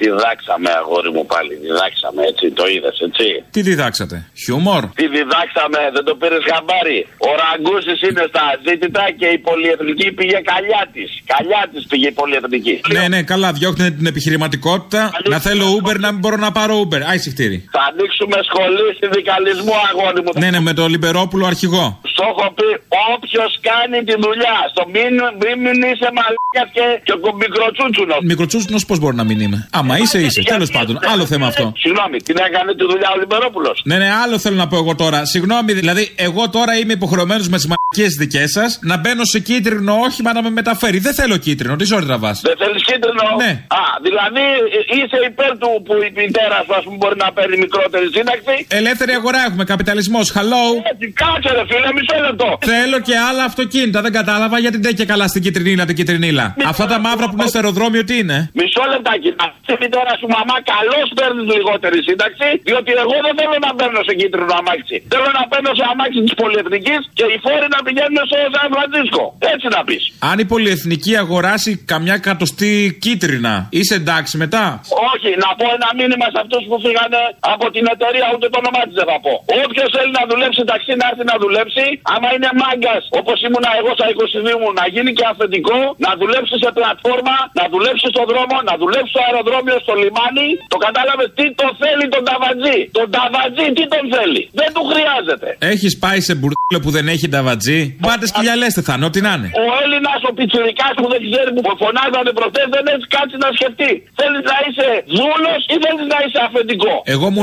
Γεια. 0.00 0.08
Διδάξαμε, 0.20 0.70
αγόρι 0.80 1.10
μου 1.16 1.24
πάλι. 1.32 1.52
Διδάξαμε, 1.66 2.20
έτσι. 2.30 2.44
Το 2.60 2.64
είδες, 2.74 2.96
έτσι. 3.08 3.26
Τι 3.54 3.60
διδάξατε, 3.68 4.16
χιούμορ; 4.42 4.82
Τι 5.00 5.06
διδάξαμε, 5.16 5.80
δεν 5.96 6.04
το 6.08 6.14
πήρες 6.20 6.42
χαμπάρι. 6.50 6.98
Ο 7.28 7.30
Ραγκούσης 7.42 7.98
είναι 8.08 8.24
στα 8.32 8.44
ζήτητα 8.66 9.04
και 9.20 9.28
η 9.36 9.38
πολυεθνική 9.46 10.08
πήγε 10.18 10.38
καλιά 10.52 10.82
της. 10.94 11.08
Καλιά 11.34 11.62
της 11.72 11.82
πήγε 11.90 12.08
η 12.12 12.14
πολυεθνική. 12.20 12.74
Ναι, 12.96 13.04
ναι, 13.12 13.20
καλά, 13.32 13.48
διώχνετε 13.58 13.90
την 13.98 14.06
επιχειρηματικότητα. 14.12 15.00
Να 15.32 15.38
θέλω 15.46 15.64
Uber, 15.78 15.96
να 16.04 16.08
μην 16.12 16.20
μπορώ 16.22 16.36
να 16.46 16.50
πάρω 16.58 16.74
Uber. 16.84 17.00
Άι 17.10 17.18
συχτήρι. 17.24 17.58
Θα 17.76 17.82
ανοίξουμε 17.90 18.36
σχολή 18.48 18.86
συνδικαλισμού, 19.00 19.74
αγόρι 19.90 20.20
μου. 20.24 20.32
Ναι, 20.42 20.48
ναι, 20.54 20.60
με 20.68 20.72
το 20.78 20.84
Λιμπερόπουλο 20.94 21.44
αρχηγό. 21.52 21.84
Στο 22.12 22.22
έχω 22.32 22.46
πει, 22.56 22.68
όποιος 23.12 23.50
κάνει 23.68 23.98
τη 24.08 24.14
δουλειά. 24.24 24.56
Στο 24.72 24.82
μην, 24.94 25.12
μην, 25.40 25.54
μην 25.64 25.76
είσαι 25.90 26.08
μαλάκας 26.16 26.68
και, 26.76 26.84
και 27.06 27.12
ο 27.28 27.32
μικροτσούτσουνος. 27.42 28.18
Μικροτσούτσουνος 28.30 28.82
πώς 28.88 28.98
μπορεί 28.98 29.16
να 29.16 29.24
μην 29.24 29.40
είμαι; 29.40 29.68
Άμα 29.78 29.89
είσαι, 29.98 30.18
είσαι. 30.20 30.42
Τέλος 30.42 30.70
πάντων, 30.70 30.98
άλλο 31.12 31.26
θέμα 31.26 31.46
αυτό. 31.46 31.72
Συγγνώμη, 31.76 32.16
την 32.18 32.36
έκανε 32.46 32.74
τη 32.74 32.84
δουλειά 32.90 33.10
ο 33.14 33.18
Λιμπερόπουλος. 33.18 33.80
Ναι, 33.84 33.96
ναι, 33.96 34.10
άλλο 34.22 34.38
θέλω 34.38 34.56
να 34.56 34.68
πω 34.68 34.76
εγώ 34.76 34.94
τώρα. 34.94 35.24
Συγγνώμη, 35.24 35.72
δηλαδή, 35.72 36.12
εγώ 36.16 36.50
τώρα 36.50 36.78
είμαι 36.78 36.92
υποχρεωμένος 36.92 37.48
με 37.48 37.58
τι 37.58 37.66
μαγικέ 37.72 38.16
δικές 38.18 38.50
σας 38.50 38.78
να 38.82 38.96
μπαίνω 38.96 39.24
σε 39.24 39.38
κίτρινο 39.38 39.94
όχημα 40.06 40.32
να 40.32 40.42
με 40.42 40.50
μεταφέρει. 40.50 40.98
Δεν 40.98 41.14
θέλω 41.14 41.36
κίτρινο, 41.36 41.76
τι 41.76 41.84
ζόρι 41.84 42.06
τραβάς. 42.06 42.40
Δεν 42.40 42.56
θέλεις 42.62 42.82
κίτρινο; 42.84 43.24
Ναι. 43.42 43.50
Α, 43.80 43.82
δηλαδή 44.06 44.44
ε, 44.78 44.96
είσαι 44.96 45.18
υπέρ 45.30 45.52
του 45.58 45.82
που 45.84 45.92
η 46.06 46.10
μητέρας 46.20 46.62
σου 46.66 46.74
ας 46.78 46.84
πούμε, 46.84 46.96
μπορεί 46.96 47.16
να 47.16 47.32
παίρνει 47.32 47.56
μικρότερη 47.56 48.06
σύνταξη. 48.16 48.54
Ελεύθερη 48.68 49.12
αγορά 49.12 49.40
έχουμε, 49.46 49.64
καπιταλισμός. 49.64 50.26
Hello. 50.36 50.64
Έτσι, 50.92 51.06
κάτσε 51.22 51.50
ρε 51.56 51.64
φίλε, 51.70 51.88
μισό 51.96 52.16
λεπτό. 52.26 52.58
Θέλω 52.72 52.98
και 53.08 53.16
άλλα 53.28 53.44
αυτοκίνητα. 53.44 53.98
Δεν 54.06 54.12
κατάλαβα 54.12 54.58
γιατί 54.58 54.78
δεν 54.86 54.94
και 54.94 55.04
καλά 55.12 55.26
στην 55.28 55.42
κυτρινίλα 55.42 55.84
την 55.84 55.96
κυτρινίλα. 55.96 56.54
Αυτά 56.64 56.86
τα 56.86 56.98
μαύρα 56.98 57.26
που 57.28 57.36
είναι 57.38 57.46
στο 57.52 57.58
αεροδρόμιο 57.58 58.04
τι 58.04 58.14
είναι; 58.18 58.50
Μισό 58.54 58.82
λεπτάκι. 58.92 59.28
Αυτή 59.46 59.72
η 59.80 59.82
μητέρα 59.84 60.12
σου 60.20 60.28
μαμά 60.36 60.56
καλώς 60.74 61.06
παίρνεις 61.18 61.46
λιγότερη 61.54 61.98
σύνταξη, 62.08 62.48
διότι 62.68 62.90
εγώ 63.04 63.16
δεν 63.26 63.34
θέλω 63.38 63.56
να 63.66 63.70
παίρνω 63.78 64.00
σε 64.08 64.12
κίτρινο 64.20 64.54
αμάξι. 64.60 64.96
Θέλω 65.12 65.30
να 65.38 65.44
παίρνω 65.50 65.70
σε 65.78 65.84
αμάξι 65.92 66.20
της 66.26 66.34
πολυεθνικής 66.40 67.00
και 67.18 67.24
οι 67.32 67.36
φόροι 67.44 67.66
να 67.76 67.80
πηγαίνουν 67.86 68.20
στο 68.28 68.36
Σαν 68.54 68.66
Φραντζίσκο. 68.74 69.24
Έτσι 69.52 69.66
να 69.76 69.80
πεις. 69.86 70.02
Αν 70.30 70.36
η 70.44 70.46
πολυεθνική 70.52 71.12
αγοράσει 71.24 71.70
καμιά 71.92 72.16
κατοστή 72.28 72.72
κίτρινα, 73.04 73.54
είσαι 73.78 73.94
εντάξει 74.02 74.34
μετά; 74.42 74.64
Όχι, 75.12 75.30
να 75.44 75.50
πω 75.58 75.66
ένα 75.78 75.88
μήνυμα 75.98 76.26
σε 76.34 76.38
αυτούς 76.44 76.62
που 76.68 76.76
φύγανε 76.84 77.20
από 77.54 77.66
την 77.74 77.84
εταιρεία, 77.94 78.26
ούτε 78.34 78.46
το 78.52 78.56
όνομά 78.62 78.82
τη 78.88 78.92
δεν 79.00 79.06
θα 79.10 79.18
πω. 79.24 79.32
Όποιος 79.62 79.88
θέλει 79.96 80.12
να 80.20 80.24
δουλέψει 80.30 80.60
ταξί 80.72 80.92
να 81.00 81.04
έρθει 81.10 81.24
να 81.32 81.36
δουλέψει, 81.44 81.84
άμα 82.14 82.28
είναι 82.34 82.50
μάγκας 82.62 83.02
όπως 83.20 83.36
ήμουνα 83.46 83.70
εγώ 83.80 83.90
στα 83.98 84.06
22 84.12 84.60
μου, 84.60 84.68
να 84.80 84.84
γίνει 84.94 85.10
και 85.18 85.24
αφεντικό, 85.32 85.78
να 86.04 86.10
δουλέψει 86.20 86.54
σε 86.64 86.70
πλατφόρμα, 86.76 87.36
να 87.58 87.64
δουλέψει 87.74 88.06
στον 88.14 88.26
δρόμο, 88.30 88.56
να 88.68 88.74
δουλέψει 88.82 89.10
στο 89.14 89.22
αεροδρόμιο, 89.26 89.69
στο 89.84 89.92
λιμάνι. 90.02 90.48
Το 90.74 90.78
κατάλαβες 90.86 91.28
τι 91.38 91.46
το 91.60 91.66
θέλει 91.82 92.04
τον 92.14 92.22
ταβατζή. 92.30 92.78
Τον 92.98 93.06
ταβατζή 93.16 93.66
τι 93.76 93.84
τον 93.94 94.04
θέλει; 94.14 94.42
Δεν 94.60 94.68
του 94.74 94.82
χρειάζεται. 94.90 95.48
Έχεις 95.72 95.92
πάει 96.04 96.20
σε 96.28 96.32
μπουρδέλο 96.38 96.78
που 96.84 96.90
δεν 96.96 97.04
έχει 97.14 97.26
νταβατζή; 97.32 97.80
Πάτε 98.06 98.24
σκυλιαλέστε 98.30 98.80
θα 98.88 98.92
είναι, 98.96 99.06
ό,τι 99.10 99.20
να 99.26 99.32
είναι. 99.36 99.48
Ο 99.64 99.66
Έλληνας, 99.82 100.20
ο 100.28 100.30
πιτσυρικά 100.38 100.88
που 100.98 101.06
δεν 101.12 101.20
ξέρει 101.26 101.50
που 101.56 101.62
φωνάζανε 101.82 102.30
προχθές, 102.38 102.68
δεν 102.76 102.84
έχει 102.92 103.06
κάτι 103.18 103.34
να 103.44 103.48
σκεφτεί. 103.56 103.92
Θέλεις 104.18 104.42
να 104.50 104.56
είσαι 104.64 104.88
δούλο 105.18 105.52
ή 105.72 105.76
θέλεις 105.84 106.06
να 106.12 106.18
είσαι 106.24 106.40
αφεντικό; 106.46 106.94
Εγώ 107.14 107.26
μου 107.34 107.42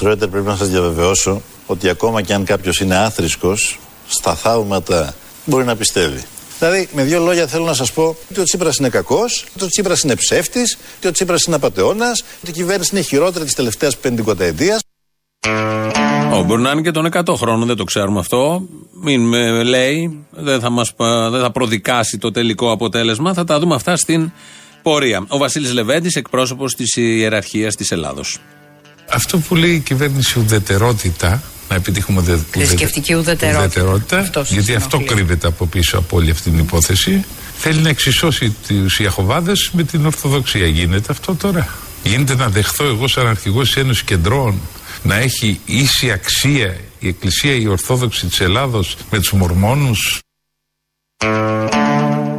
Σρόιτερ, 0.00 0.28
πρέπει 0.28 0.46
να 0.46 0.56
σας 0.56 0.68
διαβεβαιώσω 0.68 1.42
ότι 1.66 1.88
ακόμα 1.88 2.22
και 2.22 2.34
αν 2.34 2.44
κάποιος 2.44 2.80
είναι 2.80 2.96
άθρησκος, 2.96 3.78
στα 4.08 4.34
θαύματα 4.34 5.14
μπορεί 5.44 5.64
να 5.64 5.76
πιστεύει. 5.76 6.22
Δηλαδή, 6.58 6.88
με 6.92 7.02
δύο 7.02 7.20
λόγια 7.20 7.46
θέλω 7.46 7.64
να 7.64 7.74
σας 7.74 7.92
πω 7.92 8.16
ότι 8.30 8.40
ο 8.40 8.42
Τσίπρας 8.42 8.76
είναι 8.76 8.88
κακός, 8.88 9.44
ότι 9.54 9.64
ο 9.64 9.66
Τσίπρας 9.66 10.00
είναι 10.00 10.14
ψεύτης, 10.16 10.78
ότι 10.96 11.06
ο 11.06 11.10
Τσίπρας 11.12 11.42
είναι 11.44 11.56
απαταιώνας, 11.56 12.22
ότι 12.42 12.50
η 12.50 12.52
κυβέρνηση 12.52 12.90
είναι 12.92 13.00
η 13.00 13.04
χειρότερη 13.04 13.44
της 13.44 13.54
τελευταίας 13.54 13.96
πεντηκονταετία. 13.96 14.78
Ω, 16.32 16.42
μπορεί 16.42 16.62
να 16.62 16.70
είναι 16.70 16.80
και 16.80 16.90
των 16.90 17.06
100 17.06 17.34
χρόνων, 17.36 17.66
δεν 17.66 17.76
το 17.76 17.84
ξέρουμε 17.84 18.18
αυτό. 18.18 18.62
Μην 19.02 19.20
με 19.20 19.62
λέει, 19.62 20.24
δεν 20.30 20.60
θα, 20.60 20.70
μας, 20.70 20.94
πα- 20.94 21.30
δεν 21.30 21.40
θα 21.40 21.50
προδικάσει 21.50 22.18
το 22.18 22.30
τελικό 22.30 22.70
αποτέλεσμα. 22.70 23.34
Θα 23.34 23.44
τα 23.44 23.58
δούμε 23.58 23.74
αυτά 23.74 23.96
στην 23.96 24.32
πορεία. 24.82 25.24
Ο 25.28 25.38
Βασίλης 25.38 25.72
Λεβέντης, 25.72 26.14
εκπρόσωπος 26.16 26.74
της 26.74 26.96
ιεραρχίας 26.96 27.74
της 27.74 27.90
Ελλάδος. 27.90 28.38
Αυτό 29.12 29.38
που 29.38 29.54
λέει 29.54 29.70
η 29.74 29.78
κυβέρνηση 29.80 30.38
ουδετερότητα, 30.38 31.42
να 31.68 31.76
επιτύχουμε 31.76 32.20
ουδε, 32.20 32.40
Θρησκευτική 32.50 33.14
ουδετερότητα. 33.14 34.18
Αυτός 34.18 34.46
σας 34.46 34.56
γιατί 34.56 34.74
αυτό 34.74 34.96
ενοχλεί. 34.96 35.16
κρύβεται 35.16 35.46
από 35.46 35.66
πίσω 35.66 35.98
από 35.98 36.16
όλη 36.16 36.30
αυτή 36.30 36.50
την 36.50 36.58
υπόθεση, 36.58 37.24
θέλει 37.56 37.80
να 37.80 37.88
εξισώσει 37.88 38.56
τους 38.68 38.98
Ιαχωβάδες 38.98 39.70
με 39.72 39.82
την 39.82 40.06
Ορθοδοξία. 40.06 40.66
Γίνεται 40.66 41.12
αυτό 41.12 41.34
τώρα. 41.34 41.68
Γίνεται 42.02 42.34
να 42.34 42.48
δεχθώ 42.48 42.84
εγώ 42.84 43.08
σαν 43.08 43.26
αρχηγός 43.26 43.66
της 43.66 43.82
Ένωσης 43.82 44.02
Κεντρών 44.02 44.60
να 45.02 45.16
έχει 45.16 45.60
ίση 45.64 46.10
αξία 46.10 46.76
η 46.98 47.08
Εκκλησία 47.08 47.54
η 47.54 47.66
Ορθόδοξη 47.66 48.26
της 48.26 48.40
Ελλάδος 48.40 48.96
με 49.10 49.18
τους 49.18 49.32
Μορμόνους. 49.32 50.20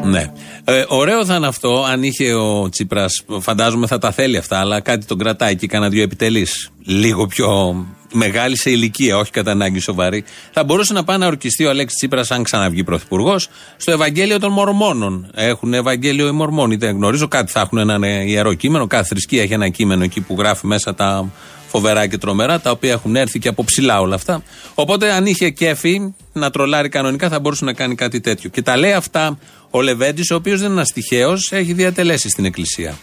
Ναι. 0.03 0.31
Ε, 0.63 0.83
ωραίο 0.87 1.25
θα 1.25 1.35
είναι 1.35 1.47
αυτό 1.47 1.83
αν 1.83 2.03
είχε 2.03 2.33
ο 2.33 2.69
Τσίπρας. 2.69 3.23
Φαντάζομαι 3.39 3.87
θα 3.87 3.97
τα 3.97 4.11
θέλει 4.11 4.37
αυτά, 4.37 4.59
αλλά 4.59 4.79
κάτι 4.79 5.05
τον 5.05 5.17
κρατάει 5.17 5.55
και 5.55 5.67
κάνα 5.67 5.89
δύο 5.89 6.03
επιτελείς. 6.03 6.71
Λίγο 6.85 7.27
πιο 7.27 7.75
μεγάλη 8.13 8.57
σε 8.57 8.69
ηλικία, 8.69 9.17
όχι 9.17 9.31
κατά 9.31 9.51
ανάγκη 9.51 9.79
σοβαρή. 9.79 10.23
Θα 10.51 10.63
μπορούσε 10.63 10.93
να 10.93 11.03
πάει 11.03 11.17
να 11.17 11.27
ορκιστεί 11.27 11.65
ο 11.65 11.69
Αλέξης 11.69 11.97
Τσίπρας, 11.97 12.31
αν 12.31 12.43
ξαναβγεί 12.43 12.83
πρωθυπουργός, 12.83 13.49
στο 13.77 13.91
Ευαγγέλιο 13.91 14.39
των 14.39 14.51
Μορμόνων. 14.51 15.31
Έχουν 15.33 15.73
Ευαγγέλιο 15.73 16.27
οι 16.27 16.31
Μορμόνοι, 16.31 16.75
δεν 16.75 16.95
γνωρίζω 16.95 17.27
κάτι. 17.27 17.51
Θα 17.51 17.59
έχουν 17.59 17.77
ένα 17.77 18.23
ιερό 18.23 18.53
κείμενο. 18.53 18.87
Κάθε 18.87 19.05
θρησκεία 19.05 19.41
έχει 19.41 19.53
ένα 19.53 19.69
κείμενο 19.69 20.03
εκεί 20.03 20.21
που 20.21 20.35
γράφει 20.39 20.67
μέσα 20.67 20.93
τα 20.93 21.31
φοβερά 21.71 22.07
και 22.07 22.17
τρομερά, 22.17 22.59
τα 22.59 22.71
οποία 22.71 22.91
έχουν 22.91 23.15
έρθει 23.15 23.39
και 23.39 23.47
από 23.47 23.63
ψηλά 23.63 23.99
όλα 23.99 24.15
αυτά. 24.15 24.43
Οπότε, 24.73 25.11
αν 25.11 25.25
είχε 25.25 25.49
κέφι 25.49 26.13
να 26.33 26.49
τρολάρει 26.49 26.89
κανονικά, 26.89 27.29
θα 27.29 27.39
μπορούσε 27.39 27.65
να 27.65 27.73
κάνει 27.73 27.95
κάτι 27.95 28.19
τέτοιο. 28.19 28.49
Και 28.49 28.61
τα 28.61 28.77
λέει 28.77 28.93
αυτά 28.93 29.37
ο 29.69 29.81
Λεβέντης, 29.81 30.31
ο 30.31 30.35
οποίος 30.35 30.59
δεν 30.59 30.71
είναι 30.71 30.79
ένα 30.79 30.89
τυχαίο, 30.93 31.37
έχει 31.49 31.73
διατελέσει 31.73 32.29
στην 32.29 32.45
Εκκλησία. 32.45 32.97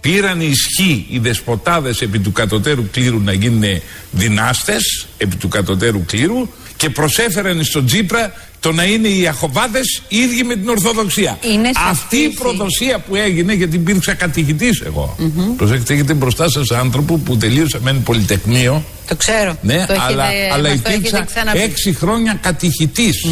Πήραν 0.00 0.40
ισχύ 0.40 1.06
οι 1.10 1.18
δεσποτάδες 1.18 2.00
επί 2.00 2.18
του 2.18 2.32
κατωτέρου 2.32 2.90
κλήρου 2.90 3.20
να 3.20 3.32
γίνουν 3.32 3.62
δυνάστες 4.10 5.06
επί 5.18 5.36
του 5.36 5.48
κατωτέρου 5.48 6.04
κλήρου 6.04 6.48
και 6.76 6.90
προσέφεραν 6.90 7.64
στον 7.64 7.86
Τζίπρα 7.86 8.32
το 8.66 8.72
να 8.72 8.84
είναι 8.84 9.08
οι 9.08 9.26
Αχοβάδες 9.26 10.02
ίδιοι 10.08 10.42
με 10.44 10.54
την 10.54 10.68
Ορθοδοξία. 10.68 11.38
Είναι 11.42 11.66
σωστή 11.66 11.88
Αυτή 11.90 12.16
η 12.16 12.22
η 12.22 12.28
προδοσία 12.28 12.98
που 12.98 13.14
έγινε 13.16 13.52
γιατί 13.52 13.76
υπήρξα 13.76 14.14
καθηγητής 14.14 14.80
εγώ. 14.80 15.16
Προσέξτε, 15.56 15.94
έχετε 15.94 16.14
μπροστά 16.14 16.50
σας 16.50 16.70
άνθρωπο 16.70 17.16
που 17.16 17.36
τελείωσε 17.36 17.78
με 17.82 17.90
ένα 17.90 18.00
πολυτεχνείο. 18.00 18.84
Το 19.08 19.16
ξέρω. 19.16 19.56
Ναι, 19.62 19.74
το 19.74 19.92
έχετε, 19.92 20.00
αλλά, 20.00 20.24
αλλά 20.52 20.68
μας 20.68 20.82
το 20.82 20.88
έχετε 20.90 20.92
υπήρξα 20.94 21.24
ξαναπεί. 21.24 21.58
έξι 21.58 21.92
χρόνια 21.94 22.38
κατηχητής. 22.42 23.26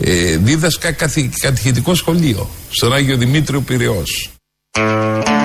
Ε, 0.00 0.36
δίδασκα 0.36 0.92
καθη- 0.92 1.38
κατηχητικό 1.40 1.94
σχολείο 1.94 2.48
στον 2.70 2.92
Άγιο 2.92 3.16
Δημήτριο 3.16 3.60
Πυραιός. 3.60 4.30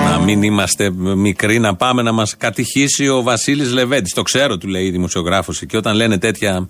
Να 0.04 0.18
μην 0.24 0.42
είμαστε 0.42 0.90
μικροί, 1.16 1.58
να 1.58 1.76
πάμε 1.76 2.02
να 2.02 2.12
μας 2.12 2.36
κατηχήσει 2.36 3.08
ο 3.08 3.22
Βασίλης 3.22 3.72
Λεβέντης. 3.72 4.12
Το 4.12 4.22
ξέρω, 4.22 4.58
του 4.58 4.68
λέει 4.68 4.84
η 4.84 4.90
δημοσιογράφος 4.90 5.62
εκεί. 5.62 5.76
Όταν 5.76 5.94
λένε 5.96 6.18
τέτοια 6.18 6.68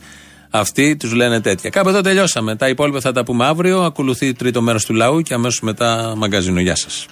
αυτοί, 0.53 0.97
τους 0.97 1.15
λένε 1.15 1.41
τέτοια. 1.41 1.71
Κάπου 1.71 1.89
εδώ 1.89 2.01
τελειώσαμε. 2.01 2.57
Τα 2.57 2.69
υπόλοιπα 2.69 3.01
θα 3.01 3.13
τα 3.13 3.25
πούμε 3.25 3.45
αύριο. 3.47 3.81
Ακολουθεί 3.81 4.33
τρίτο 4.33 4.63
μέρος 4.63 4.85
του 4.85 4.95
λαού 4.95 5.21
και 5.21 5.35
αμέσως 5.35 5.61
μετά 5.61 6.15
μαγκαζίνο. 6.17 6.61
Γεια 6.61 6.77
σας. 6.77 7.07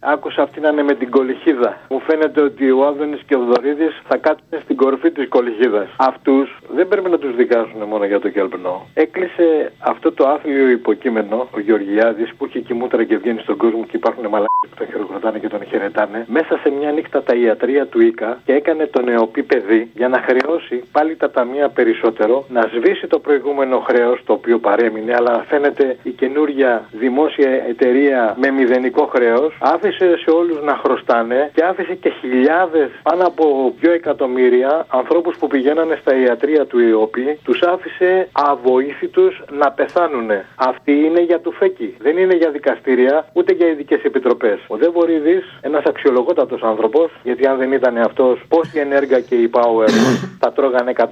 Άκουσα 0.00 0.42
αυτή 0.42 0.60
να 0.60 0.68
είναι 0.68 0.82
με 0.82 0.94
την 0.94 1.10
κολυχίδα. 1.10 1.70
Μου 1.90 2.00
φαίνεται 2.06 2.40
ότι 2.42 2.70
ο 2.70 2.86
Άδωνης 2.86 3.22
και 3.26 3.36
ο 3.36 3.42
Δωρίδης 3.48 3.94
θα 4.08 4.16
κάτσουν 4.16 4.60
στην 4.64 4.76
κορφή 4.76 5.10
της 5.10 5.28
κολυχίδας. 5.28 5.88
Αυτούς 5.96 6.46
δεν 6.76 6.88
πρέπει 6.88 7.10
να 7.10 7.18
τους 7.18 7.36
δικάσουν 7.36 7.80
μόνο 7.92 8.04
για 8.04 8.20
το 8.20 8.28
κέλπνο. 8.28 8.86
Έκλεισε 8.94 9.72
αυτό 9.78 10.12
το 10.12 10.28
άθλιο 10.28 10.68
υποκείμενο 10.68 11.48
ο 11.56 11.60
Γεωργιάδης 11.60 12.34
που 12.36 12.44
έχει 12.44 12.60
και 12.62 12.74
μούτρα 12.74 13.04
και 13.04 13.16
βγαίνει 13.16 13.40
στον 13.40 13.56
κόσμο 13.56 13.84
και 13.84 13.96
υπάρχουν 13.96 14.22
μαλάκια 14.22 14.57
που 14.60 14.68
τον 14.76 14.86
χειροκροτάνε 14.86 15.38
και 15.38 15.48
τον 15.48 15.64
χαιρετάνε. 15.64 16.24
Μέσα 16.28 16.58
σε 16.62 16.70
μια 16.70 16.90
νύχτα 16.92 17.22
τα 17.22 17.34
ιατρία 17.34 17.86
του 17.86 18.00
ΙΚΑ 18.00 18.40
και 18.44 18.52
έκανε 18.52 18.86
το 18.86 19.02
νεοπή 19.02 19.42
παιδί 19.42 19.90
για 19.94 20.08
να 20.08 20.18
χρεώσει 20.18 20.82
πάλι 20.92 21.16
τα 21.16 21.30
ταμεία 21.30 21.68
περισσότερο, 21.68 22.44
να 22.48 22.62
σβήσει 22.74 23.06
το 23.06 23.18
προηγούμενο 23.18 23.78
χρέος 23.78 24.22
το 24.24 24.32
οποίο 24.32 24.58
παρέμεινε, 24.58 25.14
αλλά 25.14 25.44
φαίνεται 25.48 25.96
η 26.02 26.10
καινούργια 26.10 26.88
δημόσια 26.92 27.50
εταιρεία 27.50 28.36
με 28.40 28.50
μηδενικό 28.50 29.06
χρέος 29.06 29.56
άφησε 29.60 30.16
σε 30.16 30.30
όλους 30.30 30.62
να 30.62 30.74
χρωστάνε 30.76 31.50
και 31.54 31.64
άφησε 31.64 31.94
και 31.94 32.12
χιλιάδες, 32.20 32.90
πάνω 33.02 33.26
από 33.26 33.74
2 33.80 33.90
εκατομμύρια 33.90 34.86
ανθρώπους 34.88 35.36
που 35.36 35.46
πηγαίνανε 35.46 35.98
στα 36.00 36.14
ιατρία 36.14 36.66
του 36.66 36.78
ΙΟΠΗ, 36.78 37.38
τους 37.44 37.62
άφησε 37.62 38.28
αβοήθητους 38.32 39.42
να 39.50 39.70
πεθάνουν. 39.70 40.30
Αυτή 40.56 40.92
είναι 40.92 41.20
για 41.20 41.40
του 41.40 41.52
φέκι. 41.52 41.94
Δεν 41.98 42.16
είναι 42.16 42.34
για 42.34 42.50
δικαστήρια 42.50 43.26
ούτε 43.32 43.52
για 43.52 43.66
ειδικές 43.68 44.02
επιτροπές. 44.02 44.47
Ο 44.66 44.76
Δε 44.76 44.88
Βορύδης, 44.90 45.44
ένας 45.60 45.84
αξιολογότατος 45.84 46.62
άνθρωπος, 46.62 47.10
γιατί 47.22 47.46
αν 47.46 47.58
δεν 47.58 47.72
ήταν 47.72 47.98
αυτός, 47.98 48.40
πώ 48.48 48.60
η 48.72 48.78
Ενέργα 48.78 49.20
και 49.20 49.34
η 49.34 49.50
Power 49.52 49.88
θα 50.42 50.52
τρώγανε 50.52 50.92
195 50.96 51.06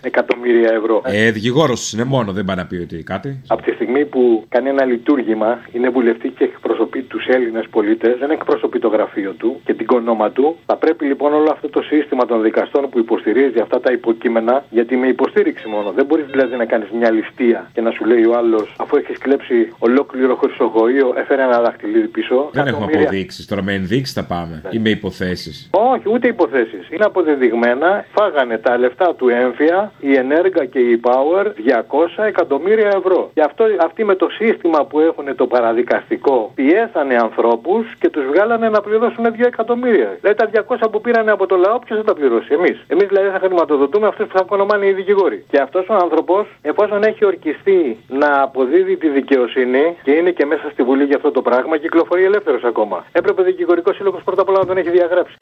εκατομμύρια 0.00 0.72
ευρώ. 0.72 1.02
Ε, 1.04 1.30
δικηγόρος 1.30 1.92
είναι 1.92 2.04
μόνο, 2.04 2.32
δεν 2.32 2.44
πάει 2.44 2.56
να 2.56 2.66
πει 2.66 2.76
ότι 2.76 3.02
κάτι. 3.02 3.42
Από 3.46 3.62
τη 3.62 3.70
στιγμή 3.70 4.04
που 4.04 4.44
κάνει 4.48 4.68
ένα 4.68 4.84
λειτουργήμα, 4.84 5.60
είναι 5.72 5.88
βουλευτή 5.88 6.28
και 6.28 6.44
εκπροσωπεί 6.44 7.02
τους 7.02 7.26
Έλληνες 7.26 7.66
πολίτες, 7.70 8.16
δεν 8.18 8.30
εκπροσωπεί 8.30 8.78
το 8.78 8.88
γραφείο 8.88 9.32
του 9.32 9.60
και 9.64 9.74
την 9.74 9.86
κονόμα 9.86 10.30
του. 10.30 10.56
Θα 10.66 10.76
πρέπει 10.76 11.04
λοιπόν 11.04 11.32
όλο 11.32 11.50
αυτό 11.50 11.68
το 11.68 11.82
σύστημα 11.82 12.26
των 12.26 12.42
δικαστών 12.42 12.88
που 12.90 12.98
υποστηρίζει 12.98 13.58
αυτά 13.60 13.80
τα 13.80 13.92
υποκείμενα, 13.92 14.64
γιατί 14.70 14.96
με 14.96 15.06
υποστήριξη 15.06 15.68
μόνο. 15.68 15.92
Δεν 15.92 16.04
μπορείς 16.06 16.26
δηλαδή 16.26 16.56
να 16.56 16.64
κάνεις 16.64 16.88
μια 16.90 17.10
ληστεία 17.10 17.70
και 17.74 17.80
να 17.80 17.90
σου 17.90 18.04
λέει 18.04 18.24
ο 18.24 18.36
άλλος, 18.36 18.74
αφού 18.78 18.96
έχεις 18.96 19.18
κλέψει 19.18 19.72
ολόκληρο 19.78 20.36
χρυσογοείο, 20.36 21.14
έφερε 21.16 21.42
ένα 21.42 21.60
δαχτυλίδι 21.60 22.08
πίσω. 22.16 22.36
Δεν 22.52 22.66
έχουμε 22.66 22.68
Εκατομμύρια- 22.84 23.00
αποδείξεις. 23.08 23.46
Τώρα 23.46 23.62
με 23.62 23.72
ενδείξεις 23.72 24.14
θα 24.14 24.24
πάμε. 24.24 24.62
Ή 24.70 24.78
με 24.78 24.90
υποθέσεις. 24.90 25.68
όχι, 25.92 26.02
ούτε 26.12 26.28
υποθέσεις. 26.28 26.82
Είναι 26.90 27.04
αποδεδειγμένα. 27.04 28.04
Φάγανε 28.16 28.58
τα 28.58 28.78
λεφτά 28.78 29.14
του 29.14 29.28
έμφυα, 29.28 29.92
η 30.00 30.14
Ενέργα 30.14 30.64
και 30.64 30.78
η 30.78 31.00
Power 31.08 31.44
200 31.56 32.24
εκατομμύρια 32.26 32.90
ευρώ. 32.96 33.30
Και 33.34 33.40
αυτό, 33.42 33.64
αυτοί 33.80 34.04
με 34.04 34.14
το 34.14 34.28
σύστημα 34.30 34.84
που 34.84 35.00
έχουν 35.00 35.36
το 35.36 35.46
παραδικαστικό 35.46 36.52
πιέσανε 36.54 37.14
ανθρώπους 37.16 37.82
και 37.98 38.08
τους 38.10 38.24
βγάλανε 38.30 38.68
να 38.68 38.80
πληρώσουν 38.80 39.24
2 39.24 39.46
εκατομμύρια. 39.46 40.16
Δηλαδή 40.20 40.36
τα 40.38 40.46
200 40.46 40.88
που 40.90 41.00
πήρανε 41.00 41.30
από 41.30 41.46
το 41.46 41.56
λαό, 41.56 41.78
ποιος 41.78 41.98
θα 41.98 42.04
τα 42.04 42.14
πληρώσει, 42.14 42.48
εμείς. 42.50 42.76
Εμείς 42.86 43.06
δηλαδή 43.08 43.28
θα 43.28 43.38
χρηματοδοτούμε 43.38 44.06
αυτούς 44.06 44.26
που 44.26 44.38
θα 44.38 44.44
κονομάνε 44.44 44.86
οι 44.86 44.92
δικηγόροι. 44.92 45.44
Και 45.50 45.58
αυτός 45.60 45.88
ο 45.88 45.94
άνθρωπος, 45.94 46.46
εφόσον 46.62 47.02
έχει 47.02 47.24
ορκιστεί 47.24 47.98
να 48.08 48.42
αποδίδει 48.42 48.96
τη 48.96 49.08
δικαιοσύνη 49.08 49.96
και 50.02 50.10
είναι 50.10 50.30
και 50.30 50.44
μέσα 50.46 50.68
στη 50.72 50.82
Βουλή 50.82 51.04
για 51.04 51.16
αυτό 51.16 51.30
το 51.30 51.42
πράγμα, 51.42 51.76
κυκλοφορεί 51.76 52.02
ελεύθερος 52.12 52.62
ακόμα. 52.64 53.06
Έπρεπε 53.12 53.40
ο 53.40 53.44
δικηγορικός 53.44 53.96
σύλλογος 53.96 54.22
πρώτα 54.24 54.42
απ' 54.42 54.48
όλα 54.48 54.58
να 54.58 54.66
τον 54.66 54.76
έχει 54.76 54.90
διαγράψει. 54.90 55.36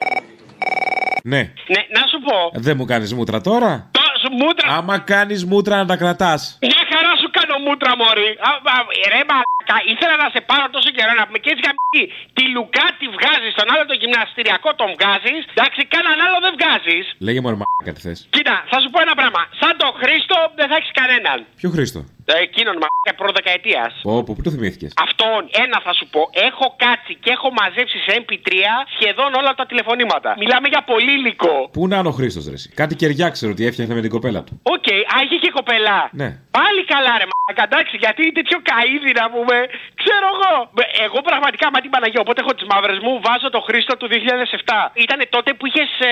Ναι. 1.23 1.41
Ναι, 1.73 1.81
να 1.97 2.03
σου 2.11 2.19
πω. 2.27 2.35
Δεν 2.67 2.75
μου 2.77 2.85
κάνεις 2.85 3.13
μούτρα 3.13 3.41
τώρα. 3.41 3.71
Τόσο 3.99 4.29
μούτρα. 4.41 4.67
Άμα 4.77 4.95
κάνεις 4.99 5.45
μούτρα 5.45 5.75
να 5.77 5.85
τα 5.85 5.95
κρατάς. 6.01 6.57
Μια 6.61 6.83
χαρά 6.91 7.13
σου 7.21 7.29
κάνω 7.37 7.55
μούτρα, 7.65 7.91
Μωρή. 8.01 8.29
Α, 8.49 8.51
α, 8.73 8.77
ρε 9.11 9.21
μαλάκα, 9.29 9.52
ήθελα 9.93 10.15
να 10.23 10.27
σε 10.35 10.39
πάρω 10.49 10.65
τόσο 10.75 10.89
καιρό 10.97 11.11
να 11.19 11.23
πούμε 11.27 11.39
και 11.43 11.49
έτσι 11.53 11.63
γαμπή. 11.67 12.03
Τη 12.37 12.43
Λουκά 12.55 12.85
τη 12.99 13.05
βγάζεις, 13.15 13.51
τον 13.59 13.67
άλλο 13.73 13.83
το 13.91 13.95
γυμναστηριακό 14.01 14.69
τον 14.81 14.89
βγάζεις. 14.95 15.41
Εντάξει, 15.55 15.79
κανέναν 15.93 16.19
άλλο 16.25 16.37
δεν 16.45 16.51
βγάζεις. 16.57 17.05
Λέγε 17.27 17.39
μου, 17.43 17.49
ρε 17.53 17.57
μαλάκα, 17.61 17.91
τι 17.95 18.01
θες. 18.05 18.19
Κοίτα, 18.35 18.55
θα 18.71 18.77
σου 18.81 18.89
πω 18.93 18.97
ένα 19.05 19.15
πράγμα. 19.19 19.41
Σαν 19.61 19.73
τον 19.81 19.91
Χρήστο 20.01 20.37
δεν 20.59 20.67
θα 20.69 20.75
έχεις 20.79 20.93
κανέναν. 20.99 21.37
Ποιο 21.59 21.69
Χρήστο; 21.75 21.99
Ε, 22.31 22.33
Εκείνον 22.47 22.75
μαλάκα 22.83 23.13
προδεκαετίας. 23.21 23.91
Πω, 24.07 24.13
πω, 24.25 24.31
πού 24.37 24.41
το 24.47 24.51
θυμήθηκες; 24.55 24.91
Αυτόν, 25.07 25.41
ένα 25.63 25.77
θα 25.85 25.93
σου 25.97 26.05
πω. 26.13 26.21
Έχω 26.49 26.65
κάτσει 26.85 27.13
και 27.23 27.29
έχω 27.37 27.47
μαζέψει 27.59 27.97
σε 28.05 28.11
MP3 28.21 28.49
σχεδόν 28.95 29.29
όλα 29.39 29.51
τα 29.59 29.65
τηλεφωνήματα. 29.69 30.29
Μιλάμε 30.43 30.67
για 30.73 30.81
πολύ 30.91 31.11
υλικό. 31.19 31.55
Πού 31.75 31.81
να 31.91 31.97
είναι 31.99 32.07
ο 32.13 32.15
Χρήστος, 32.19 32.43
ρε. 32.51 32.57
εσύ; 32.59 32.67
Κάτι 32.81 32.93
κεριά 33.01 33.27
ξέρω 33.35 33.51
ότι 33.55 33.63
έφτιαχνε 33.69 33.93
με 33.97 34.01
την 34.05 34.11
κοπέλα 34.15 34.41
του. 34.45 34.53
Οκ, 34.75 34.87
α, 35.13 35.15
είχε 35.25 35.37
και 35.43 35.51
κοπελά. 35.59 35.99
Ναι. 36.21 36.29
Πάλι 36.59 36.81
καλά, 36.93 37.13
ρε 37.21 37.25
μαλάκα, 37.31 37.63
εντάξει, 37.69 37.95
γιατί 38.03 38.19
είναι 38.25 38.35
τέτοιο 38.39 38.57
γκέι 38.69 39.11
να 39.21 39.25
πούμε. 39.33 39.52
Ξέρω 40.01 40.25
εγώ. 40.35 40.51
Ε, 40.81 41.03
Εγώ 41.07 41.19
πραγματικά 41.29 41.65
με 41.75 41.79
την 41.83 41.91
Παναγία, 41.95 42.21
οπότε 42.25 42.39
έχω 42.43 42.53
τις 42.57 42.65
μαύρες 42.71 42.97
μου, 43.05 43.13
βάζω 43.27 43.47
το 43.55 43.61
Χρήστο 43.67 43.93
του 43.99 44.07
2007. 44.13 44.91
Ήταν 45.05 45.19
τότε 45.35 45.49
που 45.57 45.65
είχες 45.69 45.89
ε, 46.09 46.11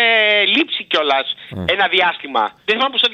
λείψει 0.55 0.81
κιόλας 0.91 1.27
ένα 1.75 1.85
διάστημα. 1.95 2.43
Δεν 2.67 2.73
θυμάμαι 2.75 2.93
πώ 2.95 2.99
το 3.05 3.09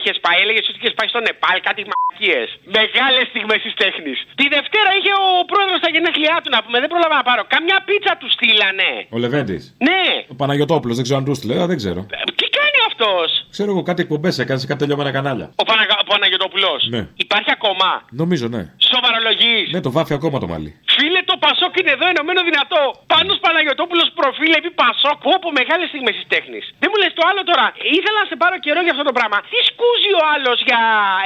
είχες 0.00 0.16
πάει, 0.24 0.36
έλεγες 0.44 0.64
ότι 0.70 0.78
είχες 0.80 0.94
πάει 0.98 1.08
στο 1.12 1.20
Νεπάλ, 1.26 1.56
κάτι 1.68 1.80
μαλακίες. 1.90 2.48
Μεγάλες 2.78 3.24
στιγμές 3.32 3.60
της 3.66 3.74
τέχνης. 3.82 4.18
Τη 4.40 4.44
Δευτέρα 4.56 4.90
είχε 4.98 5.12
ο 5.24 5.28
πρόεδρος 5.50 5.78
στα 5.82 5.90
γενέθλιά 5.94 6.34
του 6.42 6.50
να 6.54 6.58
πούμε, 6.64 6.76
δεν 6.82 6.88
πρόλαβα 6.92 7.16
να 7.20 7.24
πάρω. 7.30 7.42
Καμιά 7.54 7.78
πίτσα 7.88 8.12
του 8.20 8.28
στείλανε. 8.36 8.90
Ο 9.14 9.16
Λεβέντης. 9.24 9.62
Ναι, 9.88 10.02
Ο 10.32 10.34
Παναγιοτόπουλος, 10.40 10.94
δεν 10.98 11.04
ξέρω 11.06 11.18
αν 11.20 11.24
τους 11.28 11.36
στείλε, 11.40 11.54
α, 11.62 11.66
δεν 11.72 11.76
ξέρω. 11.82 12.00
Τι 13.02 13.08
κάνει 13.08 13.16
αυτός. 13.18 13.46
Ξέρω 13.50 13.70
εγώ 13.70 13.82
κάτι 13.82 14.02
εκπομπές 14.02 14.38
έκανε 14.38 14.60
σε 14.60 14.66
κάτι 14.66 14.78
τελειωμένα 14.78 15.10
κανάλια. 15.10 15.52
Ο 15.56 15.64
Παναγα... 15.64 15.96
Παναγιοτόπουλος. 16.06 16.86
Ναι. 16.90 17.08
Υπάρχει 17.14 17.50
ακόμα. 17.50 18.02
Νομίζω, 18.10 18.48
ναι. 18.48 18.72
Σοβαρολογή. 18.92 19.68
Ναι, 19.70 19.80
το 19.80 19.90
βάφει 19.90 20.14
ακόμα 20.14 20.38
το 20.38 20.48
μαλλί. 20.48 20.78
Φίλε 21.42 21.48
το 21.48 21.48
Πασόκ 21.48 21.72
είναι 21.80 21.92
εδώ 21.96 22.06
ενωμένο 22.12 22.40
δυνατό. 22.50 22.80
Πάνω 23.12 23.30
Παναγιοτόπουλος 23.46 24.08
προφίλ 24.20 24.52
επί 24.60 24.70
Πασόκ. 24.82 25.16
Που 25.24 25.30
από 25.38 25.48
μεγάλες 25.60 25.86
στιγμές 25.92 26.14
της 26.18 26.26
τέχνης. 26.34 26.64
Δεν 26.82 26.88
μου 26.92 26.98
λες 27.02 27.12
το 27.18 27.22
άλλο 27.30 27.42
τώρα. 27.50 27.66
Ήθελα 27.98 28.18
να 28.24 28.26
σε 28.30 28.36
πάρω 28.42 28.56
καιρό 28.64 28.80
για 28.86 28.92
αυτό 28.96 29.04
το 29.10 29.14
πράγμα. 29.18 29.38
Τι 29.52 29.58
σκούζει 29.70 30.10
ο 30.20 30.22
άλλος 30.34 30.58
για 30.68 30.80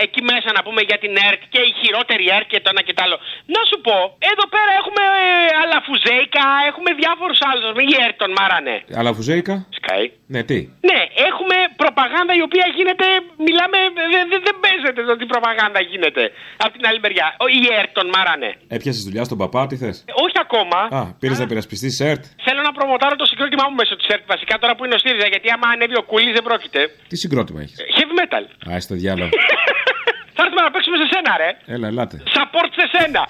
εκεί 0.05 0.21
μέσα 0.33 0.49
να 0.57 0.61
πούμε 0.67 0.81
για 0.91 0.99
την 1.05 1.13
ΕΡΤ 1.29 1.43
και 1.53 1.61
η 1.71 1.71
χειρότερη 1.81 2.25
ΕΡΤ 2.37 2.47
και 2.53 2.61
το 2.65 2.69
ένα 2.75 2.83
και 2.87 2.95
το 2.97 3.01
άλλο; 3.07 3.17
Να 3.55 3.61
σου 3.71 3.77
πω, 3.87 3.97
εδώ 4.33 4.45
πέρα 4.55 4.73
έχουμε 4.81 5.03
ε, 5.23 5.25
αλαφουζέικα, 5.63 6.45
έχουμε 6.71 6.91
διάφορους 7.01 7.41
άλλους. 7.51 7.65
Η 7.93 7.95
ΕΡΤ 8.05 8.17
τον 8.23 8.31
μάρανε. 8.39 8.75
Αλαφουζέικα; 9.01 9.55
Σκάι. 9.79 10.05
Ναι, 10.35 10.41
τι; 10.49 10.59
Ναι, 10.91 11.01
έχουμε 11.29 11.57
προπαγάνδα 11.83 12.33
η 12.41 12.43
οποία 12.49 12.67
γίνεται. 12.79 13.07
Μιλάμε. 13.47 13.79
Δεν 14.13 14.25
δε, 14.31 14.39
δεν 14.49 14.57
παίζεται 14.65 15.01
το 15.11 15.15
τι 15.19 15.27
προπαγάνδα 15.33 15.81
γίνεται. 15.91 16.23
Από 16.65 16.73
την 16.77 16.85
άλλη 16.89 17.01
μεριά. 17.07 17.27
Ο- 17.45 17.51
Η 17.61 17.63
ΕΡΤ 17.79 17.91
τον 17.99 18.07
μάρανε. 18.17 18.51
Έπιασες 18.77 19.03
δουλειά 19.09 19.25
στον 19.29 19.39
παπά, 19.43 19.61
τι 19.71 19.77
θες; 19.83 19.97
Ε, 20.09 20.13
Όχι 20.25 20.39
ακόμα. 20.47 20.79
Α, 20.99 21.01
πήρες 21.21 21.39
να 21.39 21.45
υπερασπιστεί 21.45 21.89
ΕΡΤ. 22.11 22.25
Θέλω 22.47 22.61
να 22.69 22.73
προμοτάρω 22.73 23.17
το 23.17 23.27
συγκρότημά 23.31 23.65
μου 23.69 23.75
μέσω 23.81 23.97
της 23.97 24.07
ΕΡΤ 24.07 24.23
βασικά 24.27 24.59
τώρα 24.59 24.75
που 24.77 24.85
είναι 24.85 24.95
ο 24.95 24.99
ΣΥΡΙΖΑ. 24.99 25.27
Γιατί 25.27 25.51
άμα 25.51 25.67
ανέβει 25.75 25.97
ο 25.97 26.03
Κούλης 26.11 26.33
δεν 26.33 26.43
πρόκειται. 26.49 26.81
Τι 27.09 27.17
συγκρότημα 27.17 27.61
έχεις; 27.61 27.77
Heavy 27.97 28.15
metal. 28.21 28.45
Α, 28.75 28.81
στο 28.81 28.95
διάλογο. 28.95 29.31
Θα 30.39 30.43
έρθουμε 30.45 30.63
να 30.63 30.71
παίξουμε 30.71 30.97
σε 30.97 31.07
σένα, 31.13 31.37
ρε. 31.37 31.75
Έλα, 31.75 31.87
ελάτε. 31.89 32.17
Support 32.37 32.71
σε 32.79 32.99
σένα. 32.99 33.23